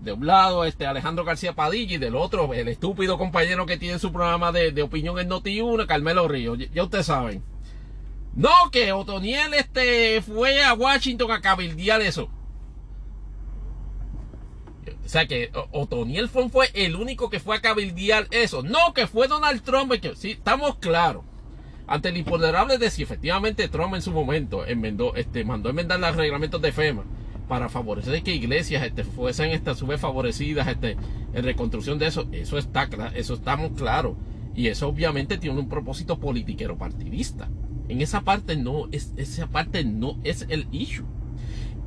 [0.00, 3.98] De un lado, este Alejandro García Padilla y del otro, el estúpido compañero que tiene
[3.98, 6.56] su programa de, de opinión en Noti1, Carmelo Río.
[6.56, 7.55] Ya ustedes saben.
[8.36, 12.28] No, que Otoniel este, fue a Washington a cabildear eso.
[15.04, 18.62] O sea que Otoniel fue, el único que fue a cabildear eso.
[18.62, 19.92] No, que fue Donald Trump.
[20.16, 21.22] Sí, estamos claros.
[21.86, 26.16] Ante el imponderable de si efectivamente Trump en su momento enmendó, este, mandó enmendar los
[26.16, 27.04] reglamentos de FEMA
[27.48, 30.96] para favorecer que iglesias este, fuesen a su vez favorecidas este,
[31.32, 32.26] en reconstrucción de eso.
[32.32, 34.16] Eso está eso estamos claros.
[34.54, 37.48] Y eso obviamente tiene un propósito politiquero partidista.
[37.88, 41.06] En esa parte no es, esa parte no es el issue.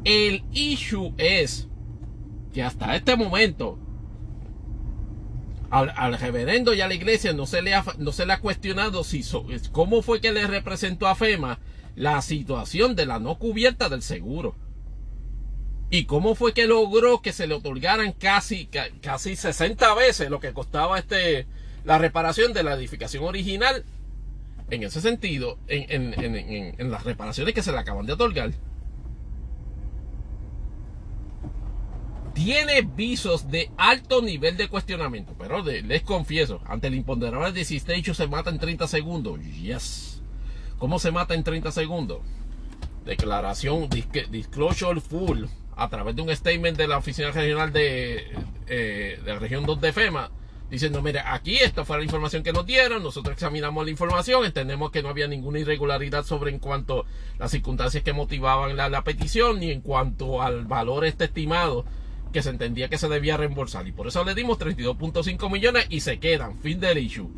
[0.03, 1.67] El issue es
[2.53, 3.77] que hasta este momento
[5.69, 9.03] al, reverendo y a la iglesia no se le ha, no se le ha cuestionado
[9.03, 9.23] si
[9.71, 11.59] cómo fue que le representó a FEMA
[11.95, 14.55] la situación de la no cubierta del seguro.
[15.91, 18.69] Y cómo fue que logró que se le otorgaran casi,
[19.01, 21.47] casi 60 veces lo que costaba este,
[21.83, 23.83] la reparación de la edificación original
[24.71, 28.51] en ese sentido, en, las reparaciones que se le acaban de otorgar,
[32.33, 35.35] tiene visos de alto nivel de cuestionamiento.
[35.37, 39.39] Pero les confieso, ante el imponderable de si se mata en 30 segundos.
[39.41, 40.21] Yes.
[40.77, 42.19] ¿Cómo se mata en 30 segundos?
[43.05, 48.23] Declaración, disclosure full, a través de un statement de la Oficina Regional de,
[48.67, 50.31] eh, de la Región 2 de FEMA
[50.69, 54.91] diciendo, mira, aquí esta fue la información que nos dieron, nosotros examinamos la información, entendemos
[54.91, 57.05] que no había ninguna irregularidad sobre en cuanto a
[57.39, 61.85] las circunstancias que motivaban la, petición, ni en cuanto al valor este estimado
[62.31, 63.87] que se entendía que se debía reembolsar.
[63.87, 67.31] Y por eso le dimos 32.5 millones y se quedan, fin del issue.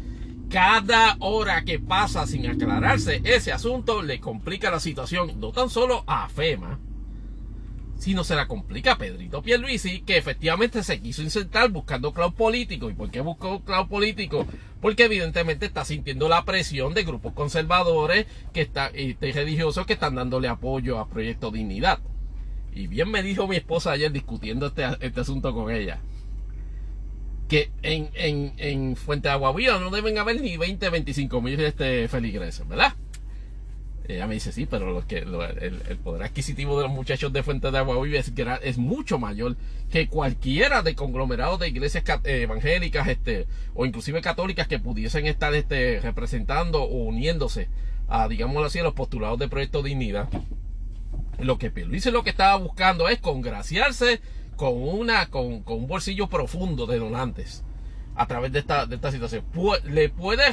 [0.49, 6.03] Cada hora que pasa sin aclararse ese asunto le complica la situación, no tan solo
[6.08, 6.78] a FEMA,
[8.02, 12.90] si no se la complica Pedrito Pierluisi, que efectivamente se quiso insertar buscando cloud político.
[12.90, 14.48] ¿Y por qué buscó cloud político?
[14.82, 20.48] Porque evidentemente está sintiendo la presión de grupos conservadores que y religiosos que están dándole
[20.48, 21.99] apoyo a Proyecto Dignidad.
[22.73, 25.99] Y bien me dijo mi esposa ayer discutiendo este, este asunto con ella.
[27.48, 31.60] Que en, en, en Fuente de Agua Viva no deben haber ni 20, 25 mil
[31.60, 32.95] este feligreses, ¿verdad?
[34.07, 37.72] Ella me dice, sí, pero lo que, el, poder adquisitivo de los muchachos de Fuente
[37.72, 38.19] de Agua Viva
[38.61, 39.56] es, mucho mayor
[39.91, 45.53] que cualquiera de conglomerados de iglesias eh, evangélicas este, o inclusive católicas que pudiesen estar
[45.53, 47.69] este, representando o uniéndose
[48.07, 50.30] a, digámoslo así, a los postulados de Proyecto Dignidad.
[51.40, 54.19] Lo que Luis lo que estaba buscando es congraciarse
[54.56, 57.64] con, una, con, con un bolsillo profundo de donantes
[58.16, 59.44] a través de esta, de esta situación.
[59.86, 60.44] le, puede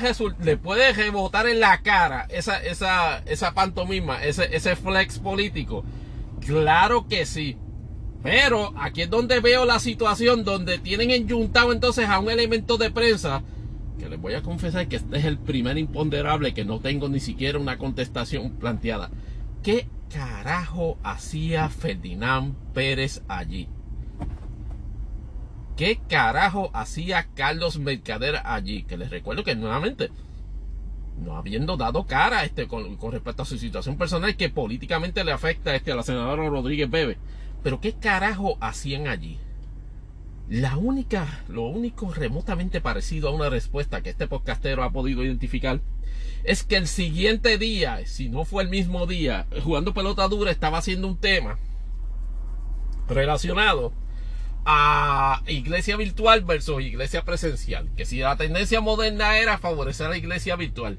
[0.42, 5.84] le puede rebotar en la cara esa, esa, esa pantomima, ese, ese flex político.
[6.40, 7.56] Claro que sí.
[8.22, 12.90] Pero aquí es donde veo la situación donde tienen enyuntado entonces a un elemento de
[12.90, 13.42] prensa
[13.98, 17.20] que les voy a confesar que este es el primer imponderable que no tengo ni
[17.20, 19.10] siquiera una contestación planteada.
[19.62, 23.68] ¿Qué carajo hacía Ferdinand Pérez allí?
[25.78, 28.82] ¿Qué carajo hacía Carlos Mercader allí?
[28.82, 30.10] Que les recuerdo que nuevamente,
[31.24, 35.76] no habiendo dado cara este, con, respecto a su situación personal que políticamente le afecta
[35.76, 37.16] este, a la senadora Rodríguez Bebe.
[37.62, 39.38] Pero ¿qué carajo hacían allí?
[40.48, 45.80] La única, lo único remotamente parecido a una respuesta que este podcastero ha podido identificar
[46.42, 50.78] es que el siguiente día, si no fue el mismo día, jugando pelota dura estaba
[50.78, 51.56] haciendo un tema
[53.06, 53.92] relacionado
[54.70, 57.88] a iglesia virtual versus iglesia presencial.
[57.96, 60.98] Que si la tendencia moderna era favorecer la iglesia virtual.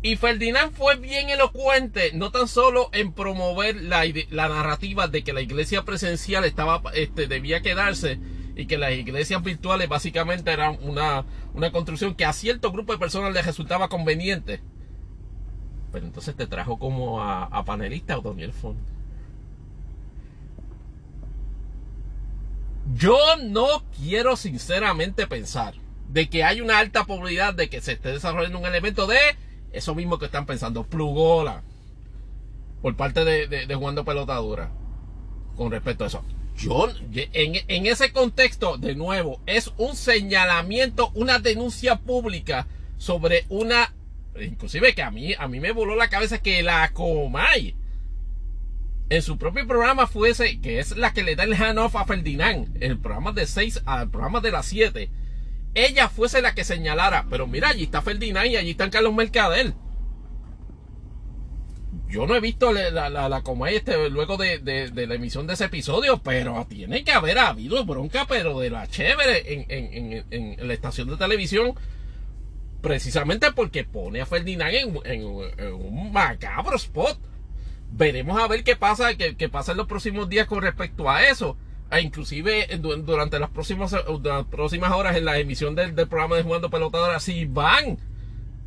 [0.00, 5.42] Y Ferdinand fue bien elocuente, no tan solo en promover la, narrativa de que la
[5.42, 8.18] iglesia presencial estaba, este, debía quedarse
[8.56, 12.98] y que las iglesias virtuales básicamente eran una, una construcción que a cierto grupo de
[12.98, 14.62] personas les resultaba conveniente.
[15.92, 18.99] Pero entonces te trajo como a, a panelista o Daniel Font.
[22.94, 25.74] Yo no quiero sinceramente pensar
[26.08, 29.18] de que hay una alta probabilidad de que se esté desarrollando un elemento de
[29.72, 31.62] eso mismo que están pensando, plugola,
[32.82, 34.70] por parte de, de, jugando pelotadura
[35.56, 36.24] con respecto a eso.
[36.56, 42.66] Yo, en, en, ese contexto, de nuevo, es un señalamiento, una denuncia pública
[42.98, 43.94] sobre una,
[44.38, 47.76] inclusive que a mí, a mí me voló la cabeza que la Comay
[49.10, 52.80] en su propio programa fuese, que es la que le da el hand-off a Ferdinand,
[52.80, 55.10] el programa de 6 al programa de las 7,
[55.74, 59.74] ella fuese la que señalara, pero mira, allí está Ferdinand y allí está Carlos Mercader.
[62.08, 64.60] Yo no he visto la, la, la, este, luego de,
[64.94, 69.54] la emisión de ese episodio, pero tiene que haber habido bronca, pero de la chévere
[69.54, 71.74] en, en, en, la estación de televisión,
[72.80, 74.74] precisamente porque pone a Ferdinand
[75.04, 77.29] en un macabro spot
[77.92, 81.56] veremos a ver qué pasa, qué, pasa en los próximos días con respecto a eso.
[81.90, 83.92] E inclusive durante las próximas,
[84.22, 87.98] las próximas horas en la emisión del, programa de Jugando Pelotadora, si van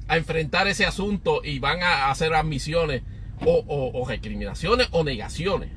[0.10, 3.04] a enfrentar ese asunto y van a hacer admisiones
[3.46, 3.64] o,
[3.94, 5.70] o, recriminaciones o negaciones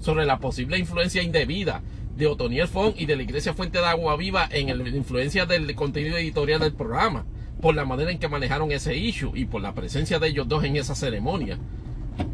[0.00, 1.82] sobre la posible influencia indebida
[2.16, 5.74] de Otoniel Font y de la Iglesia Fuente de Agua Viva en la influencia del
[5.74, 7.26] contenido editorial del programa,
[7.60, 10.64] por la manera en que manejaron ese issue y por la presencia de ellos dos
[10.64, 11.58] en esa ceremonia.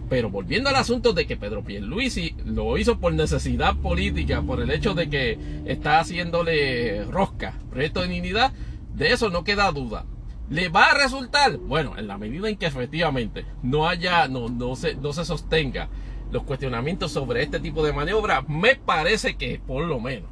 [0.09, 4.71] Pero volviendo al asunto de que Pedro Pierluisi lo hizo por necesidad política, por el
[4.71, 8.53] hecho de que está haciéndole rosca, proyecto de dignidad,
[8.95, 10.05] de eso no queda duda.
[10.51, 11.57] ¿Le va a resultar?
[11.57, 15.89] Bueno, en la medida en que efectivamente no haya, no, no, se, no se sostenga
[16.31, 20.29] los cuestionamientos sobre este tipo de maniobra, me parece que por lo menos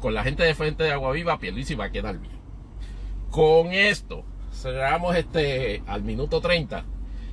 [0.00, 2.36] con la gente de frente de Agua Viva, Pierluisi va a quedar bien.
[3.30, 6.84] Con esto cerramos este al minuto 30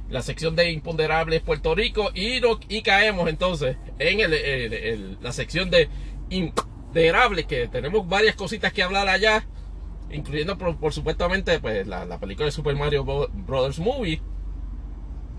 [0.10, 5.90] la sección de imponderables Puerto Rico y, y caemos entonces en la sección de
[6.30, 9.46] imponderables que tenemos varias cositas que hablar allá
[10.14, 14.22] incluyendo por, supuestamente pues la, película de Super Mario Brothers Movie.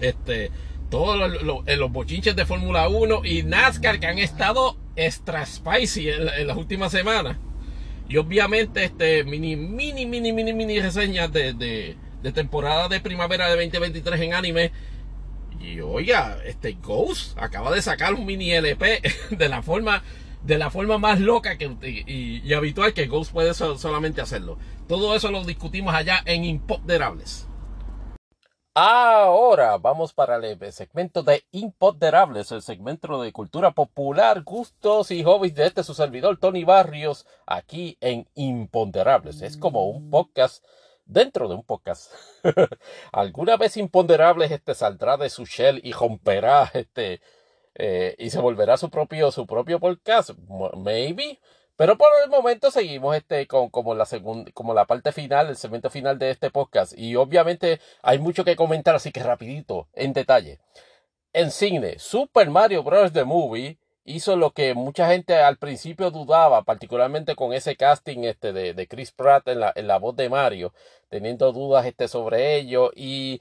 [0.00, 0.50] Este
[0.90, 6.56] todos los, bochinches de Fórmula 1 y NASCAR que han estado extra spicy en, las
[6.56, 7.38] últimas semanas.
[8.08, 11.96] Y obviamente este mini mini mini mini mini reseñas de
[12.32, 14.72] temporada de primavera de 2023 en anime.
[15.60, 20.02] Y oiga, este Ghost acaba de sacar un mini LP de la forma
[20.44, 21.70] de la forma más loca que,
[22.06, 24.58] y, habitual que Ghost puede solamente hacerlo.
[24.86, 27.48] Todo eso lo discutimos allá en Impoderables.
[28.76, 35.54] Ahora vamos para el segmento de Impoderables, el segmento de cultura popular, gustos y hobbies
[35.54, 39.42] de este su servidor Tony Barrios, aquí en Imponderables.
[39.42, 40.64] Es como un podcast
[41.04, 42.12] dentro de un podcast.
[43.12, 47.20] Alguna vez imponderables este saldrá de su shell y romperá este
[47.74, 50.30] eh, y se volverá su propio su propio podcast,
[50.76, 51.40] maybe.
[51.76, 55.56] Pero por el momento seguimos este con como la segunda como la parte final, el
[55.56, 60.12] segmento final de este podcast y obviamente hay mucho que comentar, así que rapidito, en
[60.12, 60.60] detalle.
[61.32, 63.12] En cine, Super Mario Bros.
[63.12, 68.52] The Movie hizo lo que mucha gente al principio dudaba, particularmente con ese casting este
[68.52, 70.72] de, de Chris Pratt en la, en la voz de Mario,
[71.08, 73.40] teniendo dudas este sobre ello y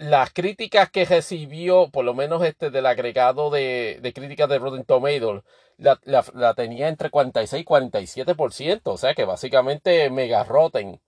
[0.00, 4.84] las críticas que recibió, por lo menos este del agregado de, de críticas de Rotten
[4.84, 5.42] Tomatoes,
[5.76, 11.00] la, la, la, tenía entre 46 y 47%, o sea que básicamente mega rotten.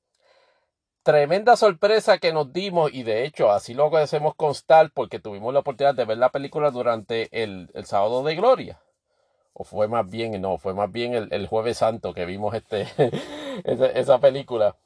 [1.03, 5.61] Tremenda sorpresa que nos dimos y de hecho así lo hacemos constar porque tuvimos la
[5.61, 8.81] oportunidad de ver la película durante el, el sábado de gloria.
[9.53, 12.87] O fue más bien, no, fue más bien el, el jueves santo que vimos este,
[13.65, 14.77] esa, película.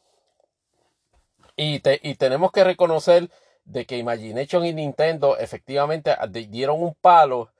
[1.55, 3.31] Y, te, y tenemos que reconocer
[3.65, 6.17] de que Imagination y Nintendo efectivamente
[6.49, 7.51] dieron un palo,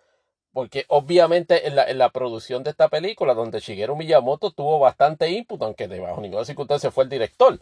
[0.53, 5.29] porque obviamente en la, en la producción de esta película, donde Shigeru Miyamoto tuvo bastante
[5.31, 7.61] input, aunque de bajo ninguna circunstancia fue el director.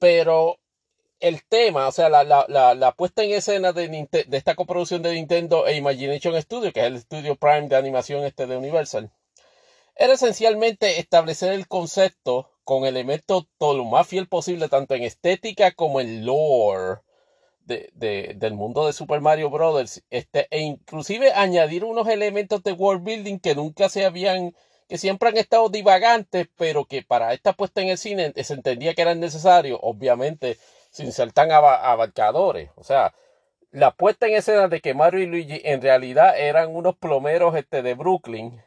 [0.00, 0.58] Pero
[1.20, 5.02] el tema, o sea, la, la, la, la puesta en escena de, de, esta coproducción
[5.02, 9.12] de Nintendo e Imagination Studio, que es el estudio Prime de animación este de Universal,
[9.96, 15.72] era esencialmente establecer el concepto con elementos todo lo más fiel posible, tanto en estética
[15.72, 17.00] como en lore
[17.60, 22.72] de, de, del mundo de Super Mario Brothers, este, e inclusive añadir unos elementos de
[22.72, 24.54] world building que nunca se habían,
[24.90, 28.92] que siempre han estado divagantes, pero que para esta puesta en el cine se entendía
[28.92, 30.58] que eran necesarios, obviamente
[30.90, 32.70] sin ser tan abarcadores.
[32.74, 33.14] O sea,
[33.70, 37.82] la puesta en escena de que Mario y Luigi en realidad eran unos plomeros este,
[37.82, 38.60] de Brooklyn,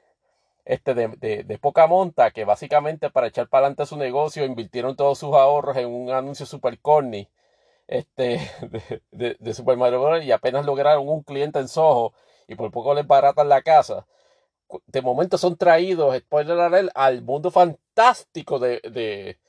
[0.63, 4.95] este, de, de, de, poca monta, que básicamente para echar para adelante su negocio invirtieron
[4.95, 7.27] todos sus ahorros en un anuncio super corny
[7.87, 8.39] este,
[9.11, 10.23] de, de, Super Mario Bros.
[10.23, 12.13] y apenas lograron un cliente en Soho
[12.47, 14.05] y por poco les baratan la casa.
[14.87, 19.39] De momento son traídos, spoiler alert, al mundo fantástico de, de,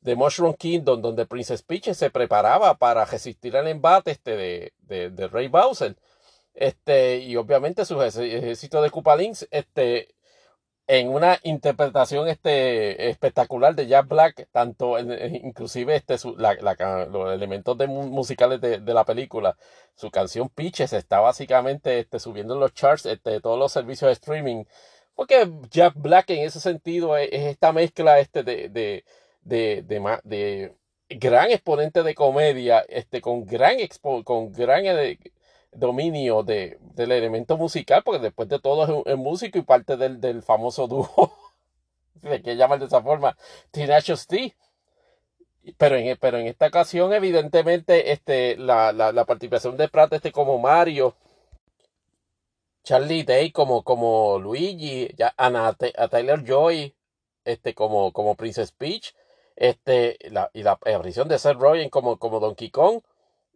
[0.00, 5.10] de Mushroom Kingdom, donde Princess Peach se preparaba para resistir al embate este de, de,
[5.10, 5.96] de Ray Bowser.
[6.54, 10.15] Este, y obviamente su ejército de Koopalings este,
[10.88, 17.32] en una interpretación este, espectacular de Jack Black, tanto inclusive este, su, la, la, los
[17.32, 19.56] elementos musicales de, de, la película.
[19.96, 24.08] Su canción Pitches está básicamente este, subiendo en los charts este, de todos los servicios
[24.08, 24.64] de streaming.
[25.14, 29.04] Porque Jack Black en ese sentido es, es esta mezcla este, de, de,
[29.42, 30.72] de, de, de
[31.08, 34.84] gran exponente de comedia, este, con gran, expo, con gran
[35.78, 40.42] dominio de, del elemento musical, porque después de todo es, músico y parte del, del
[40.42, 41.32] famoso dúo,
[42.14, 43.36] de que llaman de esa forma,
[43.70, 44.56] Tenacious T.
[45.78, 50.58] Pero en, pero en esta ocasión, evidentemente, este, la, la, participación de Pratt este, como
[50.58, 51.16] Mario,
[52.84, 55.74] Charlie Day como, como Luigi, ya, a
[56.08, 56.94] Tyler Joy
[57.44, 59.14] este, como, como Princess Peach,
[59.56, 63.00] este, la, y la aparición de Seth Rogen como, como Donkey Kong,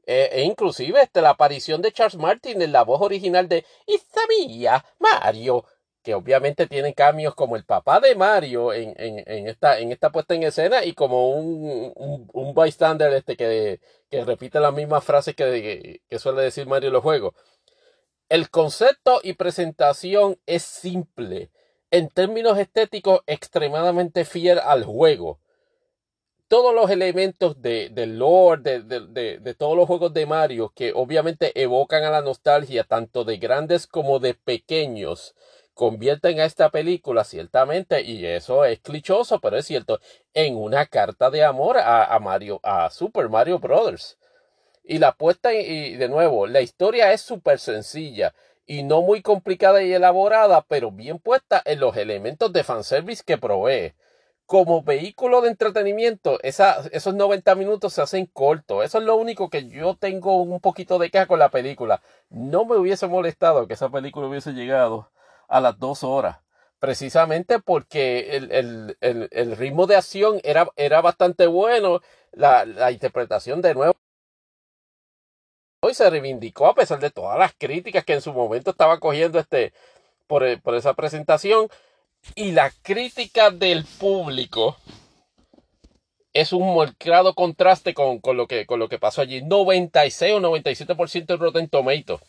[0.07, 4.85] eh, e inclusive este, la aparición de Charles Martin en la voz original de Isabella
[4.99, 5.65] Mario,
[6.03, 10.11] que obviamente tiene cambios como el papá de Mario en, en, en, esta, en esta
[10.11, 11.93] puesta en escena y como un,
[12.33, 16.95] un, bystander este que, que repite las mismas frases que, que suele decir Mario en
[16.95, 17.35] los juegos.
[18.29, 21.51] El concepto y presentación es simple,
[21.91, 25.41] en términos estéticos extremadamente fiel al juego
[26.51, 32.03] todos los elementos de, de lore, de, todos los juegos de Mario que obviamente evocan
[32.03, 35.37] a la nostalgia tanto de grandes como de pequeños,
[35.75, 40.01] convierten a esta película ciertamente, y eso es clichoso, pero es cierto,
[40.35, 44.19] en una carta de amor a, Mario, a Super Mario Brothers.
[44.83, 48.35] Y la puesta, y de nuevo, la historia es súper sencilla
[48.67, 53.39] y no muy complicada y elaborada, pero bien puesta en los elementos de fanservice que
[53.39, 53.95] provee
[54.51, 58.85] como vehículo de entretenimiento, esos 90 minutos se hacen cortos.
[58.85, 62.03] Eso es lo único que yo tengo un poquito de queja con la película.
[62.31, 65.13] No me hubiese molestado que esa película hubiese llegado
[65.47, 66.39] a las dos horas.
[66.81, 72.01] Precisamente porque el, el, el, el ritmo de acción era, era bastante bueno.
[72.33, 73.95] La, la interpretación de nuevo
[75.81, 79.39] hoy se reivindicó a pesar de todas las críticas que en su momento estaba cogiendo
[79.39, 79.73] este
[80.27, 81.69] por, por esa presentación
[82.35, 84.77] y la crítica del público
[86.33, 89.43] es un marcado contraste con, con, lo que, con lo que pasó allí.
[89.43, 92.21] 96 o 97% de Rotten Tomatoes.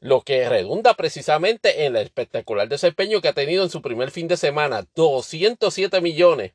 [0.00, 4.26] Lo que redunda precisamente en el espectacular desempeño que ha tenido en su primer fin
[4.28, 4.86] de semana.
[4.94, 6.52] 207 millones.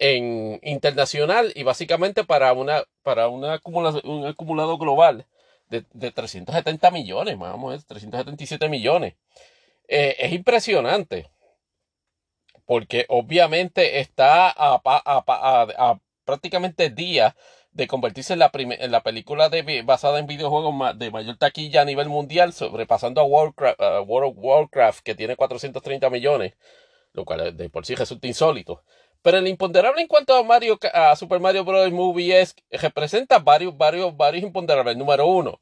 [0.00, 5.26] en internacional y básicamente para una para una acumula, un acumulado global
[5.68, 9.14] de, de 370 millones, vamos, 377 millones.
[9.88, 11.30] Eh, es impresionante
[12.66, 17.34] porque obviamente está a, prácticamente días
[17.72, 21.84] de convertirse en la, en la película de, basada en videojuegos de mayor taquilla a
[21.86, 26.54] nivel mundial, sobrepasando a Warcraft, World of Warcraft, que tiene 430 millones
[27.12, 28.82] lo cual de por sí resulta insólito.
[29.22, 31.90] Pero el imponderable en cuanto a Mario a Super Mario Bros.
[31.92, 34.96] Movie es representa varios, varios, varios imponderables.
[34.96, 35.60] Número uno,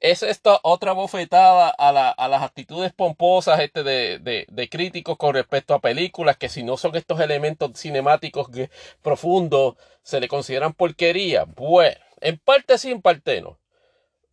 [0.00, 5.16] es esta otra bofetada a, la, a las actitudes pomposas este de, de, de, críticos
[5.16, 8.48] con respecto a películas que si no son estos elementos cinemáticos
[9.02, 11.44] profundos se le consideran porquería.
[11.44, 13.58] Bueno, en parte sí, en parte no.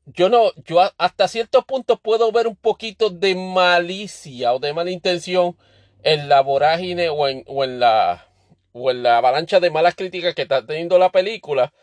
[0.05, 4.91] Yo no, yo hasta cierto punto puedo ver un poquito de malicia o de mala
[4.91, 5.57] intención
[6.03, 8.27] en la vorágine o en, o en la
[8.73, 11.73] o en la avalancha de malas críticas que está teniendo la película,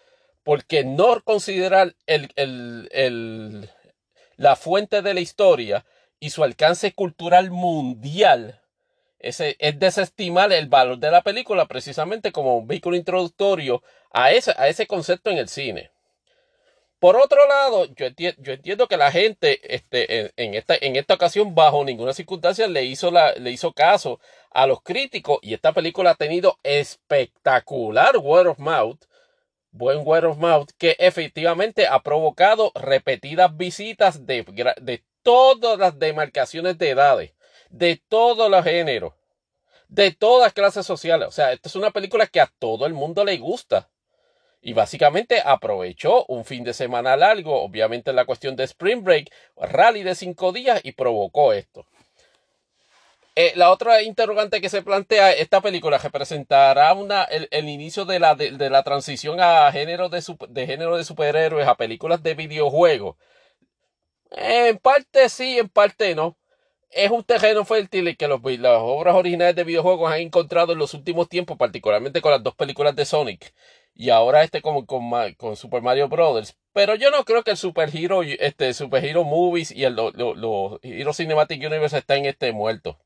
[0.43, 3.71] porque no considerar el, el, el,
[4.37, 5.85] la fuente de la historia
[6.19, 8.61] y su alcance cultural mundial
[9.21, 14.53] ese, es desestimar el valor de la película precisamente como un vehículo introductorio a ese,
[14.57, 15.91] a ese concepto en el cine.
[16.99, 20.97] Por otro lado, yo, entiendo, yo entiendo que la gente este, en, en, esta, en
[20.97, 25.55] esta ocasión, bajo ninguna circunstancia, le hizo, la, le hizo caso a los críticos y
[25.55, 29.01] esta película ha tenido espectacular word of mouth,
[29.70, 34.44] buen word of mouth, que efectivamente ha provocado repetidas visitas de,
[34.81, 37.32] de todas las demarcaciones de edades,
[37.70, 39.14] de todos los géneros,
[39.89, 41.28] de todas clases sociales.
[41.28, 43.90] O sea, esta es una película que a todo el mundo le gusta.
[44.62, 49.31] Y básicamente aprovechó un fin de semana largo, obviamente en la cuestión de Spring Break,
[49.56, 51.86] rally de cinco días y provocó esto.
[53.43, 58.35] Eh, la otra interrogante que se plantea, esta película representará una, el, inicio de la,
[58.35, 63.17] de, la transición a género de, de género de superhéroes a películas de videojuegos.
[64.33, 66.37] En parte sí, en parte no.
[66.91, 70.93] Es un terreno fértil que los, las obras originales de videojuegos han encontrado en los
[70.93, 73.55] últimos tiempos, particularmente con las dos películas de Sonic
[73.95, 76.59] y ahora este con, con, Super Mario Brothers.
[76.75, 80.11] Pero yo no creo que el Super Hero, este, Super Hero Movies y el lo,
[80.11, 82.97] lo, lo Hero Cinematic Universe estén este, muertos.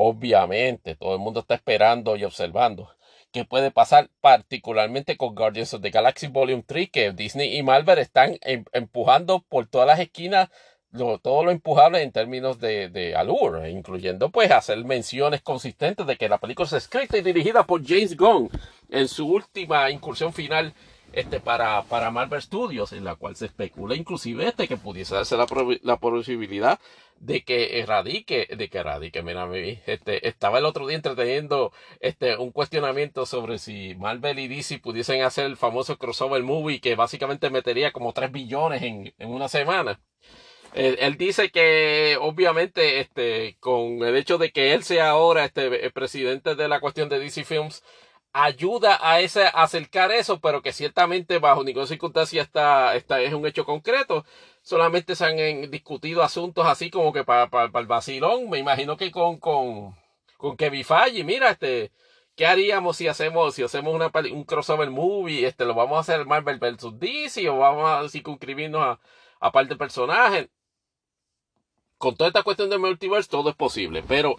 [0.00, 2.88] Obviamente, todo el mundo está esperando y observando
[3.32, 7.98] qué puede pasar, particularmente con Guardians of the Galaxy Volume 3, que Disney y Marvel
[7.98, 10.50] están em, empujando por todas las esquinas
[10.92, 16.16] lo, todo lo empujable en términos de, de allure, incluyendo pues hacer menciones consistentes de
[16.16, 18.48] que la película es escrita y dirigida por James Gunn
[18.90, 20.74] en su última incursión final
[21.12, 25.36] este, para, para Marvel Studios, en la cual se especula inclusive este que pudiese darse
[25.36, 25.46] la,
[25.82, 26.78] la posibilidad
[27.20, 29.48] de que erradique, de que erradique, mira,
[29.86, 35.22] este, estaba el otro día entreteniendo este, un cuestionamiento sobre si Marvel y DC pudiesen
[35.22, 40.00] hacer el famoso crossover movie que básicamente metería como 3 billones en, en una semana.
[40.74, 46.54] Él, dice que obviamente este, con el hecho de que él sea ahora este, presidente
[46.54, 47.82] de la cuestión de DC Films,
[48.32, 53.46] ayuda a ese acercar eso, pero que ciertamente bajo ninguna circunstancia está, está, es un
[53.46, 54.24] hecho concreto.
[54.62, 58.50] Solamente se han en, discutido asuntos así como que para, para, el vacilón.
[58.50, 59.96] Me imagino que con, con,
[60.36, 61.92] con Kevin Feige, mira, este,
[62.36, 65.46] ¿qué haríamos si hacemos, si hacemos una, un crossover movie?
[65.46, 66.98] Este, ¿Lo vamos a hacer Marvel vs.
[66.98, 69.00] DC o vamos a circunscribirnos a,
[69.40, 70.48] a parte de personajes?
[71.98, 74.36] con toda esta cuestión de multiverse todo es posible, pero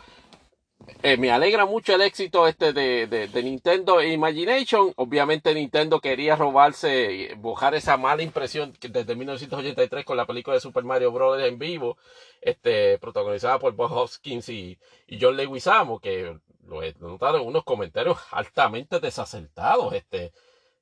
[1.03, 4.93] eh, me alegra mucho el éxito este de, de, de, Nintendo Imagination.
[4.95, 10.83] Obviamente Nintendo quería robarse, bojar esa mala impresión desde 1983 con la película de Super
[10.83, 11.41] Mario Bros.
[11.41, 11.97] en vivo,
[12.41, 14.77] este, protagonizada por Bob Hoskins y,
[15.19, 20.31] John Leguizamo, que lo notaron unos comentarios altamente desacertados, este,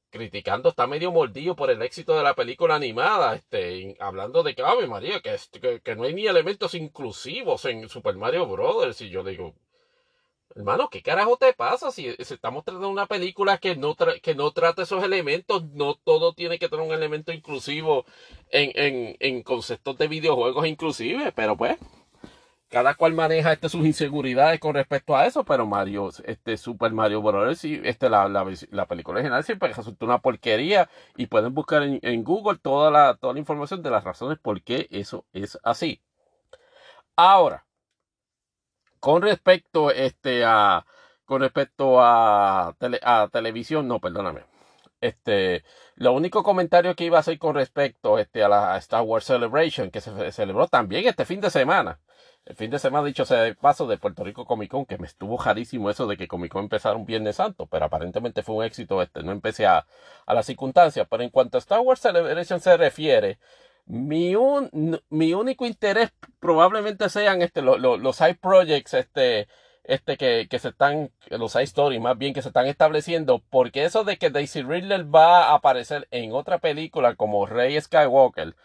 [0.10, 4.64] criticando, está medio mordido por el éxito de la película animada, este, hablando de que,
[4.88, 9.02] María, que, que, que, no hay ni elementos inclusivos en Super Mario Brothers.
[9.02, 9.54] Y yo digo,
[10.58, 11.92] hermano, ¿qué carajo te pasa?
[11.92, 16.60] Si, estamos tratando una película que no, que no trata esos elementos, no todo tiene
[16.60, 18.06] que tener un elemento inclusivo
[18.50, 21.78] en, en, en conceptos de videojuegos inclusive, pero pues,
[22.70, 27.22] cada cual maneja este, sus inseguridades con respecto a eso, pero Mario, este Super Mario
[27.22, 27.64] Bros.
[27.64, 32.00] y este, la, la, la, película original siempre resultó una porquería y pueden buscar en,
[32.02, 36.02] en, Google toda la, toda la información de las razones por qué eso es así.
[37.16, 37.67] Ahora,
[39.00, 40.86] con respecto este, a
[41.26, 44.46] con respecto a, tele, a televisión, no, perdóname.
[45.02, 45.64] Este,
[45.96, 49.92] lo único comentario que iba a hacer con respecto este, a la Star Wars Celebration,
[49.92, 52.00] que se celebró también este fin de semana,
[52.46, 55.06] el fin de semana, dicho sea de paso, de Puerto Rico Comic Con, que me
[55.06, 58.64] estuvo jarísimo eso de que Comic Con empezara un Viernes Santo, pero aparentemente fue un
[58.64, 59.86] éxito este, no empecé a,
[60.26, 61.06] a las circunstancias.
[61.10, 63.38] Pero en cuanto a Star Wars Celebration se refiere,
[63.88, 69.48] mi, un, mi único interés probablemente sean este, lo, lo, los side projects este,
[69.84, 73.86] este que, que se están, los side stories más bien que se están estableciendo, porque
[73.86, 78.56] eso de que Daisy Ridley va a aparecer en otra película como Rey Skywalker,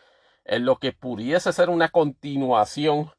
[0.44, 3.12] en lo que pudiese ser una continuación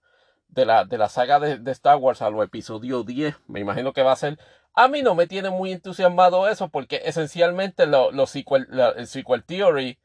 [0.50, 3.36] de la, de la saga de, Star Wars a los episodios 10.
[3.48, 4.40] Me imagino que va a ser
[4.76, 8.68] a mí no me tiene muy entusiasmado eso porque esencialmente lo, lo sequel,
[8.98, 10.00] el sequel theory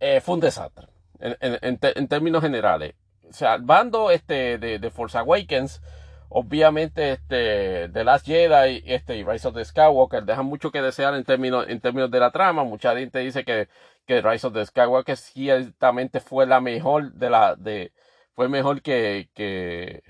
[0.00, 0.88] eh, fue un desastre
[1.20, 2.94] en, en, en, términos generales.
[3.28, 5.82] O sea, el bando este, de, de, Force Awakens,
[6.28, 11.14] obviamente este, The Last Jedi este, y Rise of the Skywalker dejan mucho que desear
[11.14, 12.64] en términos, en términos de la trama.
[12.64, 13.68] Mucha gente dice que,
[14.06, 17.54] que Rise of the Skywalker ciertamente fue la mejor de la...
[17.56, 17.92] De,
[18.34, 20.02] fue mejor que, que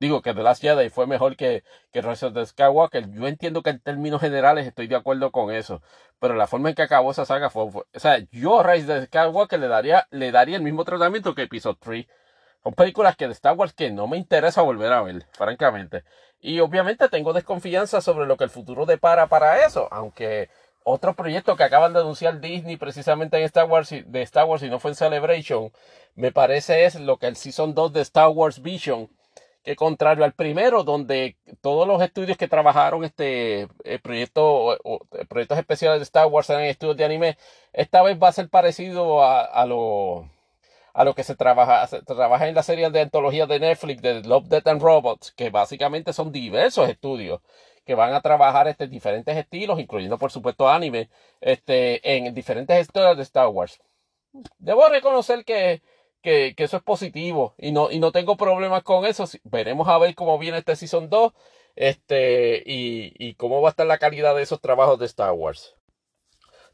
[0.00, 3.10] digo que The Last Jedi fue mejor que, que Rise of the Skywalker.
[3.10, 5.82] Yo entiendo que en términos generales estoy de acuerdo con eso.
[6.18, 7.64] Pero la forma en que acabó esa saga fue.
[7.64, 11.42] o sea, yo Rise of the Skywalker le daría, le daría el mismo tratamiento que
[11.42, 12.06] Episode 3.
[12.62, 16.02] Son películas que de Star Wars que no me interesa volver a ver, francamente.
[16.40, 19.88] Y obviamente tengo desconfianza sobre lo que el futuro depara para eso.
[19.92, 20.50] Aunque
[20.82, 24.68] otro proyecto que acaban de anunciar Disney precisamente en Star Wars, de Star Wars y
[24.68, 25.72] no fue en Celebration,
[26.14, 29.10] me parece es lo que el Season 2 de Star Wars Vision
[29.66, 35.58] que contrario al primero, donde todos los estudios que trabajaron este eh, proyecto, eh, proyectos
[35.58, 37.36] especiales de Star Wars eran estudios de anime,
[37.72, 40.30] esta vez va a ser parecido a, a lo
[40.94, 44.22] a lo que se trabaja, se trabaja en la serie de antología de Netflix de
[44.22, 47.40] Love, Death and Robots, que básicamente son diversos estudios
[47.84, 51.10] que van a trabajar este, diferentes estilos, incluyendo por supuesto anime,
[51.40, 53.80] este, en diferentes historias de Star Wars.
[54.58, 55.82] Debo reconocer que
[56.26, 59.24] que, eso es positivo y no, y no tengo problemas con eso.
[59.44, 61.32] Veremos a ver cómo viene este Season 2
[61.76, 65.76] este, y, y cómo va a estar la calidad de esos trabajos de Star Wars.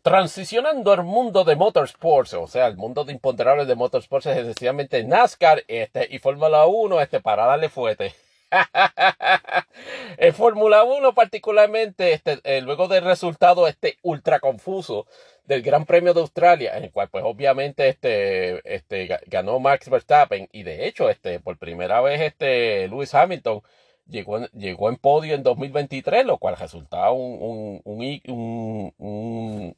[0.02, 5.04] Transicionando al mundo de motorsports, o sea, el mundo de imponderables de motorsports es esencialmente
[5.04, 8.14] NASCAR este, y Fórmula 1 este, para darle fuerte.
[10.18, 15.06] en Fórmula 1 particularmente, este, eh, luego del resultado este ultra confuso
[15.46, 20.48] del Gran Premio de Australia, en el cual pues obviamente este, este, ganó Max Verstappen
[20.52, 23.62] y de hecho este, por primera vez este, Lewis Hamilton
[24.06, 29.76] llegó, llegó en podio en 2023, lo cual resultaba un, un, un, un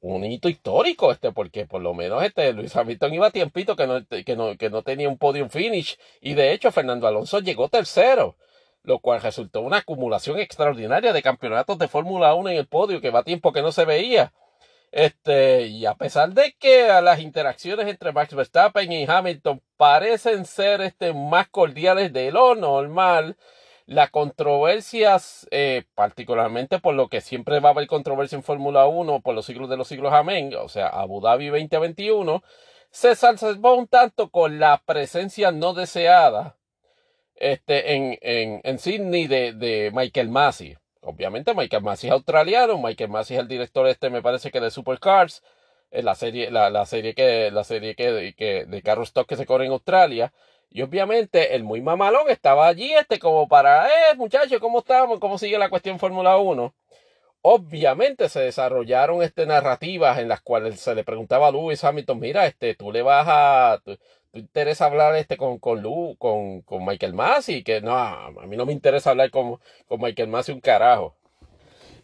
[0.00, 4.06] hito histórico, este, porque por lo menos este Luis Hamilton iba a tiempito que no,
[4.06, 5.98] que no, que no tenía un podium finish.
[6.20, 8.36] Y de hecho, Fernando Alonso llegó tercero,
[8.82, 13.10] lo cual resultó una acumulación extraordinaria de campeonatos de Fórmula 1 en el podio, que
[13.10, 14.32] va tiempo que no se veía.
[14.90, 20.80] Este, y a pesar de que las interacciones entre Max Verstappen y Hamilton parecen ser
[20.80, 23.36] este, más cordiales de lo normal,
[23.88, 29.22] las controversias, eh, particularmente por lo que siempre va a haber controversia en Fórmula 1
[29.22, 32.42] por los siglos de los siglos amén, o sea, Abu Dhabi 2021,
[32.90, 36.58] se salvó un tanto con la presencia no deseada
[37.34, 40.76] este, en, en, en Sydney de, de Michael Massey.
[41.00, 44.70] Obviamente Michael Massey es australiano, Michael Massey es el director este, me parece que de
[44.70, 45.42] Supercars,
[45.90, 49.36] en la serie, la, la serie que, la serie que, que de carros stock que
[49.36, 50.34] se corre en Australia.
[50.70, 55.18] Y obviamente el muy mamalón estaba allí, este, como para, eh, muchachos, ¿cómo estamos?
[55.18, 56.74] ¿Cómo sigue la cuestión Fórmula 1?
[57.42, 62.46] Obviamente se desarrollaron este, narrativas en las cuales se le preguntaba a Lewis Hamilton, mira,
[62.46, 63.96] este, tú le vas a, tú,
[64.34, 65.82] interesa hablar este con, con
[66.16, 70.28] con, con Michael Massey, que no, a mí no me interesa hablar con, con Michael
[70.28, 71.16] Massey un carajo.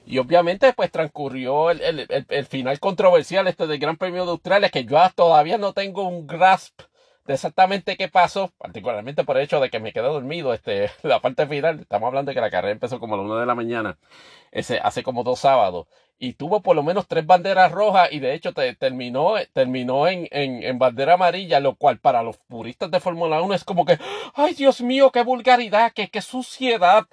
[0.07, 4.32] Y obviamente pues transcurrió el, el, el, el, final controversial este del Gran Premio de
[4.32, 6.81] Australia, que yo todavía no tengo un grasp
[7.25, 11.21] de exactamente qué pasó, particularmente por el hecho de que me quedé dormido, este, la
[11.21, 13.55] parte final, estamos hablando de que la carrera empezó como a las 1 de la
[13.55, 13.99] mañana,
[14.53, 15.87] ese, hace como dos sábados,
[16.19, 20.29] y tuvo por lo menos tres banderas rojas y de hecho te, terminó, terminó en,
[20.31, 23.99] en, en, bandera amarilla, lo cual para los puristas de Fórmula 1 es como que,
[24.35, 27.07] ay Dios mío, qué vulgaridad, qué, qué suciedad.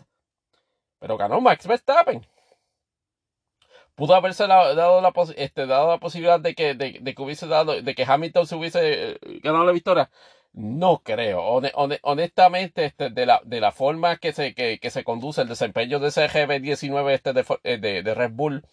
[1.00, 2.26] Pero ganó Max Verstappen
[3.96, 7.96] pudo haberse dado la, este, dado la posibilidad de que, de, que hubiese dado, de
[7.96, 10.10] que Hamilton se hubiese eh, ganado la victoria.
[10.54, 11.42] No creo.
[12.04, 16.10] honestamente, este, de, la, de la forma que se, que, se conduce el desempeño de
[16.10, 18.64] ese GB19 este de, eh, de, de, Red Bull,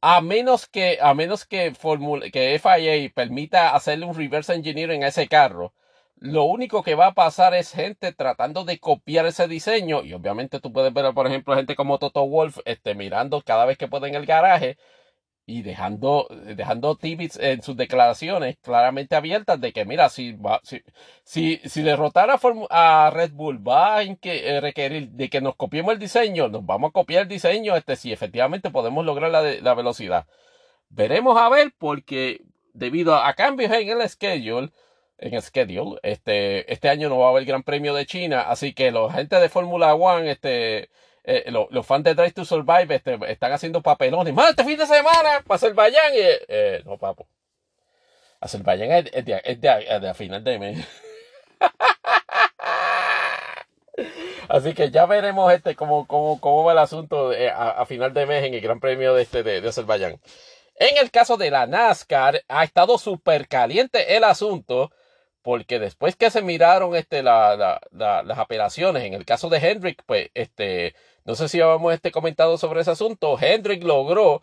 [0.00, 1.72] a menos que, a menos que,
[2.32, 5.74] que FIA permita hacerle un reverse engineering a ese carro,
[6.20, 10.60] lo único que va a pasar es gente tratando de copiar ese diseño y obviamente
[10.60, 14.08] tú puedes ver por ejemplo gente como Toto Wolf este, mirando cada vez que puede
[14.08, 14.76] en el garaje
[15.46, 16.26] y dejando
[16.56, 20.82] dejando tidbits en sus declaraciones claramente abiertas de que mira si va, si,
[21.24, 22.38] si, si derrotar a,
[22.70, 26.90] a, Red Bull va a eh, requerir de que nos copiemos el diseño nos vamos
[26.90, 30.26] a copiar el diseño este si efectivamente podemos lograr la, la velocidad
[30.90, 32.42] veremos a ver porque
[32.74, 34.70] debido a, a cambios en el schedule
[35.18, 35.98] en el schedule.
[36.02, 39.36] Este, este año no va a haber Gran Premio de China, así que los gente
[39.36, 40.90] de Fórmula One, este,
[41.24, 44.32] eh, los, los, fans de Drive to Survive este, están haciendo papelones.
[44.32, 46.14] Más este fin de semana para Azerbaiyán.
[46.14, 46.18] Y,
[46.48, 47.26] eh, no, papo.
[48.40, 50.88] Azerbaiyán es, es de, es de- a final de mes.
[54.48, 58.14] Así que ya veremos este cómo, cómo, cómo va el asunto eh, a, a final
[58.14, 60.20] de mes en el Gran Premio de, este, de, de Azerbaiyán.
[60.76, 64.90] En el caso de la NASCAR, ha estado súper caliente el asunto,
[65.48, 69.56] porque después que se miraron este, la- la- la- las apelaciones, en el caso de
[69.56, 70.94] Hendrick, pues, este,
[71.24, 74.42] no sé si habíamos este, comentado sobre ese asunto, Hendrick logró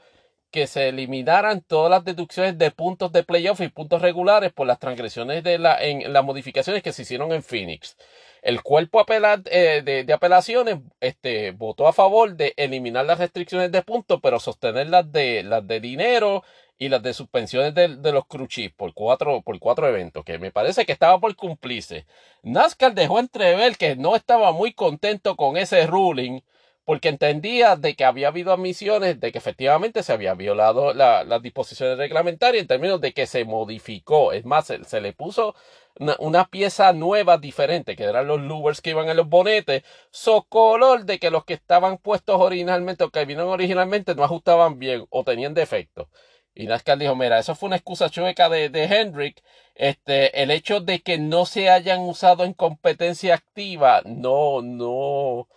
[0.49, 4.79] que se eliminaran todas las deducciones de puntos de playoff y puntos regulares por las
[4.79, 7.97] transgresiones de la, en las modificaciones que se hicieron en Phoenix.
[8.41, 9.05] El cuerpo
[9.51, 14.89] eh, de, apelaciones este, votó a favor de eliminar las restricciones de puntos, pero sostener
[14.89, 16.43] las de dinero
[16.77, 20.37] y las de suspensiones de, de los crew chiefs por cuatro, por cuatro eventos, que
[20.39, 22.05] me parece que estaba por cumplirse.
[22.43, 26.41] NASCAR dejó entrever que no estaba muy contento con ese ruling
[26.83, 31.41] porque entendía de que había habido admisiones de que efectivamente se había violado la- las
[31.41, 34.31] disposiciones reglamentarias en términos de que se modificó.
[34.33, 35.55] Es más, se, le puso
[35.99, 40.43] una, una pieza nueva diferente, que eran los louvers que iban en los bonetes, so
[40.43, 45.05] color de que los que estaban puestos originalmente o que vinieron originalmente no ajustaban bien
[45.09, 46.07] o tenían defectos.
[46.55, 49.43] Y NASCAR dijo, mira, eso fue una excusa chueca de, de Hendrick.
[49.75, 55.49] Este, el hecho de que no se hayan usado en competencia activa no, no,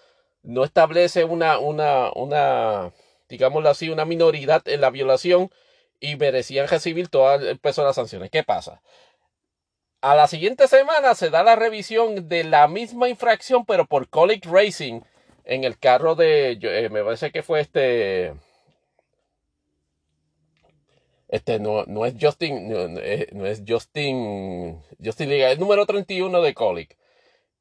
[0.43, 2.93] no establece una, una, una,
[3.29, 5.51] digámoslo así, una minoridad en la violación
[6.01, 8.31] y merecían recibir todo el peso de las sanciones.
[8.31, 8.83] ¿Qué pasa?
[10.01, 14.47] A la siguiente semana se da la revisión de la misma infracción, pero por Colic
[14.47, 15.03] Racing
[15.45, 18.35] en el carro de, eh, me parece que fue este,
[21.29, 26.55] este no, no es Justin, no, no es, Justin, Justin Liga, es número 31 de
[26.55, 26.97] Colic.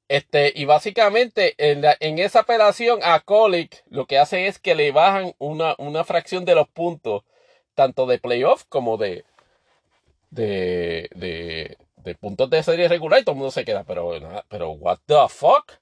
[0.09, 4.91] Este, y básicamente en, en esa apelación a Colic lo que hace es que le
[4.91, 7.23] bajan una, una fracción de los puntos,
[7.75, 9.25] tanto de playoff como de,
[10.29, 14.11] de, de, de puntos de serie regular y todo el mundo se queda, pero,
[14.49, 15.73] pero what the fuck?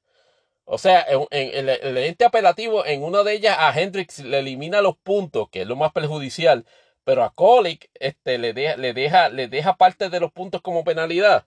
[0.65, 4.39] O sea, en, en- el, el ente apelativo, en una de ellas a Hendrix le
[4.39, 6.65] elimina los puntos, que es lo más perjudicial,
[7.05, 10.83] pero a Colic este, le, deja, le, deja, le deja parte de los puntos como
[10.83, 11.45] penalidad.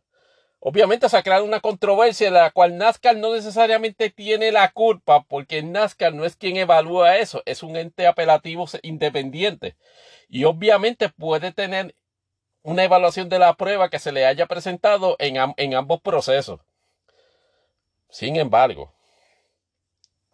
[0.60, 5.22] Obviamente se ha creado una controversia de la cual NASCAR no necesariamente tiene la culpa
[5.24, 9.76] porque NASCAR no es quien evalúa eso, es un ente apelativo independiente.
[10.28, 11.94] Y obviamente puede tener
[12.62, 16.60] una evaluación de la prueba que se le haya presentado en, en ambos procesos.
[18.10, 18.93] Sin embargo,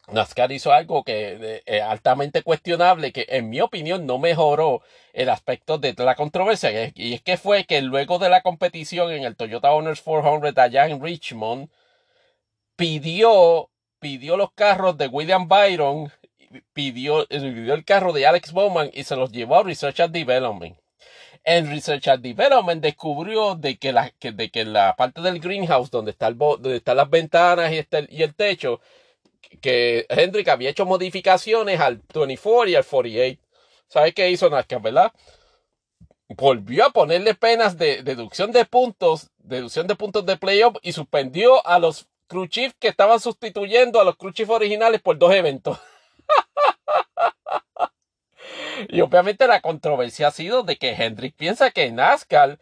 [0.09, 4.83] NASCAR hizo algo que es altamente cuestionable, que en mi opinión no mejoró
[5.13, 6.93] el aspecto de la controversia.
[6.95, 10.87] y es- que fue que luego de la competición en el Toyota Owners 400 allá
[10.89, 11.69] en Richmond,
[12.77, 13.71] pidió,
[14.01, 16.13] pidió los carros de William Byron,
[16.73, 20.77] pidió, pidió el carro de Alex Bowman y se los llevó a Research and Development.
[21.45, 25.91] En Research and Development descubrió de que la, que, de que la parte del greenhouse
[25.91, 28.81] donde, está el, donde están las ventanas y, está el- y el techo,
[29.61, 33.41] que Hendrick había hecho modificaciones al 24 y al 48.
[33.89, 35.13] ¿Sabes qué hizo NASCAR, verdad?
[36.29, 41.65] Volvió a ponerle penas de deducción de puntos, deducción de puntos de playoff y suspendió
[41.67, 42.49] a los crew
[42.79, 45.79] que estaban sustituyendo a los crew originales por dos eventos.
[48.89, 52.59] y obviamente la controversia ha sido de que Hendrick piensa que NASCAR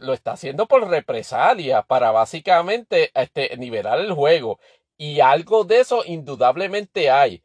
[0.00, 4.58] lo está haciendo por represalia para básicamente este, nivelar el juego.
[4.98, 7.42] Y algo de eso indudablemente hay.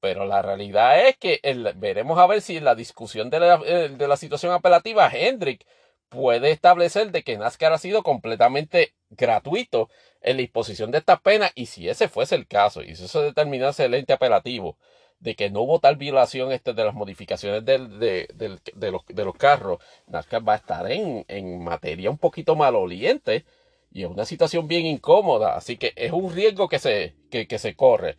[0.00, 3.60] Pero la realidad es que el- veremos a ver si en la discusión de la,
[3.66, 5.66] eh, de la situación apelativa, Hendrick
[6.08, 9.90] puede establecer de que NASCAR ha sido completamente gratuito
[10.22, 11.52] en la imposición de estas penas.
[11.54, 14.78] Y si ese fuese el caso, y si eso determinase el ente apelativo,
[15.20, 19.24] de que no hubo tal violación este, de las modificaciones del- de, de los, de
[19.24, 23.44] los carros, NASCAR va a estar en, en materia un poquito maloliente
[23.90, 25.56] y es una situación bien incómoda.
[25.56, 28.16] Así que es un riesgo que se, que, se corre.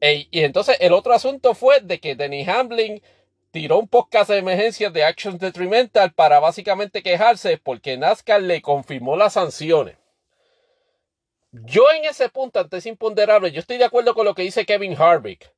[0.00, 3.02] Y entonces el otro asunto fue de que Denny Hamlin
[3.50, 9.16] tiró un podcast de emergencia de Actions Detrimental para básicamente quejarse porque NASCAR le confirmó
[9.16, 9.96] las sanciones.
[11.52, 14.96] Yo en ese punto, antes imponderable, yo estoy de acuerdo con lo que dice Kevin
[15.00, 15.52] Harvick.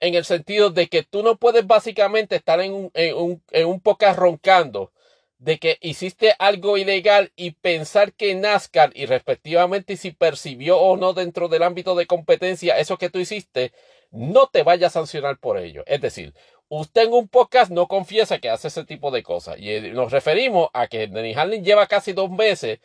[0.00, 3.66] En el sentido de que tú no puedes básicamente estar en un, en un, en
[3.68, 4.92] un podcast roncando
[5.38, 11.12] de que hiciste algo ilegal y pensar que NASCAR y respectivamente si percibió o no
[11.12, 13.72] dentro del ámbito de competencia eso que tú hiciste,
[14.10, 15.82] no te vaya a sancionar por ello.
[15.86, 16.34] Es decir,
[16.68, 19.58] usted en un podcast no confiesa que hace ese tipo de cosas.
[19.58, 22.80] Y eh, nos referimos a que Denny Hamlin lleva casi dos meses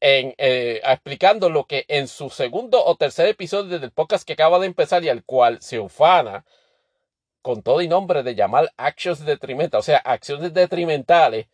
[0.00, 4.58] en, eh, explicando lo que en su segundo o tercer episodio del podcast que acaba
[4.58, 6.44] de empezar y al cual se ufana
[7.44, 11.46] con todo y nombre de llamar actions detrimentales, o sea, acciones detrimentales,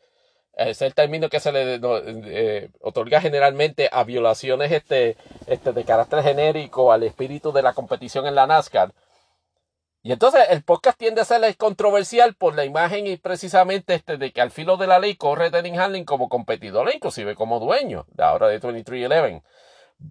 [0.54, 5.16] es el término que se le eh, otorga generalmente a violaciones este,
[5.48, 8.94] este, de carácter genérico al espíritu de la competición en la NASCAR.
[10.02, 14.32] Y entonces el podcast tiende a ser controversial por la imagen y precisamente este de
[14.32, 18.22] que al filo de la ley corre Denning Hamlin como competidor inclusive como dueño de
[18.22, 19.42] ahora de 2311.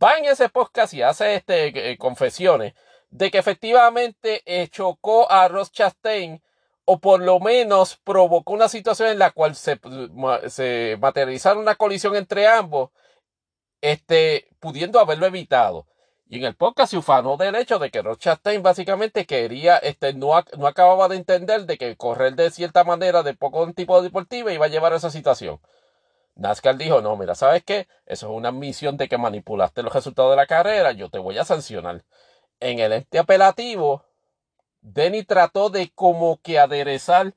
[0.04, 2.74] Va en ese podcast y hace este, eh, confesiones
[3.10, 6.42] de que efectivamente eh, chocó a Ross Chastain
[6.86, 9.80] o por lo menos provocó una situación en la cual se,
[10.48, 12.90] se materializaron una colisión entre ambos,
[13.82, 15.86] este, pudiendo haberlo evitado.
[16.28, 20.14] Y en el podcast se ufanó del hecho de que Ross Chastain básicamente quería, este,
[20.14, 24.50] no, no acababa de entender de que correr de cierta manera de poco tipo deportivo
[24.50, 25.60] iba a llevar a esa situación.
[26.36, 27.88] NASCAR dijo, no, mira, ¿sabes qué?
[28.06, 31.38] Eso es una misión de que manipulaste los resultados de la carrera, yo te voy
[31.38, 32.04] a sancionar.
[32.60, 34.04] En el ente apelativo,
[34.82, 37.34] Denny trató de como que aderezar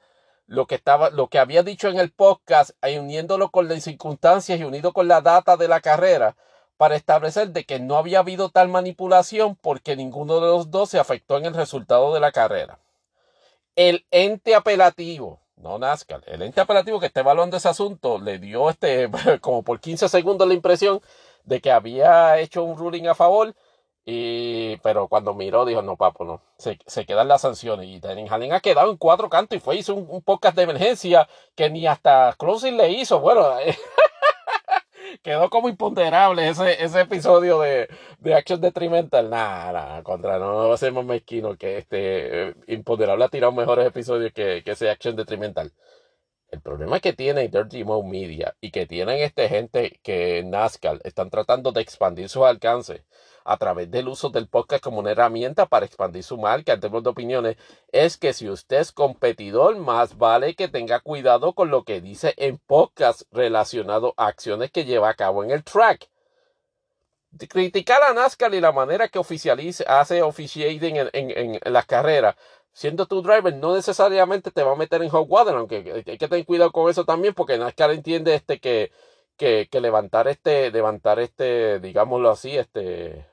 [0.46, 4.64] lo que estaba, lo que había dicho en el podcast, uniéndolo con las circunstancias y
[4.64, 6.36] unido con la data de la carrera,
[6.76, 10.98] para establecer de que no había habido tal manipulación porque ninguno de los dos se
[10.98, 12.80] afectó en el resultado de la carrera.
[13.76, 18.68] El ente apelativo, no NASCAR, el ente apelativo que está evaluando ese asunto le dio
[18.68, 19.08] este,
[19.40, 21.00] como por 15 segundos la impresión
[21.44, 23.54] de que había hecho un ruling a favor,
[24.04, 27.88] y, pero cuando miró dijo, no, papo, no, se, se quedan las sanciones.
[27.88, 30.64] Y Denning Hallin ha quedado en cuatro cantos y fue, hizo un, un podcast de
[30.64, 33.20] emergencia que ni hasta Closing le hizo.
[33.20, 33.46] Bueno,
[35.22, 37.88] quedó como imponderable ese, ese episodio de,
[38.18, 39.30] de Action Detrimental.
[39.30, 44.32] Nada, nada, contra, no, no más mezquino que este eh, imponderable ha tirado mejores episodios
[44.32, 45.72] que, que ese Action Detrimental.
[46.48, 51.30] El problema que tiene Dirty Mo Media y que tienen este gente que NASCAR están
[51.30, 53.02] tratando de expandir sus alcances
[53.44, 57.04] a través del uso del podcast como una herramienta para expandir su marca en términos
[57.04, 57.56] de opiniones
[57.90, 62.34] es que si usted es competidor, más vale que tenga cuidado con lo que dice
[62.36, 66.08] en podcast relacionado a acciones que lleva a cabo en el track.
[67.48, 72.36] Criticar a NASCAR y la manera que oficialice, hace officiating en, en, en las carreras
[72.72, 76.28] siendo tu driver no necesariamente te va a meter en hot water, aunque hay que
[76.28, 78.92] tener cuidado con eso también, porque NASCAR entiende este que,
[79.36, 83.26] que, que levantar este, levantar este, digámoslo así, este,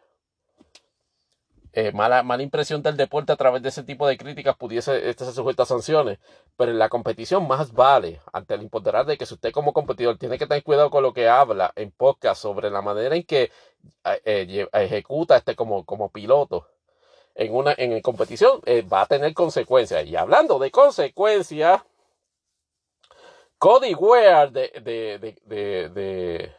[1.73, 5.31] eh, mala, mala impresión del deporte a través de ese tipo de críticas pudiese estar
[5.31, 6.19] sujeto a sanciones.
[6.57, 10.17] Pero en la competición más vale, ante el imponderable de que si usted como competidor
[10.17, 13.51] tiene que tener cuidado con lo que habla en podcast sobre la manera en que
[14.05, 16.67] eh, eh, ejecuta este como, como piloto
[17.35, 20.05] en una en competición, va a tener consecuencias.
[20.05, 21.81] Y hablando de consecuencias,
[23.57, 26.51] Cody Ware de, de, de de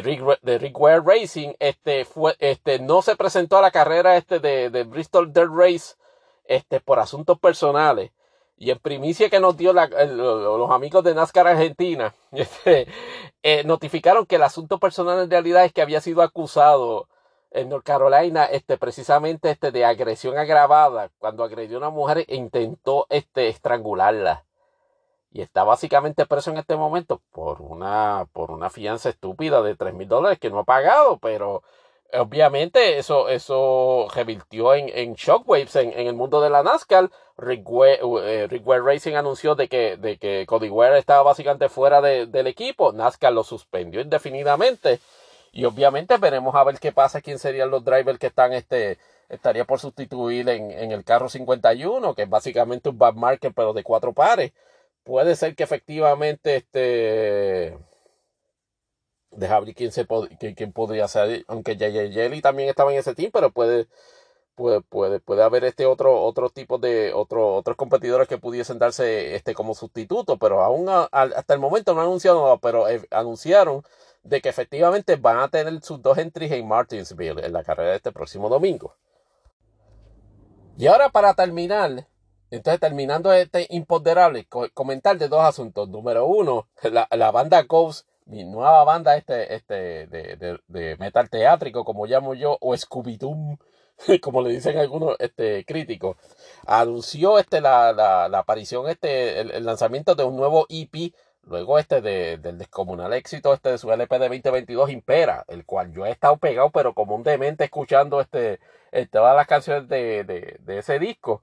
[0.00, 4.38] Rick, de Rick Ware Racing, este, fue, este, no se presentó a la carrera este
[4.38, 5.94] de, de Bristol Dirt Race
[6.44, 8.10] este, por asuntos personales.
[8.56, 12.86] Y en primicia que nos dio los amigos de NASCAR Argentina, este,
[13.42, 17.08] eh, notificaron que el asunto personal en realidad es que había sido acusado
[17.50, 22.36] en North Carolina, este, precisamente este, de agresión agravada, cuando agredió a una mujer e
[22.36, 24.44] intentó este, estrangularla
[25.32, 29.94] y está básicamente preso en este momento por una, por una fianza estúpida de 3
[29.94, 31.62] mil dólares que no ha pagado, pero
[32.12, 37.10] obviamente eso, eso revirtió en, en shockwaves en, en, el mundo de la NASCAR.
[37.38, 42.26] Rick Ware, eh, Racing anunció de que, de que Cody Ware estaba básicamente fuera de,
[42.26, 42.92] del equipo.
[42.92, 45.00] NASCAR lo suspendió indefinidamente.
[45.50, 48.98] Y obviamente veremos a ver qué pasa, quién serían los drivers que están este,
[49.30, 53.72] estaría por sustituir en, en el carro 51, que es básicamente un bad market, pero
[53.72, 54.52] de cuatro pares
[55.04, 57.78] puede ser que efectivamente este
[59.30, 60.06] deja abrir quién se
[60.38, 61.76] quién, podría ser aunque.
[61.76, 63.88] Jelly también estaba en ese team pero puede
[64.54, 69.34] puede puede, puede haber este otro otro tipo de otro, otros competidores que pudiesen darse
[69.34, 73.82] este como sustituto pero aún hasta el momento no han anunciado pero eh, anunciaron
[74.22, 77.96] de que efectivamente van a tener sus dos entries en Martinsville en la carrera de
[77.96, 78.94] este próximo domingo
[80.76, 82.06] y ahora para terminar
[82.52, 85.88] entonces, terminando este imponderable, comentar de dos asuntos.
[85.88, 91.30] Número uno, la, la banda Ghost, mi nueva banda este, este de, de, de metal
[91.30, 93.58] teátrico, como llamo yo, o Scooby-Doo,
[94.20, 96.18] como le dicen algunos este, críticos,
[96.66, 101.14] anunció este, la, la, la aparición, este, el, lanzamiento de un nuevo EP,
[101.44, 105.90] luego este de, del descomunal éxito este de su LP de 2022 Impera, el cual
[105.94, 108.60] yo he estado pegado, pero como un demente escuchando este,
[108.90, 111.42] este todas las canciones de, de ese disco.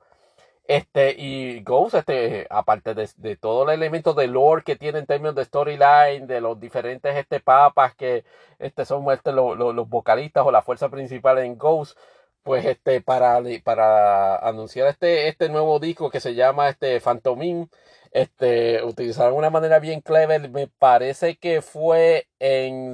[0.70, 5.08] Este, y Ghost, este, aparte de, de todo el elemento de lore que tiene en
[5.08, 8.24] términos de storyline, de los diferentes este, papas que
[8.60, 11.98] este, son este, los vocalistas o la fuerza principal en Ghost,
[12.44, 17.68] pues este para, para anunciar este, este nuevo disco que se llama este Phantomim,
[18.12, 22.94] este utilizaron una manera bien clever, me parece que fue en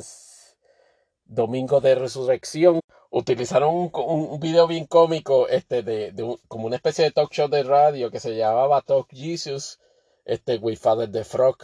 [1.25, 2.79] Domingo de Resurrección,
[3.15, 7.47] utilizaron un, un, video bien cómico este de, de como una especie de talk show
[7.47, 9.79] de radio que se llamaba Talk Jesus
[10.25, 11.55] este with Father the Frog.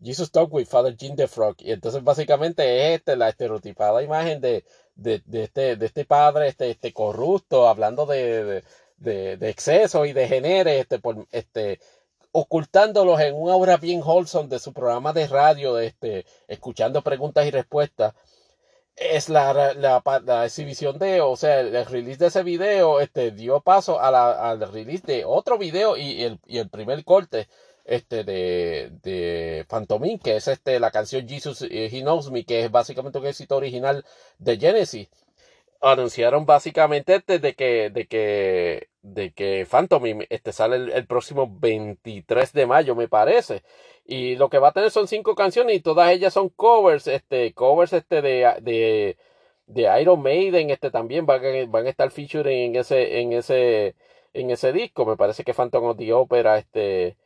[0.00, 1.56] Jesus Talk with Father Jim the Frog.
[1.58, 4.64] Y entonces básicamente es este, la estereotipada imagen de,
[4.94, 8.62] de, de, este, de este padre este, este corrupto, hablando de,
[8.98, 11.80] de, de exceso y de género, este, por, este,
[12.30, 17.50] ocultándolos en una aura bien wholesome de su programa de radio, este, escuchando preguntas y
[17.50, 18.14] respuestas.
[19.00, 23.60] Es la, la, la, exhibición de, o sea, el, release de ese video este, dio
[23.60, 27.48] paso a la, al release de otro video y, el, y el primer corte
[27.86, 32.70] este de, de Phantomin, que es este la canción Jesus He Knows Me, que es
[32.70, 34.04] básicamente un éxito original
[34.38, 35.08] de Genesis.
[35.82, 42.52] Anunciaron básicamente este de que, de que, de que Phantom este sale el, próximo 23
[42.52, 43.62] de mayo, me parece.
[44.04, 47.54] Y lo que va a tener son cinco canciones y todas ellas son covers, este,
[47.54, 49.16] covers este de, de,
[49.66, 53.94] de Iron Maiden, este también van, van a estar featuring en ese, en ese,
[54.34, 55.06] en ese disco.
[55.06, 57.16] Me parece que Phantom of the Opera, este,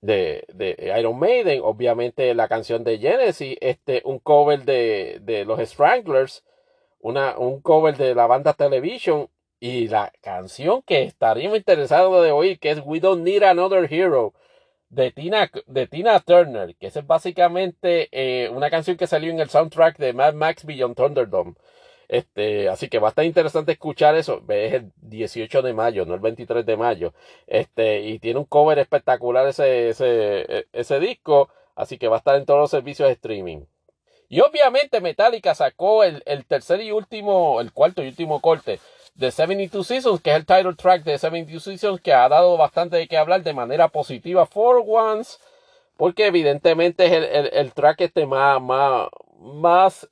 [0.00, 5.60] de, de, Iron Maiden, obviamente la canción de Genesis, este, un cover de, de los
[5.68, 6.44] Stranglers,
[7.00, 9.28] una, un cover de la banda Television
[9.60, 14.34] y la canción que estaríamos interesados de oír, que es We Don't Need Another Hero
[14.90, 19.48] de Tina, de Tina Turner, que es básicamente eh, una canción que salió en el
[19.50, 21.54] soundtrack de Mad Max Beyond Thunderdome.
[22.10, 24.42] Este, así que va a estar interesante escuchar eso.
[24.48, 27.14] Es el 18 de mayo, no el 23 de mayo.
[27.46, 31.50] Este, y tiene un cover espectacular ese, ese, ese disco.
[31.76, 33.60] Así que va a estar en todos los servicios de streaming.
[34.28, 38.80] Y obviamente Metallica sacó el, el tercer y último, el cuarto y último corte
[39.14, 42.96] de 72 Seasons, que es el title track de 72 Seasons, que ha dado bastante
[42.96, 45.38] de qué hablar de manera positiva for once,
[45.96, 49.08] porque evidentemente es el, el, el track este más, más,
[49.38, 50.08] más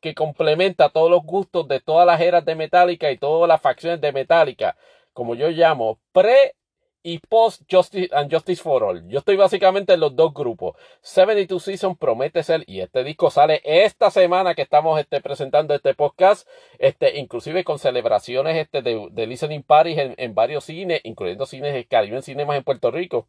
[0.00, 4.00] que complementa todos los gustos de todas las eras de Metallica y todas las facciones
[4.00, 4.76] de Metallica,
[5.12, 6.54] como yo llamo, pre
[7.02, 9.08] y post Justice and Justice for All.
[9.08, 10.76] Yo estoy básicamente en los dos grupos.
[11.02, 15.94] 72 Season promete ser, y este disco sale esta semana que estamos este, presentando este
[15.94, 16.46] podcast,
[16.78, 21.72] este, inclusive con celebraciones este, de, de listening parties en, en, varios cines, incluyendo cines
[21.72, 23.28] de Caribe en Cinemas en Puerto Rico.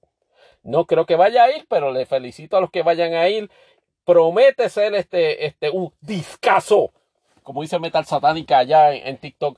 [0.63, 3.49] No creo que vaya a ir, pero le felicito a los que vayan a ir
[4.11, 6.91] promete ser este, este, un discazo.
[7.43, 9.57] Como dice Metal Satánica allá en, TikTok,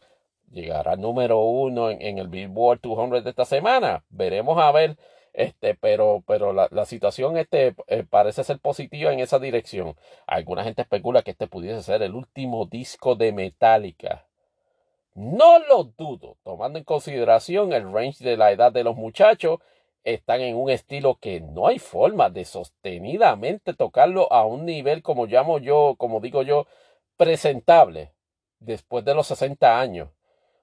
[0.52, 4.04] llegará número uno en, el Billboard 200 de esta semana.
[4.10, 4.96] Veremos a ver,
[5.34, 9.96] este, pero, pero la, la situación este, eh, parece ser positiva en esa dirección.
[10.28, 14.28] Alguna gente especula que este pudiese ser el último disco de Metallica.
[15.16, 19.60] No lo dudo, tomando en consideración el range de la edad de los muchachos
[20.04, 25.26] están en un estilo que no hay forma de sostenidamente tocarlo a un nivel como
[25.26, 26.68] llamo yo, como digo yo,
[27.18, 28.12] presentable
[28.60, 30.10] después de los 60 años.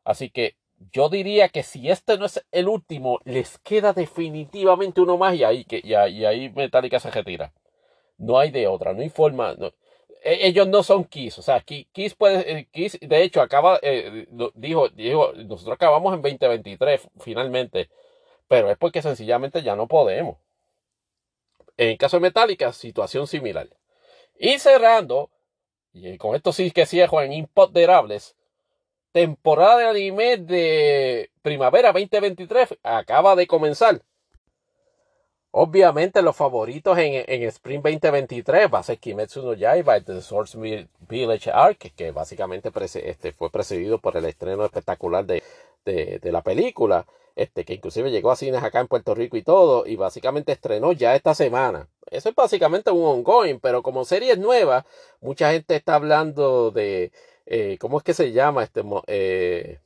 [0.05, 0.57] Así que
[0.93, 5.45] yo diría que si este no es el último, les queda definitivamente uno más y
[5.45, 7.53] ahí, que, y ahí, Metallica se retira.
[8.19, 9.57] No hay de otra, no hay forma.
[10.23, 14.27] E, ellos no son Kiss, o sea, Kiss puede, eh, Kiss, de hecho, acaba, eh,
[14.55, 17.89] dijo, dijo, nosotros acabamos en 2023, finalmente
[18.51, 20.37] pero es porque sencillamente ya no podemos.
[21.77, 23.69] En caso de Metallica, situación similar.
[24.37, 25.31] Y cerrando,
[25.93, 28.35] y con esto sí que cierro en imponderables,
[29.13, 34.03] temporada de anime de primavera 2023 acaba de comenzar.
[35.53, 40.59] Obviamente los favoritos en, en Spring 2023 va a ser Kimetsu no Yaiba The Source
[41.09, 42.73] Village Arc, que básicamente
[43.05, 45.41] este, fue precedido por el estreno espectacular de,
[45.85, 47.07] de la película
[47.37, 50.93] este, que inclusive llegó a cines acá en Puerto Rico y todo, y básicamente estrenó
[50.93, 51.89] ya esta semana.
[52.11, 54.87] Eso es básicamente un ongoing, pero como serie nueva,
[55.21, 57.13] mucha gente está hablando de,
[57.47, 58.65] eh, ¿cómo es que se llama?
[58.65, 59.81] Este, eh,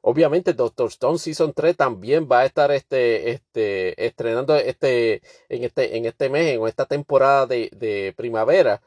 [0.00, 5.96] obviamente Doctor Stone Season 3 también va a estar este, este, estrenando este, en, este,
[5.96, 8.80] en este mes, en esta temporada de, de primavera.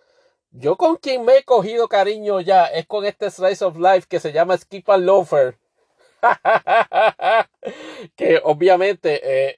[0.52, 4.20] Yo con quien me he cogido cariño ya es con este Slice of Life que
[4.20, 5.58] se llama Skip and Loafer
[8.16, 9.56] que obviamente eh,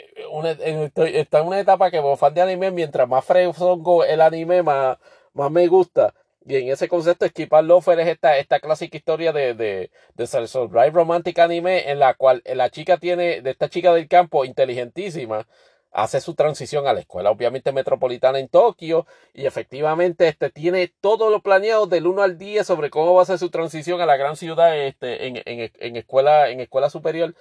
[1.14, 4.98] está en una etapa que como fan de anime, mientras más fresco el anime, más,
[5.34, 6.14] más me gusta.
[6.46, 10.92] Y en ese concepto, Skipper Lofer es esta, esta clásica historia de, de, de Drive
[10.92, 15.48] Romantic Anime en la cual la chica tiene, de esta chica del campo, inteligentísima,
[15.94, 21.30] hace su transición a la escuela obviamente metropolitana en Tokio y efectivamente este tiene todo
[21.30, 24.18] lo planeado del 1 al 10 sobre cómo va a ser su transición a la
[24.18, 27.36] gran ciudad este, en, en, en escuela, en escuela superior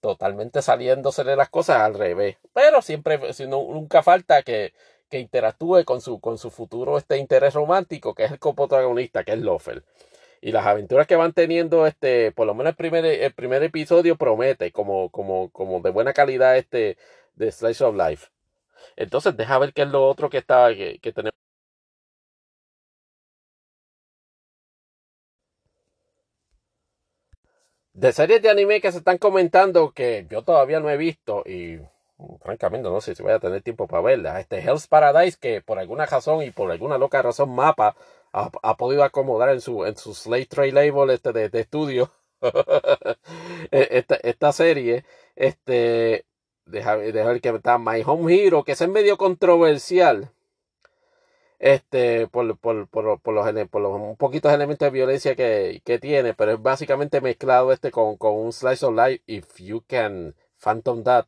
[0.00, 2.36] totalmente saliéndose de las cosas al revés.
[2.52, 4.72] Pero siempre nunca falta que,
[5.10, 9.32] que interactúe con su, con su futuro este interés romántico que es el coprotagonista que
[9.32, 9.84] es Lofer.
[10.40, 14.16] Y las aventuras que van teniendo, este, por lo menos el primer, el primer episodio
[14.16, 16.96] promete como, como, como de buena calidad este
[17.38, 18.28] de Slice of Life.
[18.96, 21.34] Entonces, deja ver qué es lo otro que está, que, tenemos.
[27.92, 31.80] De series de anime que se están comentando que yo todavía no he visto y
[32.42, 34.40] francamente no sé si voy a tener tiempo para verla.
[34.40, 37.96] Este Hell's Paradise que por alguna razón y por alguna loca razón Mapa
[38.32, 42.12] ha, podido acomodar en su, en su Slate Tray Label este de, de estudio
[43.70, 45.04] e, esta, esta, serie.
[45.36, 46.24] Este,
[46.68, 50.30] deja, ver que está My Home Hero, que es medio controversial.
[51.58, 56.32] Este, por, por, por, por, los, por los poquitos elementos de violencia que, que, tiene,
[56.34, 59.22] pero es básicamente mezclado este con, con un slice of life.
[59.26, 61.26] If you can phantom that.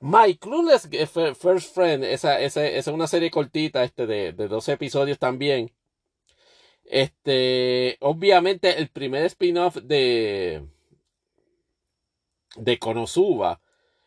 [0.00, 0.88] My Clueless
[1.36, 5.72] First Friend, esa, esa, esa es una serie cortita este de, de 12 episodios también.
[6.84, 10.66] Este, obviamente el primer spin-off de
[12.56, 13.60] de Konosuba,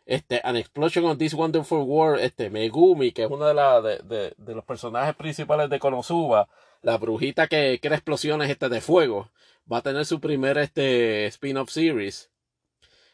[0.05, 4.33] este, An Explosion of This Wonderful World, este, Megumi, que es uno de, la, de,
[4.37, 6.47] de, los personajes principales de Konosuba,
[6.81, 9.31] la brujita que crea explosiones este, de fuego,
[9.71, 12.29] va a tener su primer este, spin-off series.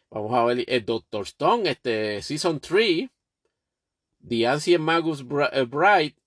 [0.09, 3.09] Vamos a ver el Doctor Stone, este, Season 3,
[4.27, 5.23] The Ancient Magus
[5.53, 6.17] eh, Bright,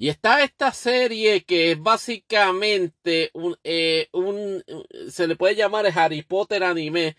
[0.00, 4.64] y está esta serie que es básicamente un, eh, un,
[5.10, 7.16] se le puede llamar Harry Potter anime,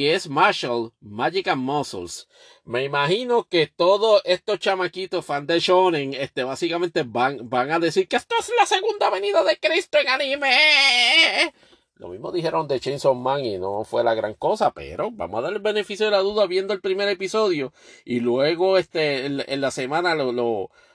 [0.00, 2.26] que es Marshall, Magic and Muscles.
[2.64, 8.08] Me imagino que todos estos chamaquitos fan de Shonen, este, básicamente van, van a decir
[8.08, 11.52] que esto es la segunda venida de Cristo en anime.
[11.96, 15.42] Lo mismo dijeron de Chainsaw Man y no fue la gran cosa, pero vamos a
[15.42, 17.74] dar el beneficio de la duda viendo el primer episodio
[18.06, 20.32] y luego este, en, la semana lo,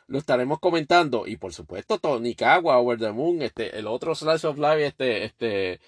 [0.08, 1.28] lo estaremos comentando.
[1.28, 5.80] Y por supuesto, Tonikawa, Over the Moon, este, el otro Slice of Life, este, este,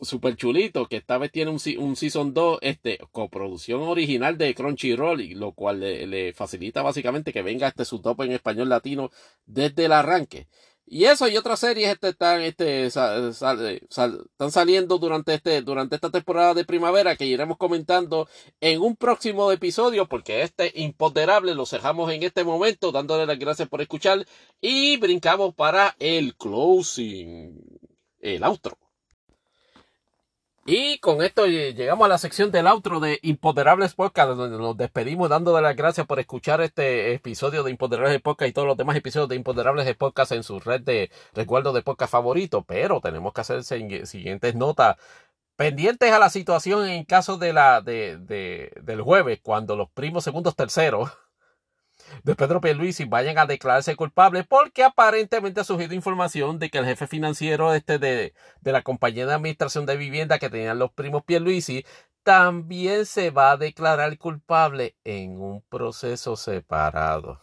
[0.00, 5.30] super chulito, que esta vez tiene un, un Season 2, este, coproducción original de Crunchyroll,
[5.34, 9.10] lo cual le, le facilita básicamente que venga este su top en español latino
[9.46, 10.48] desde el arranque.
[10.86, 16.52] Y eso y otras series este, están, este, están saliendo durante, este, durante esta temporada
[16.52, 18.28] de primavera que iremos comentando
[18.60, 23.68] en un próximo episodio porque este imponderable lo dejamos en este momento dándole las gracias
[23.68, 24.26] por escuchar
[24.60, 27.58] y brincamos para el closing,
[28.20, 28.76] el outro.
[30.66, 35.28] Y con esto llegamos a la sección del outro de Imponderables Podcast, donde nos despedimos
[35.28, 39.28] dando las gracias por escuchar este episodio de Imponderables Podcast y todos los demás episodios
[39.28, 42.64] de Imponderables Podcast en su red de recuerdo de podcast favorito.
[42.64, 44.96] Pero tenemos que hacer siguientes notas
[45.56, 50.24] pendientes a la situación en caso de la de, de, del jueves, cuando los primos
[50.24, 51.10] segundos terceros
[52.22, 56.84] de Pedro Pierluisi vayan a declararse culpables porque aparentemente ha surgido información de que el
[56.84, 61.24] jefe financiero este de, de la compañía de administración de vivienda que tenían los primos
[61.24, 61.84] Pierluisi
[62.22, 67.40] también se va a declarar culpable en un proceso separado.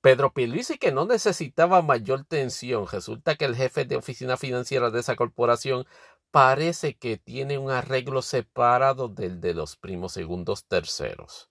[0.00, 5.00] Pedro Pierluisi que no necesitaba mayor tensión, resulta que el jefe de oficina financiera de
[5.00, 5.86] esa corporación
[6.30, 11.50] parece que tiene un arreglo separado del de los primos segundos terceros.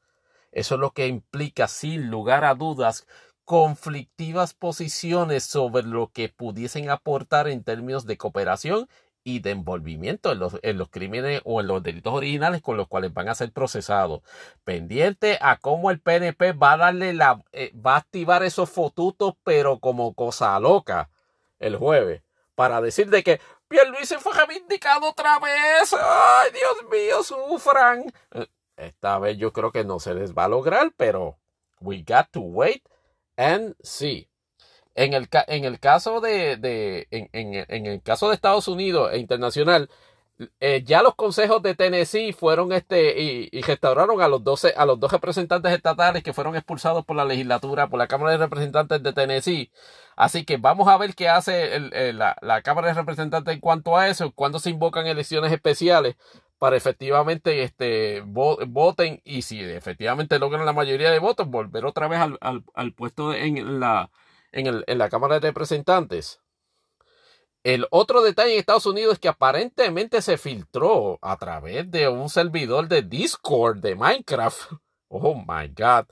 [0.52, 3.06] Eso es lo que implica, sin lugar a dudas,
[3.46, 8.90] conflictivas posiciones sobre lo que pudiesen aportar en términos de cooperación
[9.24, 12.88] y de envolvimiento en los, en los, crímenes o en los delitos originales con los
[12.88, 14.22] cuales van a ser procesados.
[14.64, 19.34] Pendiente a cómo el PNP va a darle la, eh, va a activar esos fotutos,
[19.44, 21.10] pero como cosa loca
[21.60, 22.22] el jueves,
[22.56, 23.42] para decir de que
[24.04, 25.94] se fue reivindicado otra vez.
[25.94, 28.06] Ay, Dios mío, sufran.
[28.78, 31.38] Eh, esta vez yo creo que no se les va a lograr, pero
[31.82, 32.84] we got to wait
[33.38, 34.30] and see.
[34.96, 36.54] En el, en el caso de,
[37.12, 39.90] en, en, el caso de Estados Unidos e internacional,
[40.60, 45.00] eh, ya los consejos de Tennessee fueron este y, restauraron a los 12 a los
[45.00, 49.14] dos representantes estatales que fueron expulsados por la legislatura por la Cámara de Representantes de
[49.14, 49.72] Tennessee
[50.16, 53.98] así que vamos a ver qué hace el, la, la, Cámara de Representantes en cuanto
[53.98, 56.18] a eso cuando se invocan elecciones especiales
[56.58, 62.20] para efectivamente este, voten y si efectivamente logran la mayoría de votos, volver otra vez
[62.20, 64.10] al, al, puesto en la,
[64.52, 66.42] en, el, en la Cámara de Representantes.
[67.64, 72.30] El otro detalle en Estados Unidos es que aparentemente se filtró a través de un
[72.30, 74.72] servidor de Discord de Minecraft.
[75.10, 76.06] Oh my God.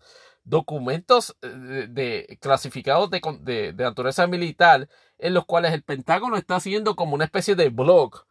[0.45, 6.55] Documentos eh, de, clasificados de, de, de naturaleza militar en los cuales el Pentágono está
[6.55, 8.26] haciendo como una especie de blog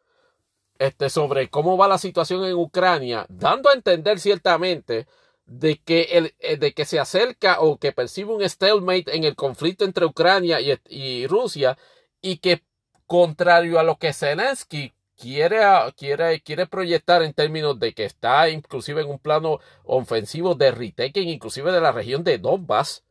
[0.78, 5.06] este, sobre cómo va la situación en Ucrania, dando a entender ciertamente
[5.46, 9.36] de que, el, eh, de que se acerca o que percibe un stalemate en el
[9.36, 11.76] conflicto entre Ucrania y, Rusia
[12.20, 12.62] y que
[13.06, 15.60] contrario a lo que Zelensky quiere,
[15.96, 21.28] quiere, quiere proyectar en términos de que está inclusive en un plano ofensivo de retaking
[21.28, 23.04] inclusive de la región de Donbass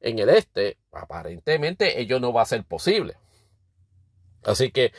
[0.00, 3.16] en el este, aparentemente ello no va a ser posible.
[4.44, 4.92] Así que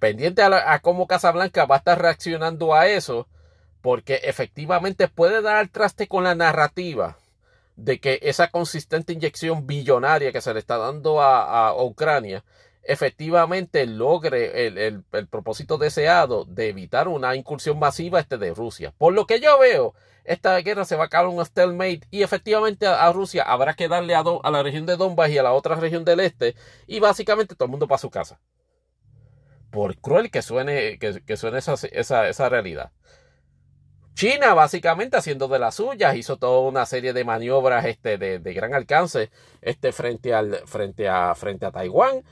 [0.00, 3.28] pendiente a, a, cómo Casablanca va a estar reaccionando a eso,
[3.80, 7.16] porque efectivamente puede dar al traste con la narrativa
[7.76, 12.44] de que esa consistente inyección billonaria que se le está dando a, a Ucrania
[12.88, 18.94] efectivamente logre el, propósito deseado de evitar una incursión masiva este de Rusia.
[18.96, 19.94] Por lo que yo veo,
[20.24, 23.88] esta guerra se va a acabar un stalemate y efectivamente a, a Rusia habrá que
[23.88, 26.56] darle a, a, la región de Donbass y a la otra región del este
[26.86, 28.40] y básicamente todo el mundo para su casa
[29.70, 32.92] por cruel que suene, que, suene esa, esa, esa realidad.
[34.14, 38.52] China, básicamente, haciendo de las suyas, hizo toda una serie de maniobras este, de, de,
[38.52, 39.30] gran alcance
[39.62, 42.24] este, frente, al, frente, a, frente a Taiwán,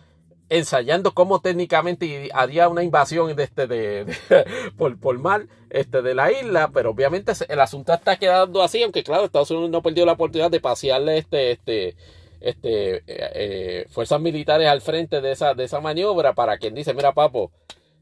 [0.48, 4.06] ensayando cómo técnicamente haría una invasión de este, de,
[4.76, 5.20] por, por
[5.70, 9.70] este, de la isla, pero obviamente el asunto está quedando así, aunque claro, Estados Unidos
[9.70, 11.96] no perdió la oportunidad de pasearle este, este,
[12.40, 16.94] este, eh, eh, fuerzas militares al frente de esa, de esa maniobra para quien dice,
[16.94, 17.52] mira papo,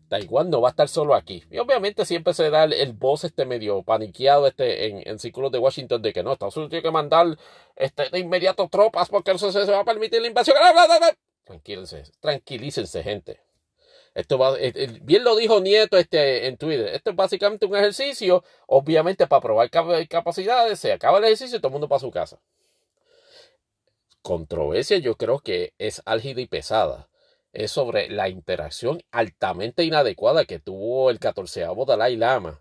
[0.09, 1.43] Taiwán no va a estar solo aquí.
[1.51, 5.51] Y obviamente siempre se da el, el voz este medio paniqueado este, en, en, círculos
[5.51, 7.39] de Washington de que no, Estados Unidos tiene que mandar
[7.77, 10.57] este, de inmediato tropas porque eso se, se va a permitir la invasión.
[11.45, 13.41] Tranquilícense, tranquilícense, gente.
[14.15, 16.87] Esto va, eh, bien lo dijo Nieto este, en Twitter.
[16.89, 19.69] Esto es básicamente un ejercicio, obviamente para probar
[20.09, 20.79] capacidades.
[20.79, 22.39] Se acaba el ejercicio y todo el mundo para su casa
[24.25, 27.09] controversia yo creo que es álgida y pesada.
[27.53, 32.61] Es sobre la interacción altamente inadecuada que tuvo el catorceavo Dalai Lama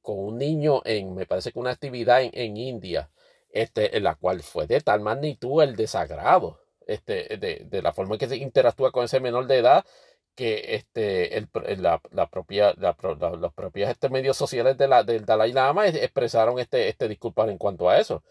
[0.00, 3.10] con un niño en, me parece que una actividad en, India,
[3.50, 8.14] este, en la cual fue de tal magnitud el desagrado, este, de, de la forma
[8.14, 9.84] en que se interactúa con ese menor de edad,
[10.34, 11.48] que este, el,
[11.82, 12.00] la,
[12.30, 17.58] propia, los propios este, medios sociales de la, del Dalai Lama expresaron este, este en
[17.58, 18.22] cuanto a eso.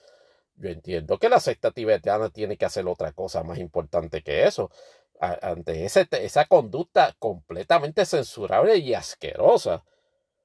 [0.61, 4.69] Yo entiendo que la secta tibetana tiene que hacer otra cosa más importante que eso.
[5.19, 9.83] Ante ese, esa conducta completamente censurable y asquerosa,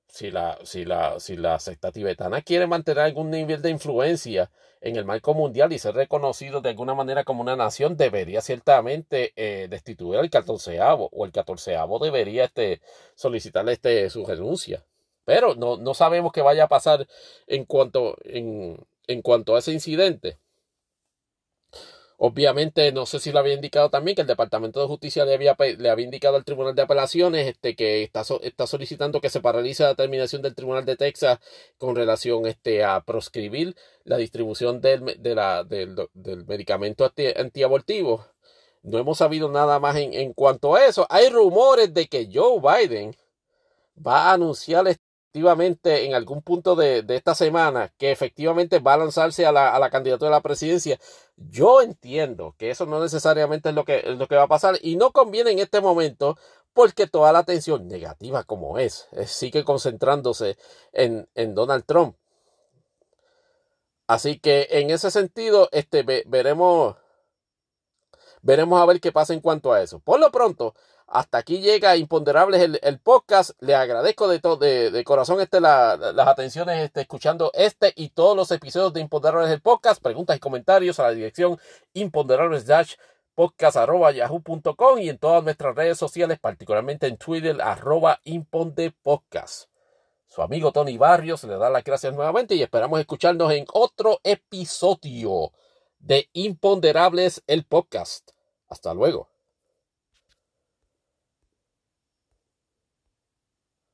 [0.09, 4.97] si la, si, la, si la secta tibetana quiere mantener algún nivel de influencia en
[4.97, 9.69] el marco mundial y ser reconocido de alguna manera como una nación, debería ciertamente eh,
[9.69, 12.81] destituir al catorceavo o el catorceavo debería este,
[13.15, 14.85] solicitarle este, su renuncia.
[15.25, 17.07] Pero no, no sabemos qué vaya a pasar
[17.47, 18.17] en cuanto,
[19.07, 20.39] en cuanto a ese incidente,
[22.19, 25.57] obviamente no sé si lo había indicado también que el Departamento de Justicia le había,
[25.79, 29.83] le había indicado al Tribunal de Apelaciones este, que está, está solicitando que se paralice
[29.83, 31.39] la determinación del Tribunal de Texas
[31.79, 38.27] con relación este, a proscribir la distribución del, del, del medicamento anti, antiabortivo.
[38.83, 41.07] No hemos sabido nada más en, en cuanto a eso.
[41.11, 43.17] Hay rumores de que Joe Biden
[43.97, 44.87] va a anunciar
[45.37, 49.75] efectivamente en algún punto de, de, esta semana que efectivamente va a lanzarse a la,
[49.75, 50.99] a la, candidatura a la presidencia,
[51.37, 54.79] yo entiendo que eso no necesariamente es lo que, es lo que va a pasar
[54.81, 56.39] y no conviene en este momento
[56.73, 60.57] porque toda la atención negativa como es, es sigue concentrándose
[60.93, 62.17] en, en, Donald Trump.
[64.07, 66.97] Así que en ese sentido, este, ve, veremos,
[68.41, 69.99] veremos a ver qué pasa en cuanto a eso.
[69.99, 70.75] Por lo pronto,
[71.07, 73.51] hasta aquí llega Imponderables el, el podcast.
[73.61, 78.37] Le agradezco de, de, de, corazón este, la, las atenciones este, escuchando este y todos
[78.37, 80.03] los episodios de Imponderables el podcast.
[80.03, 81.59] Preguntas y comentarios a la dirección
[81.93, 82.65] imponderables
[83.35, 89.69] podcast arroba yahoo.com y en todas nuestras redes sociales, particularmente en Twitter arroba impondepodcast.
[90.27, 95.53] Su amigo Tony Barrios le da las gracias nuevamente y esperamos escucharnos en otro episodio
[95.99, 98.31] de Imponderables el podcast.
[98.69, 99.36] Hasta luego.